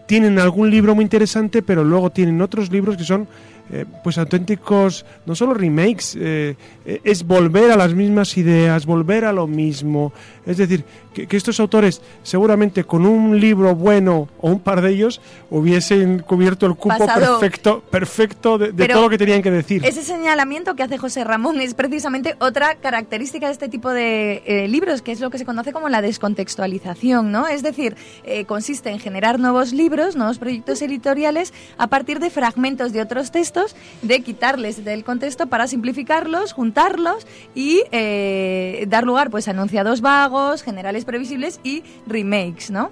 tienen 0.07 0.39
algún 0.39 0.71
libro 0.71 0.95
muy 0.95 1.03
interesante, 1.05 1.63
pero 1.63 1.85
luego 1.85 2.11
tienen 2.11 2.41
otros 2.41 2.71
libros 2.71 2.97
que 2.97 3.05
son 3.05 3.29
eh, 3.71 3.87
pues 4.03 4.19
auténticos, 4.19 5.07
no 5.25 5.35
solo 5.35 5.55
remakes, 5.55 6.17
eh, 6.21 6.57
eh, 6.85 7.01
es 7.05 7.27
volver 7.27 7.71
a 7.71 7.77
las 7.77 7.95
mismas 7.95 8.37
ideas, 8.37 8.85
volver 8.85 9.25
a 9.25 9.33
lo 9.33 9.47
mismo. 9.47 10.13
Es 10.45 10.59
decir, 10.59 10.85
que, 11.13 11.27
que 11.27 11.37
estos 11.37 11.61
autores 11.61 12.01
seguramente 12.23 12.85
con 12.85 13.07
un 13.07 13.39
libro 13.39 13.75
bueno 13.75 14.29
o 14.41 14.51
un 14.51 14.61
par 14.61 14.81
de 14.81 14.91
ellos 14.91 15.21
hubiesen 15.51 16.21
cubierto 16.21 16.67
el 16.67 16.75
cupo 16.75 16.99
Pasado. 16.99 17.39
perfecto, 17.39 17.83
perfecto 17.91 18.59
de, 18.59 18.89
todo 18.89 19.03
lo 19.03 19.11
que 19.11 19.19
tenían 19.19 19.43
que 19.43 19.51
decir. 19.51 19.85
Ese 19.85 20.03
señalamiento 20.03 20.75
que 20.75 20.83
hace 20.83 20.99
José 20.99 21.25
Ramón 21.25 21.61
es 21.61 21.75
precisamente 21.75 22.37
otra 22.39 22.77
característica 22.77 23.47
de 23.47 23.53
este 23.53 23.69
tipo 23.69 23.91
de 23.91 24.43
eh, 24.47 24.69
libros, 24.69 25.03
que 25.03 25.13
es 25.13 25.21
lo 25.21 25.31
que 25.31 25.39
se 25.39 25.45
conoce 25.45 25.73
como 25.73 25.89
la 25.89 26.03
descontextualización, 26.03 27.33
¿no? 27.33 27.49
Es 27.49 27.63
decir, 27.63 27.97
eh, 28.25 28.45
consiste 28.45 28.91
en 28.91 28.99
generar 28.99 29.39
nuevos 29.39 29.73
libros, 29.73 30.17
nuevos 30.17 30.39
proyectos 30.39 30.83
editoriales 30.83 31.53
a 31.79 31.87
partir 31.87 32.19
de 32.21 32.31
fragmentos 32.31 32.93
de 32.93 33.01
otros 33.03 33.31
textos, 33.31 33.77
de 34.03 34.23
quitarles 34.23 34.85
del 34.85 35.05
contexto 35.05 35.47
para 35.47 35.67
simplificarlos, 35.67 36.53
juntarlos 36.53 37.27
y 37.55 37.83
eh, 37.93 38.87
dar 38.89 39.05
lugar 39.05 39.31
pues, 39.31 39.49
a 39.49 39.53
enunciados 39.53 40.01
vagos, 40.01 40.63
generales 40.63 41.02
previsibles 41.05 41.61
y 41.63 41.83
remakes, 42.07 42.71
¿no? 42.71 42.91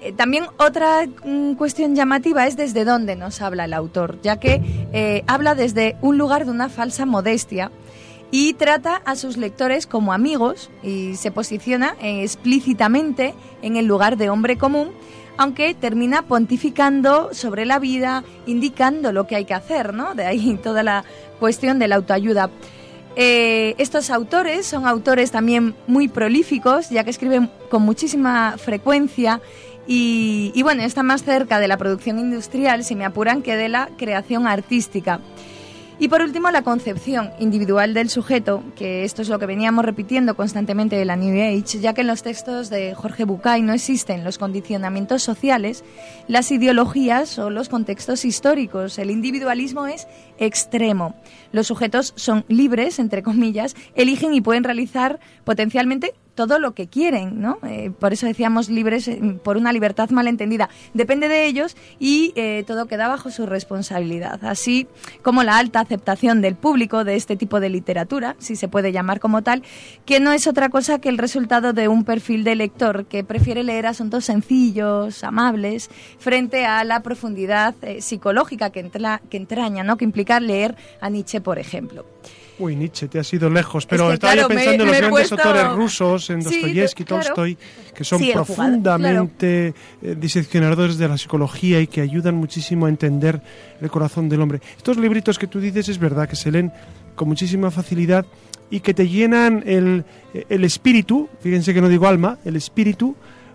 Eh, 0.00 0.12
También 0.12 0.46
otra 0.58 1.06
mm, 1.06 1.54
cuestión 1.54 1.94
llamativa 1.94 2.46
es 2.46 2.56
desde 2.56 2.84
dónde 2.84 3.16
nos 3.16 3.40
habla 3.40 3.66
el 3.66 3.72
autor, 3.72 4.18
ya 4.22 4.38
que 4.38 4.60
eh, 4.92 5.22
habla 5.26 5.54
desde 5.54 5.96
un 6.00 6.18
lugar 6.18 6.44
de 6.44 6.50
una 6.50 6.68
falsa 6.68 7.06
modestia 7.06 7.70
y 8.32 8.54
trata 8.54 9.02
a 9.04 9.14
sus 9.14 9.36
lectores 9.36 9.86
como 9.86 10.12
amigos 10.12 10.70
y 10.82 11.16
se 11.16 11.30
posiciona 11.30 11.96
eh, 12.00 12.22
explícitamente 12.22 13.34
en 13.60 13.76
el 13.76 13.84
lugar 13.84 14.16
de 14.16 14.30
hombre 14.30 14.56
común, 14.56 14.90
aunque 15.36 15.74
termina 15.74 16.22
pontificando 16.22 17.32
sobre 17.32 17.66
la 17.66 17.78
vida, 17.78 18.24
indicando 18.46 19.12
lo 19.12 19.26
que 19.26 19.36
hay 19.36 19.44
que 19.44 19.54
hacer, 19.54 19.92
¿no? 19.92 20.14
De 20.14 20.24
ahí 20.24 20.58
toda 20.62 20.82
la 20.82 21.04
cuestión 21.38 21.78
de 21.78 21.88
la 21.88 21.96
autoayuda. 21.96 22.50
Eh, 23.14 23.74
estos 23.78 24.10
autores 24.10 24.66
son 24.66 24.86
autores 24.86 25.30
también 25.30 25.74
muy 25.86 26.08
prolíficos, 26.08 26.88
ya 26.90 27.04
que 27.04 27.10
escriben 27.10 27.50
con 27.70 27.82
muchísima 27.82 28.56
frecuencia 28.56 29.40
y, 29.86 30.52
y, 30.54 30.62
bueno, 30.62 30.82
están 30.82 31.06
más 31.06 31.24
cerca 31.24 31.58
de 31.58 31.68
la 31.68 31.76
producción 31.76 32.18
industrial, 32.18 32.84
si 32.84 32.94
me 32.94 33.04
apuran, 33.04 33.42
que 33.42 33.56
de 33.56 33.68
la 33.68 33.88
creación 33.98 34.46
artística. 34.46 35.20
Y 36.02 36.08
por 36.08 36.20
último, 36.20 36.50
la 36.50 36.62
concepción 36.62 37.30
individual 37.38 37.94
del 37.94 38.10
sujeto, 38.10 38.64
que 38.74 39.04
esto 39.04 39.22
es 39.22 39.28
lo 39.28 39.38
que 39.38 39.46
veníamos 39.46 39.84
repitiendo 39.84 40.34
constantemente 40.34 40.96
de 40.96 41.04
la 41.04 41.14
New 41.14 41.32
Age, 41.32 41.78
ya 41.78 41.94
que 41.94 42.00
en 42.00 42.08
los 42.08 42.24
textos 42.24 42.70
de 42.70 42.92
Jorge 42.92 43.22
Bucay 43.22 43.62
no 43.62 43.72
existen 43.72 44.24
los 44.24 44.36
condicionamientos 44.36 45.22
sociales, 45.22 45.84
las 46.26 46.50
ideologías 46.50 47.38
o 47.38 47.50
los 47.50 47.68
contextos 47.68 48.24
históricos. 48.24 48.98
El 48.98 49.12
individualismo 49.12 49.86
es 49.86 50.08
extremo. 50.38 51.14
Los 51.52 51.68
sujetos 51.68 52.14
son 52.16 52.44
libres, 52.48 52.98
entre 52.98 53.22
comillas, 53.22 53.76
eligen 53.94 54.34
y 54.34 54.40
pueden 54.40 54.64
realizar 54.64 55.20
potencialmente 55.44 56.14
todo 56.34 56.58
lo 56.58 56.74
que 56.74 56.86
quieren, 56.86 57.40
¿no? 57.40 57.58
Eh, 57.66 57.90
por 57.98 58.12
eso 58.12 58.26
decíamos 58.26 58.68
libres 58.68 59.08
eh, 59.08 59.20
por 59.42 59.56
una 59.56 59.72
libertad 59.72 60.10
malentendida. 60.10 60.68
Depende 60.94 61.28
de 61.28 61.46
ellos 61.46 61.76
y 61.98 62.32
eh, 62.36 62.64
todo 62.66 62.86
queda 62.86 63.08
bajo 63.08 63.30
su 63.30 63.46
responsabilidad. 63.46 64.44
Así 64.44 64.86
como 65.22 65.42
la 65.42 65.58
alta 65.58 65.80
aceptación 65.80 66.40
del 66.40 66.54
público 66.54 67.04
de 67.04 67.16
este 67.16 67.36
tipo 67.36 67.60
de 67.60 67.68
literatura, 67.68 68.36
si 68.38 68.56
se 68.56 68.68
puede 68.68 68.92
llamar 68.92 69.20
como 69.20 69.42
tal, 69.42 69.62
que 70.06 70.20
no 70.20 70.32
es 70.32 70.46
otra 70.46 70.68
cosa 70.68 71.00
que 71.00 71.08
el 71.08 71.18
resultado 71.18 71.72
de 71.72 71.88
un 71.88 72.04
perfil 72.04 72.44
de 72.44 72.56
lector 72.56 73.06
que 73.06 73.24
prefiere 73.24 73.62
leer 73.62 73.86
asuntos 73.86 74.24
sencillos, 74.24 75.24
amables, 75.24 75.90
frente 76.18 76.64
a 76.64 76.84
la 76.84 77.02
profundidad 77.02 77.74
psicológica 78.00 78.70
que 78.70 78.90
entraña, 79.36 79.84
¿no? 79.84 79.96
Que 79.96 80.04
implica 80.04 80.40
leer 80.40 80.76
a 81.00 81.10
Nietzsche, 81.10 81.40
por 81.40 81.58
ejemplo. 81.58 82.06
Uy, 82.62 82.76
Nietzsche, 82.76 83.08
te 83.08 83.18
has 83.18 83.32
ido 83.32 83.50
lejos, 83.50 83.86
pero 83.86 84.08
que, 84.08 84.14
estaba 84.14 84.32
claro, 84.34 84.48
yo 84.48 84.54
me- 84.54 84.60
pensando 84.60 84.84
en 84.84 84.88
los 84.90 84.96
grandes 84.98 85.28
puesto- 85.28 85.34
autores 85.48 85.72
rusos, 85.72 86.30
en 86.30 86.42
Sí, 86.42 86.44
Dostoyevsky, 86.60 87.04
claro. 87.04 87.22
Tolstoy, 87.24 87.58
que 87.94 88.04
son 88.04 88.18
Sí, 88.20 88.30
profundamente 88.32 89.74
eh, 90.02 90.16
diseccionadores 90.18 90.98
de 90.98 91.08
la 91.08 91.18
psicología 91.18 91.80
y 91.80 91.86
que 91.86 92.00
ayudan 92.00 92.34
muchísimo 92.36 92.86
a 92.86 92.88
entender 92.88 93.40
el 93.80 93.90
corazón 93.90 94.28
del 94.28 94.40
hombre. 94.42 94.60
Estos 94.76 94.96
libritos 94.96 95.38
que 95.38 95.46
tú 95.46 95.60
dices 95.60 95.88
es 95.88 95.98
verdad 95.98 96.28
que 96.28 96.36
se 96.36 96.50
leen 96.50 96.72
con 97.14 97.28
muchísima 97.28 97.70
facilidad 97.70 98.24
y 98.70 98.80
que 98.80 98.94
te 98.94 99.08
llenan 99.08 99.62
el, 99.66 100.04
el 100.48 100.64
espíritu, 100.64 101.28
fíjense 101.40 101.74
que 101.74 101.80
no 101.80 101.88
digo 101.88 102.06
alma, 102.06 102.38
el 102.44 102.56
espíritu 102.56 103.14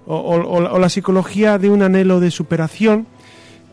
o 0.10 0.78
la 0.80 0.90
psicología 0.90 1.58
de 1.58 1.70
un 1.70 1.82
anhelo 1.82 2.20
de 2.22 2.32
superación 2.32 3.08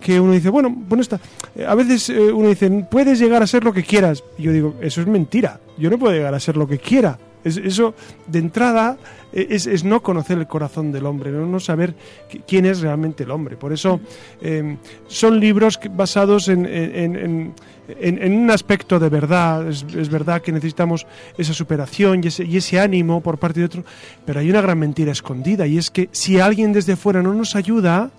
que 0.05 0.21
uno 0.21 0.33
dice, 0.33 0.51
bueno, 0.51 0.69
bueno 0.71 1.01
está. 1.01 1.19
eh, 1.57 1.65
A 1.67 1.75
veces 1.75 2.11
eh, 2.11 2.31
uno 2.31 2.51
dice, 2.51 2.69
puedes 2.91 3.19
llegar 3.19 3.43
a 3.43 3.47
ser 3.47 3.65
lo 3.65 3.73
que 3.73 3.83
quieras. 3.83 4.23
Y 4.37 4.43
yo 4.43 4.53
digo, 4.53 4.75
eso 4.83 5.01
es 5.01 5.07
mentira. 5.07 5.61
Yo 5.79 5.89
no 5.89 5.99
puedo 5.99 6.13
llegar 6.13 6.35
a 6.35 6.41
ser 6.41 6.59
lo 6.59 6.69
que 6.69 6.79
quiera. 6.79 7.19
Es- 7.43 7.57
eso, 7.57 7.95
de 8.27 8.39
entrada, 8.39 8.99
eh, 9.33 9.47
es, 9.51 9.67
es 9.67 9.83
no 9.83 10.03
conocer 10.03 10.37
el 10.39 10.47
corazón 10.47 10.93
del 10.93 11.07
hombre, 11.07 11.31
no, 11.31 11.47
no 11.47 11.59
saber 11.59 11.95
qui- 12.31 12.43
quién 12.47 12.67
es 12.67 12.81
realmente 12.81 13.25
el 13.25 13.31
hombre. 13.31 13.57
Por 13.57 13.73
eso 13.73 13.99
eh, 14.43 14.77
son 15.09 15.41
libros 15.41 15.81
basados 15.91 16.49
en, 16.49 16.67
en- 16.67 17.17
en- 17.17 17.55
en- 17.99 18.23
en 18.23 18.33
un 18.39 18.51
aspecto 18.51 18.99
de 18.99 19.09
verdad. 19.09 19.67
Es, 19.69 19.85
es 19.97 20.09
verdad 20.11 20.43
que 20.43 20.53
necesitamos 20.53 21.07
esa 21.39 21.55
superación 21.55 22.21
y 22.25 22.29
ese, 22.29 22.45
y 22.45 22.59
ese 22.59 22.79
ánimo 22.79 23.23
por 23.23 23.39
parte 23.39 23.61
de 23.61 23.67
otro, 23.67 23.85
pero 24.27 24.41
hay 24.41 24.51
una 24.51 24.61
gran 24.61 24.79
mentira 24.79 25.13
escondida 25.13 25.67
y 25.67 25.79
es 25.79 25.91
que 25.91 26.09
si 26.13 26.41
alguien 26.41 26.73
desde 26.75 26.97
fuera 26.97 27.23
no 27.23 27.33
nos 27.35 27.57
ayuda, 27.57 28.11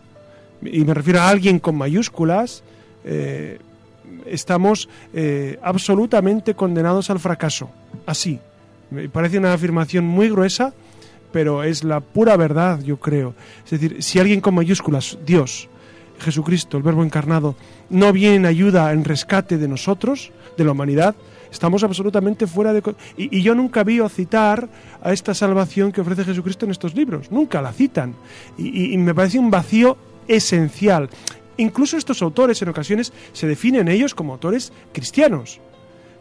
y 0.61 0.83
me 0.83 0.93
refiero 0.93 1.21
a 1.21 1.29
alguien 1.29 1.59
con 1.59 1.75
mayúsculas, 1.75 2.63
eh, 3.03 3.59
estamos 4.25 4.89
eh, 5.13 5.59
absolutamente 5.61 6.55
condenados 6.55 7.09
al 7.09 7.19
fracaso. 7.19 7.69
Así. 8.05 8.39
Me 8.91 9.09
parece 9.09 9.37
una 9.39 9.53
afirmación 9.53 10.05
muy 10.05 10.29
gruesa, 10.29 10.73
pero 11.31 11.63
es 11.63 11.83
la 11.83 11.99
pura 11.99 12.37
verdad, 12.37 12.81
yo 12.81 12.97
creo. 12.97 13.33
Es 13.63 13.71
decir, 13.71 14.01
si 14.03 14.19
alguien 14.19 14.41
con 14.41 14.55
mayúsculas, 14.55 15.17
Dios, 15.25 15.67
Jesucristo, 16.19 16.77
el 16.77 16.83
Verbo 16.83 17.03
encarnado, 17.03 17.55
no 17.89 18.13
viene 18.13 18.35
en 18.35 18.45
ayuda, 18.45 18.93
en 18.93 19.03
rescate 19.03 19.57
de 19.57 19.67
nosotros, 19.67 20.31
de 20.55 20.63
la 20.63 20.71
humanidad, 20.71 21.15
estamos 21.51 21.83
absolutamente 21.83 22.47
fuera 22.47 22.73
de... 22.73 22.81
Y, 23.17 23.41
yo 23.41 23.55
nunca 23.55 23.83
vi 23.83 23.99
o 23.99 24.07
citar 24.07 24.69
a 25.01 25.11
esta 25.11 25.33
salvación 25.33 25.91
que 25.91 26.01
ofrece 26.01 26.23
Jesucristo 26.23 26.65
en 26.65 26.71
estos 26.71 26.95
libros, 26.95 27.31
nunca 27.31 27.61
la 27.61 27.73
citan. 27.73 28.15
Y 28.57 28.97
me 28.97 29.13
parece 29.13 29.39
un 29.39 29.51
vacío 29.51 29.97
esencial. 30.27 31.09
Incluso 31.57 31.97
estos 31.97 32.21
autores 32.21 32.61
en 32.61 32.69
ocasiones 32.69 33.13
se 33.33 33.47
definen 33.47 33.87
ellos 33.87 34.13
como 34.13 34.33
autores 34.33 34.73
cristianos. 34.91 35.59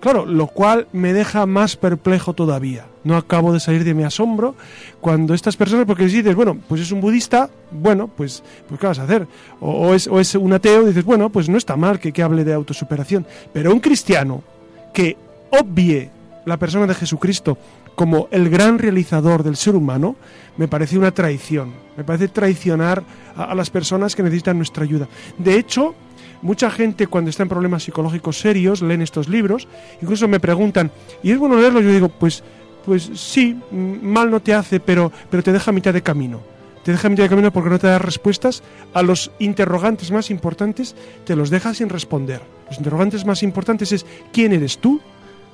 Claro, 0.05 0.26
lo 0.26 0.48
cual 0.48 0.86
me 0.92 1.14
deja 1.14 1.46
más 1.46 1.76
perplejo 1.76 2.34
todavía. 2.34 2.86
No 3.05 3.16
acabo 3.16 3.55
de 3.55 3.61
salir 3.61 3.84
de 3.84 3.94
mi 3.94 4.02
asombro 4.02 4.55
cuando 5.00 5.32
estas 5.32 5.57
personas, 5.57 5.86
porque 5.86 6.09
si 6.11 6.18
dices, 6.18 6.34
bueno, 6.34 6.59
pues 6.68 6.82
es 6.82 6.92
un 6.92 7.00
budista, 7.00 7.48
bueno, 7.70 8.09
pues, 8.09 8.42
pues 8.68 8.78
¿qué 8.78 8.86
vas 8.86 8.98
a 8.98 9.05
hacer? 9.05 9.26
O, 9.61 9.94
es, 9.94 10.07
o 10.07 10.20
es 10.20 10.34
un 10.34 10.52
ateo, 10.52 10.84
dices, 10.84 11.05
bueno, 11.05 11.30
pues 11.30 11.48
no 11.48 11.57
está 11.57 11.76
mal 11.76 11.98
que, 11.98 12.12
que 12.12 12.22
hable 12.22 12.44
de 12.44 12.52
autosuperación. 12.52 13.26
Pero 13.55 13.72
un 13.72 13.80
cristiano 13.80 14.44
que 14.92 15.16
obvie 15.50 16.11
la 16.44 16.59
persona 16.59 16.86
de 16.86 16.94
Jesucristo 16.94 17.57
como 17.95 18.28
el 18.30 18.51
gran 18.51 18.78
realizador 18.78 19.42
del 19.42 19.57
ser 19.57 19.76
humano, 19.76 20.16
me 20.57 20.68
parece 20.68 20.99
una 20.99 21.12
traición. 21.12 21.72
Me 21.97 22.05
parece 22.05 22.28
traicionar 22.28 23.03
a, 23.36 23.55
las 23.55 23.70
personas 23.70 24.16
que 24.16 24.22
necesitan 24.22 24.57
nuestra 24.57 24.84
ayuda. 24.84 25.09
De 25.38 25.57
hecho, 25.57 25.95
mucha 26.42 26.70
gente 26.70 27.07
cuando 27.07 27.30
está 27.30 27.42
en 27.45 27.49
problemas 27.49 27.84
psicológicos 27.84 28.38
serios 28.38 28.82
leen 28.82 29.03
estos 29.03 29.28
libros, 29.28 29.68
incluso 30.01 30.28
me 30.28 30.40
preguntan, 30.40 30.90
¿y 31.22 31.30
es 31.30 31.38
bueno 31.38 31.57
leerlos? 31.57 31.84
Yo 31.84 31.90
digo, 31.90 32.09
pues, 32.09 32.42
pues 32.84 33.11
sí, 33.14 33.57
mm, 33.70 34.07
mal 34.07 34.30
no 34.30 34.40
te 34.40 34.55
hace, 34.55 34.80
pero, 34.80 35.12
pero 35.30 35.42
te 35.42 35.53
deja 35.53 35.70
a 35.70 35.74
mitad 35.74 35.92
de 35.92 36.03
camino. 36.03 36.40
Te 36.84 36.92
deja 36.92 37.07
a 37.07 37.11
mitad 37.11 37.22
de 37.22 37.30
camino 37.30 37.51
porque 37.51 37.70
no 37.70 37.78
te 37.78 37.86
da 37.86 37.99
respuestas 37.99 38.62
a 38.92 39.03
los 39.03 39.30
interrogantes 39.38 40.11
más 40.11 40.30
importantes, 40.30 40.95
te 41.24 41.34
los 41.34 41.49
deja 41.49 41.72
sin 41.72 41.88
responder. 41.88 42.42
Los 42.68 42.76
interrogantes 42.76 43.24
más 43.24 43.42
importantes 43.42 43.92
es 43.92 44.05
¿quién 44.32 44.53
eres 44.53 44.78
tú? 44.78 45.01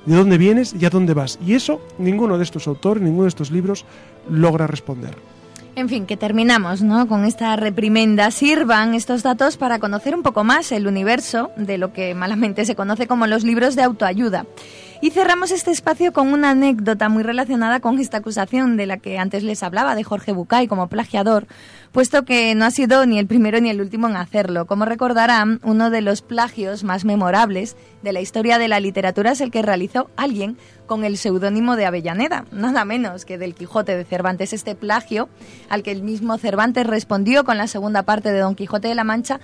¿De 0.05 0.15
dónde 0.15 0.37
vienes 0.37 0.75
y 0.79 0.85
a 0.85 0.89
dónde 0.89 1.13
vas? 1.13 1.37
Y 1.45 1.53
eso 1.53 1.81
ninguno 1.97 2.37
de 2.37 2.43
estos 2.43 2.67
autores, 2.67 3.03
ninguno 3.03 3.23
de 3.23 3.29
estos 3.29 3.51
libros 3.51 3.85
logra 4.29 4.67
responder. 4.67 5.15
En 5.75 5.87
fin, 5.87 6.05
que 6.05 6.17
terminamos 6.17 6.81
¿no? 6.81 7.07
con 7.07 7.23
esta 7.23 7.55
reprimenda. 7.55 8.29
Sirvan 8.31 8.93
estos 8.93 9.23
datos 9.23 9.55
para 9.55 9.79
conocer 9.79 10.15
un 10.15 10.21
poco 10.21 10.43
más 10.43 10.71
el 10.71 10.85
universo 10.85 11.51
de 11.55 11.77
lo 11.77 11.93
que 11.93 12.13
malamente 12.13 12.65
se 12.65 12.75
conoce 12.75 13.07
como 13.07 13.25
los 13.25 13.43
libros 13.43 13.75
de 13.75 13.83
autoayuda. 13.83 14.45
Y 15.03 15.09
cerramos 15.09 15.49
este 15.49 15.71
espacio 15.71 16.13
con 16.13 16.31
una 16.31 16.51
anécdota 16.51 17.09
muy 17.09 17.23
relacionada 17.23 17.79
con 17.79 17.97
esta 17.97 18.17
acusación 18.17 18.77
de 18.77 18.85
la 18.85 18.97
que 18.97 19.17
antes 19.17 19.41
les 19.41 19.63
hablaba 19.63 19.95
de 19.95 20.03
Jorge 20.03 20.31
Bucay 20.31 20.67
como 20.67 20.89
plagiador, 20.89 21.47
puesto 21.91 22.23
que 22.23 22.53
no 22.53 22.65
ha 22.65 22.71
sido 22.71 23.07
ni 23.07 23.17
el 23.17 23.25
primero 23.25 23.59
ni 23.59 23.71
el 23.71 23.81
último 23.81 24.07
en 24.07 24.15
hacerlo. 24.15 24.67
Como 24.67 24.85
recordarán, 24.85 25.59
uno 25.63 25.89
de 25.89 26.01
los 26.01 26.21
plagios 26.21 26.83
más 26.83 27.03
memorables 27.03 27.75
de 28.03 28.13
la 28.13 28.21
historia 28.21 28.59
de 28.59 28.67
la 28.67 28.79
literatura 28.79 29.31
es 29.31 29.41
el 29.41 29.49
que 29.49 29.63
realizó 29.63 30.11
alguien 30.17 30.55
con 30.85 31.03
el 31.03 31.17
seudónimo 31.17 31.77
de 31.77 31.87
Avellaneda, 31.87 32.45
nada 32.51 32.85
menos 32.85 33.25
que 33.25 33.39
del 33.39 33.55
Quijote 33.55 33.97
de 33.97 34.05
Cervantes. 34.05 34.53
Este 34.53 34.75
plagio, 34.75 35.29
al 35.69 35.81
que 35.81 35.91
el 35.91 36.03
mismo 36.03 36.37
Cervantes 36.37 36.85
respondió 36.85 37.43
con 37.43 37.57
la 37.57 37.65
segunda 37.65 38.03
parte 38.03 38.31
de 38.31 38.39
Don 38.39 38.53
Quijote 38.53 38.89
de 38.89 38.95
la 38.95 39.03
Mancha, 39.03 39.39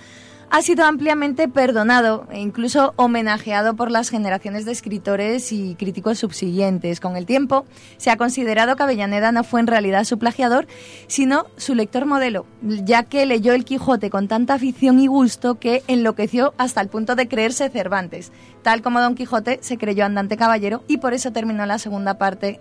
ha 0.49 0.61
sido 0.61 0.85
ampliamente 0.85 1.47
perdonado 1.47 2.27
e 2.31 2.39
incluso 2.39 2.93
homenajeado 2.95 3.75
por 3.75 3.91
las 3.91 4.09
generaciones 4.09 4.65
de 4.65 4.71
escritores 4.71 5.51
y 5.51 5.75
críticos 5.75 6.19
subsiguientes. 6.19 6.99
Con 6.99 7.17
el 7.17 7.25
tiempo, 7.25 7.65
se 7.97 8.09
ha 8.09 8.17
considerado 8.17 8.75
que 8.75 8.83
Avellaneda 8.83 9.31
no 9.31 9.43
fue 9.43 9.59
en 9.59 9.67
realidad 9.67 10.05
su 10.05 10.17
plagiador, 10.17 10.67
sino 11.07 11.47
su 11.57 11.75
lector 11.75 12.05
modelo, 12.05 12.45
ya 12.61 13.03
que 13.03 13.25
leyó 13.25 13.53
el 13.53 13.65
Quijote 13.65 14.09
con 14.09 14.27
tanta 14.27 14.53
afición 14.53 14.99
y 14.99 15.07
gusto 15.07 15.55
que 15.55 15.83
enloqueció 15.87 16.53
hasta 16.57 16.81
el 16.81 16.87
punto 16.87 17.15
de 17.15 17.27
creerse 17.27 17.69
Cervantes. 17.69 18.31
Tal 18.67 18.81
como 18.81 18.99
Don 18.99 19.15
Quijote 19.15 19.59
se 19.61 19.77
creyó 19.77 20.03
andante 20.03 20.35
caballero 20.35 20.83
y 20.89 20.97
por 20.97 21.13
eso 21.13 21.31
terminó 21.31 21.65
la 21.65 21.79
segunda 21.79 22.17
parte 22.17 22.59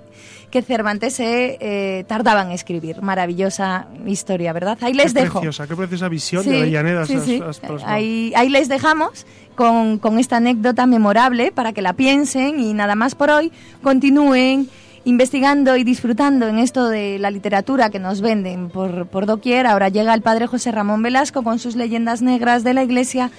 que 0.53 0.63
Cervantes 0.63 1.15
se 1.15 1.59
eh, 1.61 2.05
tardaba 2.07 2.43
en 2.43 2.53
escribir. 2.53 3.03
Maravillosa 3.03 3.89
historia, 4.07 4.53
¿verdad? 4.53 4.79
Ahí 4.83 4.95
les 4.95 5.13
qué 5.13 5.23
dejo. 5.23 5.41
Preciosa, 5.41 5.67
qué 5.67 5.75
preciosa 5.75 6.09
visión 6.09 6.45
Sí, 6.45 6.51
de 6.51 6.59
Avellaneda. 6.59 7.07
sí, 7.07 7.15
has- 7.17 7.25
sí. 7.25 7.43
has 7.45 7.59
plasmado. 7.59 7.93
Ahí, 7.93 8.33
ahí 8.37 8.49
les 8.49 8.69
dejamos 8.69 9.27
con, 9.57 9.99
con 9.99 10.21
esta 10.21 10.37
anécdota 10.37 10.87
memorable 10.87 11.51
para 11.51 11.73
que 11.73 11.83
la 11.83 11.95
piensen 11.95 12.61
y 12.61 12.73
nada 12.73 12.95
más 12.95 13.17
por 13.17 13.31
hoy. 13.31 13.51
Continúen 13.83 14.69
investigando 15.05 15.77
y 15.77 15.83
disfrutando 15.83 16.47
en 16.47 16.59
esto 16.61 16.89
de 16.89 17.19
la 17.19 17.33
literatura 17.33 17.91
que 17.91 17.99
nos 17.99 18.21
venden 18.21 18.69
por, 18.69 19.09
por 19.09 19.27
doquier. 19.27 19.67
Ahora 19.67 19.89
llega 19.89 20.15
el 20.15 20.23
padre 20.23 20.47
José 20.47 20.71
Ramón 20.71 21.03
Velasco 21.03 21.43
con 21.43 21.59
sus 21.59 21.75
leyendas 21.75 22.23
negras 22.23 22.63
de 22.63 22.75
la 22.75 22.85
iglesia. 22.85 23.33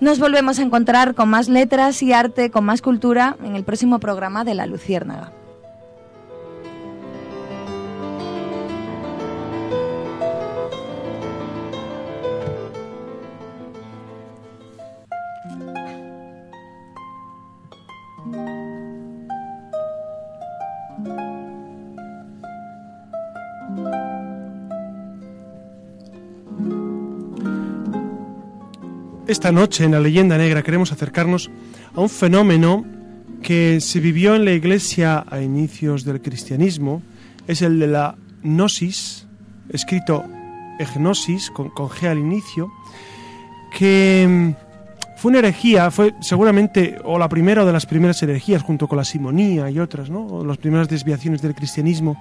Nos 0.00 0.18
volvemos 0.18 0.58
a 0.58 0.62
encontrar 0.62 1.14
con 1.14 1.28
más 1.28 1.50
letras 1.50 2.02
y 2.02 2.14
arte, 2.14 2.50
con 2.50 2.64
más 2.64 2.80
cultura 2.80 3.36
en 3.44 3.54
el 3.54 3.64
próximo 3.64 3.98
programa 4.00 4.44
de 4.44 4.54
La 4.54 4.64
Luciérnaga. 4.64 5.34
Esta 29.30 29.52
noche 29.52 29.84
en 29.84 29.92
la 29.92 30.00
leyenda 30.00 30.36
negra 30.36 30.64
queremos 30.64 30.90
acercarnos 30.90 31.52
a 31.94 32.00
un 32.00 32.10
fenómeno 32.10 32.84
que 33.44 33.80
se 33.80 34.00
vivió 34.00 34.34
en 34.34 34.44
la 34.44 34.50
iglesia 34.50 35.24
a 35.30 35.40
inicios 35.40 36.04
del 36.04 36.20
cristianismo. 36.20 37.00
Es 37.46 37.62
el 37.62 37.78
de 37.78 37.86
la 37.86 38.16
gnosis, 38.42 39.28
escrito 39.68 40.24
egnosis, 40.80 41.48
con, 41.52 41.70
con 41.70 41.88
G 41.90 42.08
al 42.08 42.18
inicio, 42.18 42.72
que 43.78 44.26
mm, 44.28 45.16
fue 45.16 45.28
una 45.28 45.38
herejía, 45.38 45.92
fue 45.92 46.12
seguramente 46.20 46.98
o 47.04 47.16
la 47.16 47.28
primera 47.28 47.62
o 47.62 47.66
de 47.66 47.72
las 47.72 47.86
primeras 47.86 48.20
herejías, 48.24 48.64
junto 48.64 48.88
con 48.88 48.98
la 48.98 49.04
simonía 49.04 49.70
y 49.70 49.78
otras, 49.78 50.10
¿no? 50.10 50.26
o 50.26 50.44
las 50.44 50.58
primeras 50.58 50.88
desviaciones 50.88 51.40
del 51.40 51.54
cristianismo, 51.54 52.20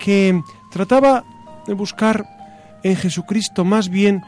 que 0.00 0.42
trataba 0.72 1.22
de 1.68 1.74
buscar 1.74 2.26
en 2.82 2.96
Jesucristo 2.96 3.64
más 3.64 3.88
bien 3.88 4.24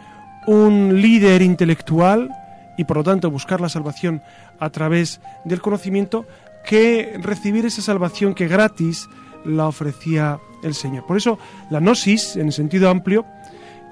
un 0.48 1.02
líder 1.02 1.42
intelectual 1.42 2.30
y 2.78 2.84
por 2.84 2.96
lo 2.96 3.04
tanto 3.04 3.30
buscar 3.30 3.60
la 3.60 3.68
salvación 3.68 4.22
a 4.58 4.70
través 4.70 5.20
del 5.44 5.60
conocimiento 5.60 6.26
que 6.64 7.18
recibir 7.20 7.66
esa 7.66 7.82
salvación 7.82 8.34
que 8.34 8.48
gratis 8.48 9.08
la 9.44 9.68
ofrecía 9.68 10.38
el 10.62 10.72
Señor. 10.72 11.04
Por 11.06 11.18
eso 11.18 11.38
la 11.68 11.80
gnosis, 11.80 12.36
en 12.36 12.46
el 12.46 12.52
sentido 12.54 12.88
amplio, 12.88 13.26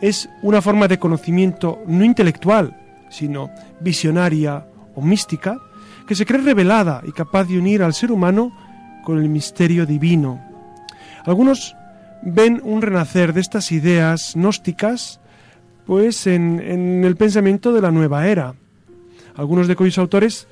es 0.01 0.31
una 0.41 0.63
forma 0.63 0.89
de 0.89 0.99
conocimiento 0.99 1.83
no 1.87 2.05
intelectual, 2.05 2.75
sino 3.11 3.51
visionaria 3.81 4.67
o 4.95 5.03
mística, 5.03 5.59
que 6.09 6.15
se 6.15 6.25
cree 6.25 6.41
revelada 6.41 7.03
y 7.07 7.13
capaz 7.13 7.45
de 7.45 7.59
unir 7.59 7.83
al 7.83 7.93
ser 7.93 8.11
humano 8.11 8.51
con 9.05 9.19
el 9.19 9.29
misterio 9.29 9.85
divino. 9.85 10.41
Algunos 11.27 11.77
ven 12.23 12.63
un 12.65 12.81
renacer 12.81 13.35
de 13.35 13.43
estas 13.43 13.73
ideas 13.73 14.33
gnósticas 14.35 15.21
pues 15.87 16.27
en, 16.27 17.05
el 17.05 17.17
pensamiento 17.17 17.73
de 17.73 17.81
la 17.81 17.91
nueva 17.91 18.27
era. 18.27 18.55
Algunos 19.37 19.69
de 19.69 19.77
cuyos 19.77 19.99
autores 19.99 20.47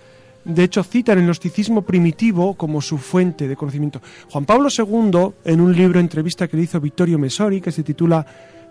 de 0.45 0.65
hecho 0.65 0.85
citan 0.85 1.19
el 1.19 1.25
gnosticismo 1.25 1.83
primitivo 1.83 2.55
como 2.55 2.81
su 2.81 2.99
fuente 2.99 3.49
de 3.49 3.57
conocimiento. 3.57 4.01
Juan 4.31 4.45
Pablo 4.45 4.69
II, 4.71 5.33
en 5.45 5.61
un 5.61 5.75
libro 5.75 5.99
entrevista 5.99 6.47
que 6.47 6.57
le 6.57 6.65
hizo 6.65 6.81
Vittorio 6.81 7.19
Mesori, 7.19 7.61
que 7.61 7.73
se 7.73 7.83
titula 7.83 8.25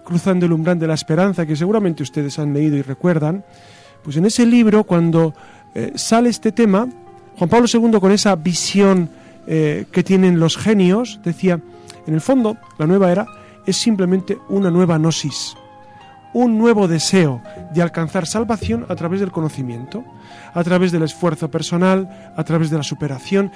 Cruzando 0.05 0.45
el 0.45 0.53
umbral 0.53 0.77
de 0.77 0.87
la 0.87 0.93
esperanza, 0.93 1.45
que 1.45 1.55
seguramente 1.55 2.03
ustedes 2.03 2.37
han 2.37 2.53
leído 2.53 2.77
y 2.77 2.81
recuerdan, 2.81 3.43
pues 4.03 4.17
en 4.17 4.25
ese 4.25 4.45
libro, 4.45 4.83
cuando 4.83 5.33
eh, 5.73 5.93
sale 5.95 6.29
este 6.29 6.51
tema, 6.51 6.87
Juan 7.37 7.49
Pablo 7.49 7.67
II, 7.71 7.99
con 7.99 8.11
esa 8.11 8.35
visión 8.35 9.09
eh, 9.47 9.85
que 9.91 10.03
tienen 10.03 10.39
los 10.39 10.57
genios, 10.57 11.19
decía, 11.23 11.59
en 12.05 12.13
el 12.13 12.21
fondo, 12.21 12.57
la 12.77 12.85
nueva 12.85 13.11
era 13.11 13.25
es 13.65 13.77
simplemente 13.77 14.37
una 14.49 14.69
nueva 14.69 14.97
gnosis, 14.97 15.55
un 16.33 16.57
nuevo 16.57 16.87
deseo 16.87 17.41
de 17.73 17.81
alcanzar 17.81 18.25
salvación 18.25 18.85
a 18.89 18.95
través 18.95 19.19
del 19.19 19.31
conocimiento, 19.31 20.03
a 20.53 20.63
través 20.63 20.91
del 20.91 21.03
esfuerzo 21.03 21.49
personal, 21.49 22.33
a 22.35 22.43
través 22.43 22.69
de 22.69 22.77
la 22.77 22.83
superación, 22.83 23.51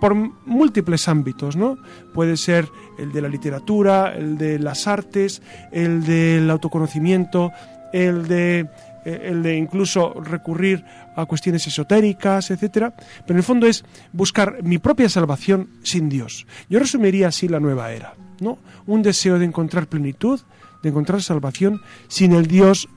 por 0.00 0.14
múltiples 0.14 1.08
ámbitos, 1.08 1.56
¿no? 1.56 1.78
Puede 2.12 2.36
ser 2.36 2.68
el 2.98 3.12
de 3.12 3.22
la 3.22 3.28
literatura, 3.28 4.14
el 4.14 4.36
de 4.36 4.58
las 4.58 4.86
artes, 4.86 5.40
el 5.72 6.04
del 6.04 6.50
autoconocimiento, 6.50 7.52
el 7.92 8.28
de 8.28 8.68
eh, 9.04 9.28
el 9.30 9.42
de 9.42 9.56
incluso 9.56 10.14
recurrir 10.14 10.84
a 11.14 11.26
cuestiones 11.26 11.66
esotéricas, 11.66 12.50
etcétera, 12.50 12.94
pero 12.96 13.34
en 13.34 13.36
el 13.36 13.42
fondo 13.42 13.66
es 13.66 13.84
buscar 14.12 14.62
mi 14.62 14.78
propia 14.78 15.08
salvación 15.08 15.68
sin 15.82 16.08
Dios. 16.08 16.46
Yo 16.68 16.78
resumiría 16.78 17.28
así 17.28 17.46
la 17.46 17.60
nueva 17.60 17.92
era, 17.92 18.14
¿no? 18.40 18.58
Un 18.86 19.02
deseo 19.02 19.38
de 19.38 19.44
encontrar 19.44 19.86
plenitud, 19.86 20.40
de 20.84 20.90
encontrar 20.90 21.22
salvación 21.22 21.80
sin 22.06 22.32
el 22.32 22.46
Dios 22.46 22.88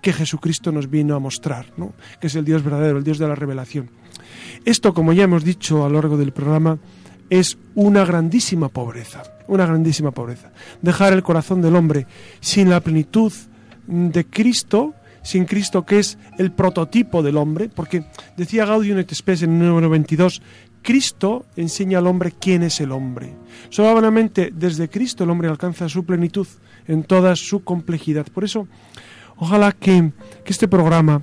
que 0.00 0.12
Jesucristo 0.12 0.72
nos 0.72 0.88
vino 0.88 1.14
a 1.14 1.18
mostrar, 1.18 1.72
¿no? 1.76 1.92
que 2.20 2.28
es 2.28 2.34
el 2.34 2.44
Dios 2.44 2.62
verdadero, 2.62 2.98
el 2.98 3.04
Dios 3.04 3.18
de 3.18 3.28
la 3.28 3.34
revelación. 3.34 3.90
Esto, 4.64 4.94
como 4.94 5.12
ya 5.12 5.24
hemos 5.24 5.44
dicho 5.44 5.84
a 5.84 5.88
lo 5.88 5.94
largo 5.94 6.16
del 6.16 6.32
programa, 6.32 6.78
es 7.30 7.58
una 7.74 8.04
grandísima 8.04 8.68
pobreza, 8.68 9.22
una 9.48 9.66
grandísima 9.66 10.10
pobreza. 10.10 10.52
Dejar 10.82 11.12
el 11.12 11.22
corazón 11.22 11.62
del 11.62 11.76
hombre 11.76 12.06
sin 12.40 12.70
la 12.70 12.80
plenitud 12.80 13.32
de 13.86 14.24
Cristo, 14.26 14.94
sin 15.22 15.46
Cristo 15.46 15.84
que 15.84 15.98
es 15.98 16.18
el 16.38 16.52
prototipo 16.52 17.22
del 17.22 17.36
hombre, 17.36 17.70
porque 17.74 18.04
decía 18.36 18.66
Gaudium 18.66 18.98
et 18.98 19.12
Spes 19.12 19.42
en 19.42 19.60
el 19.60 19.68
número 19.68 19.88
22, 19.88 20.42
Cristo 20.82 21.46
enseña 21.56 21.98
al 21.98 22.06
hombre 22.06 22.34
quién 22.38 22.62
es 22.62 22.78
el 22.80 22.92
hombre. 22.92 23.34
Solamente 23.70 24.52
desde 24.54 24.90
Cristo 24.90 25.24
el 25.24 25.30
hombre 25.30 25.48
alcanza 25.48 25.88
su 25.88 26.04
plenitud 26.04 26.46
en 26.86 27.04
toda 27.04 27.36
su 27.36 27.64
complejidad. 27.64 28.26
Por 28.32 28.44
eso, 28.44 28.66
ojalá 29.36 29.72
que, 29.72 30.12
que 30.44 30.52
este 30.52 30.68
programa 30.68 31.22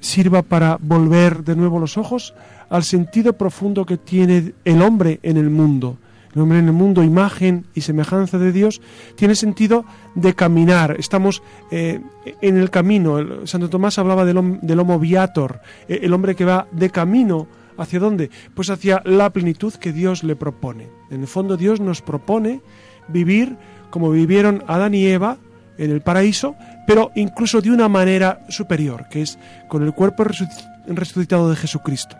sirva 0.00 0.42
para 0.42 0.78
volver 0.80 1.44
de 1.44 1.56
nuevo 1.56 1.78
los 1.78 1.96
ojos 1.96 2.34
al 2.68 2.84
sentido 2.84 3.34
profundo 3.34 3.86
que 3.86 3.96
tiene 3.96 4.54
el 4.64 4.82
hombre 4.82 5.20
en 5.22 5.36
el 5.36 5.50
mundo. 5.50 5.98
El 6.34 6.40
hombre 6.40 6.58
en 6.58 6.66
el 6.66 6.72
mundo, 6.72 7.02
imagen 7.02 7.66
y 7.74 7.82
semejanza 7.82 8.38
de 8.38 8.52
Dios, 8.52 8.80
tiene 9.16 9.34
sentido 9.34 9.84
de 10.14 10.34
caminar. 10.34 10.96
Estamos 10.98 11.42
eh, 11.70 12.00
en 12.40 12.56
el 12.56 12.70
camino. 12.70 13.46
Santo 13.46 13.68
Tomás 13.68 13.98
hablaba 13.98 14.24
del, 14.24 14.58
del 14.62 14.80
homo 14.80 14.98
viator, 14.98 15.60
eh, 15.88 16.00
el 16.02 16.12
hombre 16.14 16.34
que 16.34 16.46
va 16.46 16.66
de 16.72 16.90
camino. 16.90 17.46
¿Hacia 17.76 18.00
dónde? 18.00 18.30
Pues 18.54 18.68
hacia 18.68 19.02
la 19.04 19.30
plenitud 19.30 19.72
que 19.74 19.92
Dios 19.92 20.24
le 20.24 20.36
propone. 20.36 20.88
En 21.10 21.22
el 21.22 21.26
fondo 21.26 21.56
Dios 21.56 21.80
nos 21.80 22.02
propone 22.02 22.60
vivir 23.08 23.56
como 23.92 24.10
vivieron 24.10 24.64
Adán 24.66 24.94
y 24.94 25.06
Eva 25.06 25.36
en 25.78 25.92
el 25.92 26.00
paraíso, 26.00 26.56
pero 26.86 27.12
incluso 27.14 27.60
de 27.60 27.70
una 27.70 27.88
manera 27.88 28.40
superior, 28.48 29.06
que 29.08 29.22
es 29.22 29.38
con 29.68 29.84
el 29.84 29.92
cuerpo 29.94 30.24
resuc- 30.24 30.66
resucitado 30.88 31.48
de 31.48 31.54
Jesucristo. 31.54 32.16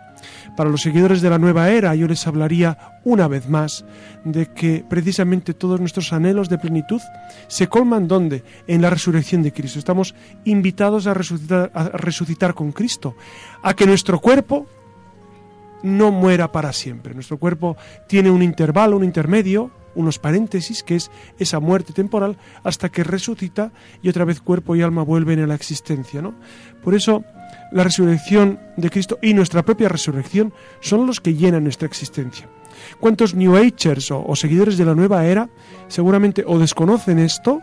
Para 0.55 0.69
los 0.69 0.81
seguidores 0.81 1.21
de 1.21 1.29
la 1.29 1.37
nueva 1.37 1.69
era, 1.69 1.95
yo 1.95 2.07
les 2.07 2.25
hablaría 2.27 2.77
una 3.03 3.27
vez 3.27 3.49
más 3.49 3.83
de 4.23 4.45
que 4.45 4.85
precisamente 4.87 5.53
todos 5.53 5.79
nuestros 5.81 6.13
anhelos 6.13 6.47
de 6.47 6.57
plenitud 6.57 7.01
se 7.47 7.67
colman 7.67 8.07
¿dónde? 8.07 8.43
En 8.67 8.81
la 8.81 8.89
resurrección 8.89 9.43
de 9.43 9.51
Cristo. 9.51 9.79
Estamos 9.79 10.15
invitados 10.45 11.07
a 11.07 11.13
resucitar, 11.13 11.71
a 11.73 11.89
resucitar 11.89 12.53
con 12.53 12.71
Cristo, 12.71 13.15
a 13.63 13.73
que 13.73 13.85
nuestro 13.85 14.19
cuerpo 14.19 14.65
no 15.81 16.11
muera 16.11 16.51
para 16.51 16.71
siempre. 16.71 17.13
Nuestro 17.13 17.37
cuerpo 17.37 17.75
tiene 18.07 18.29
un 18.29 18.41
intervalo, 18.41 18.95
un 18.95 19.03
intermedio, 19.03 19.71
unos 19.95 20.19
paréntesis, 20.19 20.83
que 20.83 20.95
es 20.95 21.11
esa 21.39 21.59
muerte 21.59 21.93
temporal, 21.93 22.37
hasta 22.63 22.89
que 22.89 23.03
resucita 23.03 23.71
y 24.01 24.09
otra 24.09 24.25
vez 24.25 24.41
cuerpo 24.41 24.75
y 24.75 24.81
alma 24.81 25.03
vuelven 25.03 25.39
a 25.41 25.47
la 25.47 25.55
existencia. 25.55 26.21
¿no? 26.21 26.33
Por 26.83 26.95
eso 26.95 27.23
la 27.71 27.83
resurrección 27.83 28.59
de 28.77 28.89
Cristo 28.89 29.19
y 29.21 29.33
nuestra 29.33 29.63
propia 29.63 29.89
resurrección 29.89 30.53
son 30.79 31.07
los 31.07 31.19
que 31.19 31.33
llenan 31.35 31.63
nuestra 31.63 31.87
existencia. 31.87 32.47
¿Cuántos 32.99 33.33
New 33.33 33.55
Agers 33.55 34.11
o, 34.11 34.35
seguidores 34.35 34.77
de 34.77 34.85
la 34.85 34.95
nueva 34.95 35.25
era 35.25 35.49
seguramente 35.87 36.43
o 36.45 36.59
desconocen 36.59 37.19
esto 37.19 37.61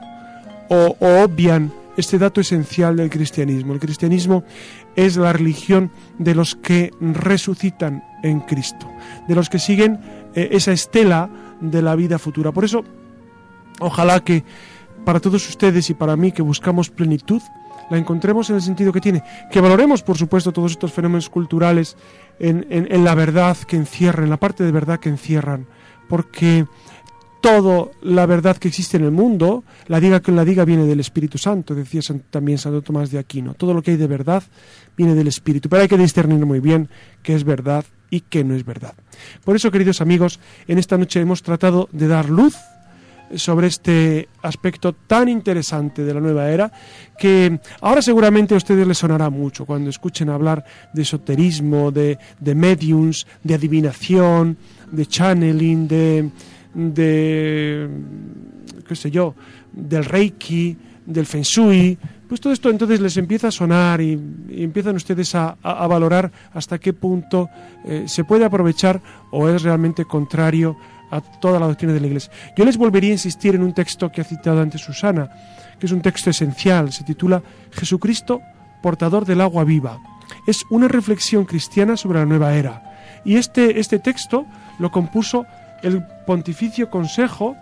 o, 0.68 0.96
o 0.98 1.22
obvian 1.24 1.72
este 1.96 2.18
dato 2.18 2.40
esencial 2.40 2.96
del 2.96 3.10
cristianismo. 3.10 3.74
El 3.74 3.80
cristianismo 3.80 4.44
es 4.96 5.16
la 5.16 5.32
religión 5.32 5.90
de 6.18 6.34
los 6.34 6.56
que 6.56 6.92
resucitan 7.00 8.02
en 8.22 8.40
Cristo, 8.40 8.90
de 9.28 9.34
los 9.34 9.48
que 9.48 9.58
siguen 9.58 10.00
eh, 10.34 10.48
esa 10.52 10.72
estela 10.72 11.30
de 11.60 11.82
la 11.82 11.94
vida 11.96 12.18
futura. 12.18 12.52
Por 12.52 12.64
eso, 12.64 12.84
ojalá 13.80 14.20
que 14.20 14.44
para 15.04 15.20
todos 15.20 15.48
ustedes 15.48 15.88
y 15.90 15.94
para 15.94 16.16
mí 16.16 16.32
que 16.32 16.42
buscamos 16.42 16.90
plenitud, 16.90 17.40
la 17.90 17.98
encontremos 17.98 18.48
en 18.50 18.56
el 18.56 18.62
sentido 18.62 18.92
que 18.92 19.00
tiene, 19.00 19.22
que 19.50 19.60
valoremos, 19.60 20.02
por 20.02 20.16
supuesto, 20.16 20.52
todos 20.52 20.72
estos 20.72 20.92
fenómenos 20.92 21.28
culturales 21.28 21.96
en, 22.38 22.66
en- 22.70 23.04
la 23.04 23.14
verdad 23.14 23.56
que 23.56 23.76
encierran, 23.76 24.24
en 24.24 24.30
la 24.30 24.36
parte 24.36 24.62
de 24.62 24.70
verdad 24.72 25.00
que 25.00 25.08
encierran, 25.08 25.66
porque 26.08 26.66
toda 27.40 27.88
la 28.02 28.26
verdad 28.26 28.58
que 28.58 28.68
existe 28.68 28.96
en 28.98 29.04
el 29.04 29.10
mundo, 29.10 29.64
la 29.88 29.98
diga 29.98 30.20
que 30.20 30.30
la 30.30 30.44
diga 30.44 30.64
viene 30.64 30.84
del 30.84 31.00
Espíritu 31.00 31.38
Santo, 31.38 31.74
decía 31.74 32.00
también 32.30 32.58
Santo 32.58 32.82
Tomás 32.82 33.10
de 33.10 33.18
Aquino. 33.18 33.54
Todo 33.54 33.72
lo 33.74 33.82
que 33.82 33.92
hay 33.92 33.96
de 33.96 34.06
verdad 34.06 34.42
viene 34.96 35.14
del 35.14 35.26
Espíritu, 35.28 35.68
pero 35.68 35.82
hay 35.82 35.88
que 35.88 35.96
discernir 35.96 36.44
muy 36.46 36.60
bien 36.60 36.88
qué 37.22 37.34
es 37.34 37.42
verdad 37.44 37.84
y 38.10 38.20
qué 38.20 38.44
no 38.44 38.54
es 38.54 38.64
verdad. 38.64 38.94
Por 39.44 39.56
eso, 39.56 39.70
queridos 39.70 40.00
amigos, 40.00 40.40
en 40.66 40.78
esta 40.78 40.98
noche 40.98 41.20
hemos 41.20 41.42
tratado 41.42 41.88
de 41.92 42.08
dar 42.08 42.28
luz 42.28 42.56
sobre 43.36 43.68
este 43.68 44.28
aspecto 44.42 44.92
tan 44.92 45.28
interesante 45.28 46.04
de 46.04 46.14
la 46.14 46.20
nueva 46.20 46.50
era 46.50 46.72
que 47.18 47.60
ahora 47.80 48.02
seguramente 48.02 48.54
a 48.54 48.56
ustedes 48.56 48.86
les 48.86 48.98
sonará 48.98 49.30
mucho 49.30 49.64
cuando 49.64 49.90
escuchen 49.90 50.28
hablar 50.30 50.64
de 50.92 51.02
esoterismo, 51.02 51.92
de, 51.92 52.18
de 52.40 52.54
mediums, 52.54 53.26
de 53.44 53.54
adivinación, 53.54 54.56
de 54.90 55.06
channeling, 55.06 55.86
de, 55.86 56.30
de 56.74 57.88
qué 58.86 58.96
sé 58.96 59.10
yo, 59.10 59.34
del 59.72 60.04
reiki, 60.04 60.76
del 61.06 61.26
feng 61.26 61.44
shui, 61.44 61.98
pues 62.30 62.40
todo 62.40 62.52
esto 62.52 62.70
entonces 62.70 63.00
les 63.00 63.16
empieza 63.16 63.48
a 63.48 63.50
sonar 63.50 64.00
y, 64.00 64.12
empiezan 64.50 64.94
ustedes 64.94 65.34
a 65.34 65.56
valorar 65.88 66.30
hasta 66.54 66.78
qué 66.78 66.92
punto 66.92 67.50
eh, 67.84 68.04
se 68.06 68.22
puede 68.22 68.44
aprovechar 68.44 69.02
o 69.32 69.48
es 69.48 69.64
realmente 69.64 70.04
contrario 70.04 70.76
a 71.10 71.20
toda 71.20 71.58
la 71.58 71.66
doctrina 71.66 71.92
de 71.92 71.98
la 71.98 72.06
Iglesia. 72.06 72.32
Yo 72.56 72.64
les 72.64 72.76
volvería 72.76 73.10
a 73.10 73.14
insistir 73.14 73.56
en 73.56 73.64
un 73.64 73.74
texto 73.74 74.12
que 74.12 74.20
ha 74.20 74.24
citado 74.24 74.60
antes 74.60 74.80
Susana, 74.80 75.28
que 75.80 75.86
es 75.86 75.92
un 75.92 76.02
texto 76.02 76.30
esencial, 76.30 76.92
se 76.92 77.02
titula 77.02 77.42
Jesucristo, 77.72 78.40
portador 78.80 79.24
del 79.24 79.40
agua 79.40 79.64
viva. 79.64 79.98
Es 80.46 80.62
una 80.70 80.86
reflexión 80.86 81.44
cristiana 81.46 81.96
sobre 81.96 82.20
la 82.20 82.26
nueva 82.26 82.54
era. 82.54 83.20
Y 83.24 83.38
este, 83.38 83.80
este 83.80 83.98
texto 83.98 84.46
lo 84.78 84.92
compuso 84.92 85.46
el 85.82 86.06
Pontificio 86.26 86.90
Consejo 86.90 87.56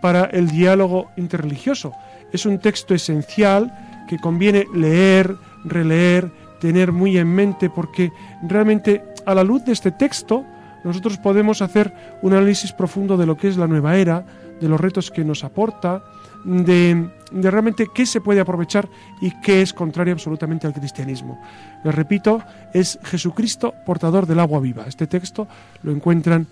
para 0.00 0.24
el 0.24 0.48
Diálogo 0.48 1.10
Interreligioso. 1.18 1.92
Es 2.32 2.46
un 2.46 2.58
texto 2.58 2.94
esencial 2.94 3.93
que 4.08 4.18
conviene 4.18 4.66
leer, 4.74 5.36
releer, 5.64 6.30
tener 6.60 6.92
muy 6.92 7.18
en 7.18 7.28
mente, 7.28 7.70
porque 7.70 8.12
realmente 8.42 9.04
a 9.26 9.34
la 9.34 9.44
luz 9.44 9.64
de 9.64 9.72
este 9.72 9.90
texto 9.90 10.44
nosotros 10.84 11.18
podemos 11.18 11.62
hacer 11.62 11.92
un 12.22 12.34
análisis 12.34 12.72
profundo 12.72 13.16
de 13.16 13.26
lo 13.26 13.36
que 13.36 13.48
es 13.48 13.56
la 13.56 13.66
nueva 13.66 13.96
era, 13.96 14.24
de 14.60 14.68
los 14.68 14.80
retos 14.80 15.10
que 15.10 15.24
nos 15.24 15.44
aporta, 15.44 16.04
de, 16.44 17.10
realmente 17.32 17.88
qué 17.92 18.06
se 18.06 18.20
puede 18.20 18.40
aprovechar 18.40 18.88
y 19.20 19.30
qué 19.40 19.62
es 19.62 19.72
contrario 19.72 20.12
absolutamente 20.12 20.66
al 20.66 20.74
cristianismo. 20.74 21.40
Les 21.82 21.94
repito, 21.94 22.42
es 22.72 22.98
Jesucristo 23.02 23.74
portador 23.86 24.26
del 24.26 24.40
agua 24.40 24.60
viva. 24.60 24.84
Este 24.86 25.06
texto 25.06 25.48
lo 25.82 25.90
encuentran 25.90 26.46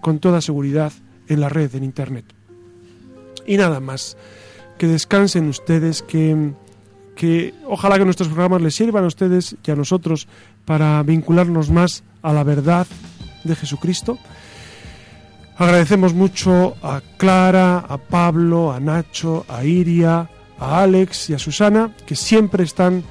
con 0.00 0.18
toda 0.18 0.40
seguridad 0.40 0.92
en 1.28 1.40
la 1.40 1.48
red, 1.48 1.74
en 1.74 1.84
Internet. 1.84 2.24
Y 3.46 3.56
nada 3.56 3.78
más, 3.78 4.16
que 4.78 4.88
descansen 4.88 5.48
ustedes, 5.48 6.02
que, 6.02 6.52
que 7.16 7.54
ojalá 7.66 7.98
que 7.98 8.04
nuestros 8.04 8.28
programas 8.28 8.62
les 8.62 8.76
sirvan 8.76 9.04
a 9.04 9.08
ustedes 9.08 9.56
y 9.64 9.70
a 9.70 9.74
nosotros 9.74 10.28
para 10.64 11.02
vincularnos 11.02 11.70
más 11.70 12.04
a 12.22 12.32
la 12.32 12.44
verdad 12.44 12.86
de 13.42 13.56
Jesucristo. 13.56 14.18
Agradecemos 15.56 16.12
mucho 16.12 16.76
a 16.82 17.00
Clara, 17.16 17.78
a 17.78 17.96
Pablo, 17.96 18.72
a 18.72 18.78
Nacho, 18.78 19.46
a 19.48 19.64
Iria, 19.64 20.28
a 20.58 20.82
Alex 20.82 21.30
y 21.30 21.34
a 21.34 21.38
Susana, 21.38 21.96
que 22.06 22.14
siempre 22.14 22.62
están 22.62 23.02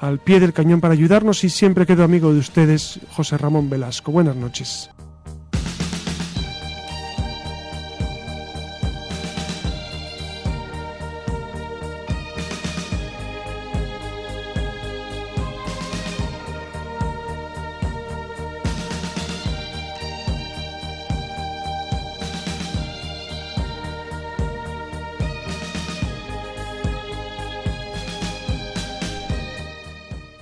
al 0.00 0.18
pie 0.18 0.40
del 0.40 0.52
cañón 0.52 0.80
para 0.80 0.94
ayudarnos 0.94 1.44
y 1.44 1.48
siempre 1.48 1.86
quedo 1.86 2.02
amigo 2.02 2.32
de 2.32 2.40
ustedes, 2.40 2.98
José 3.10 3.38
Ramón 3.38 3.70
Velasco. 3.70 4.10
Buenas 4.10 4.34
noches. 4.34 4.90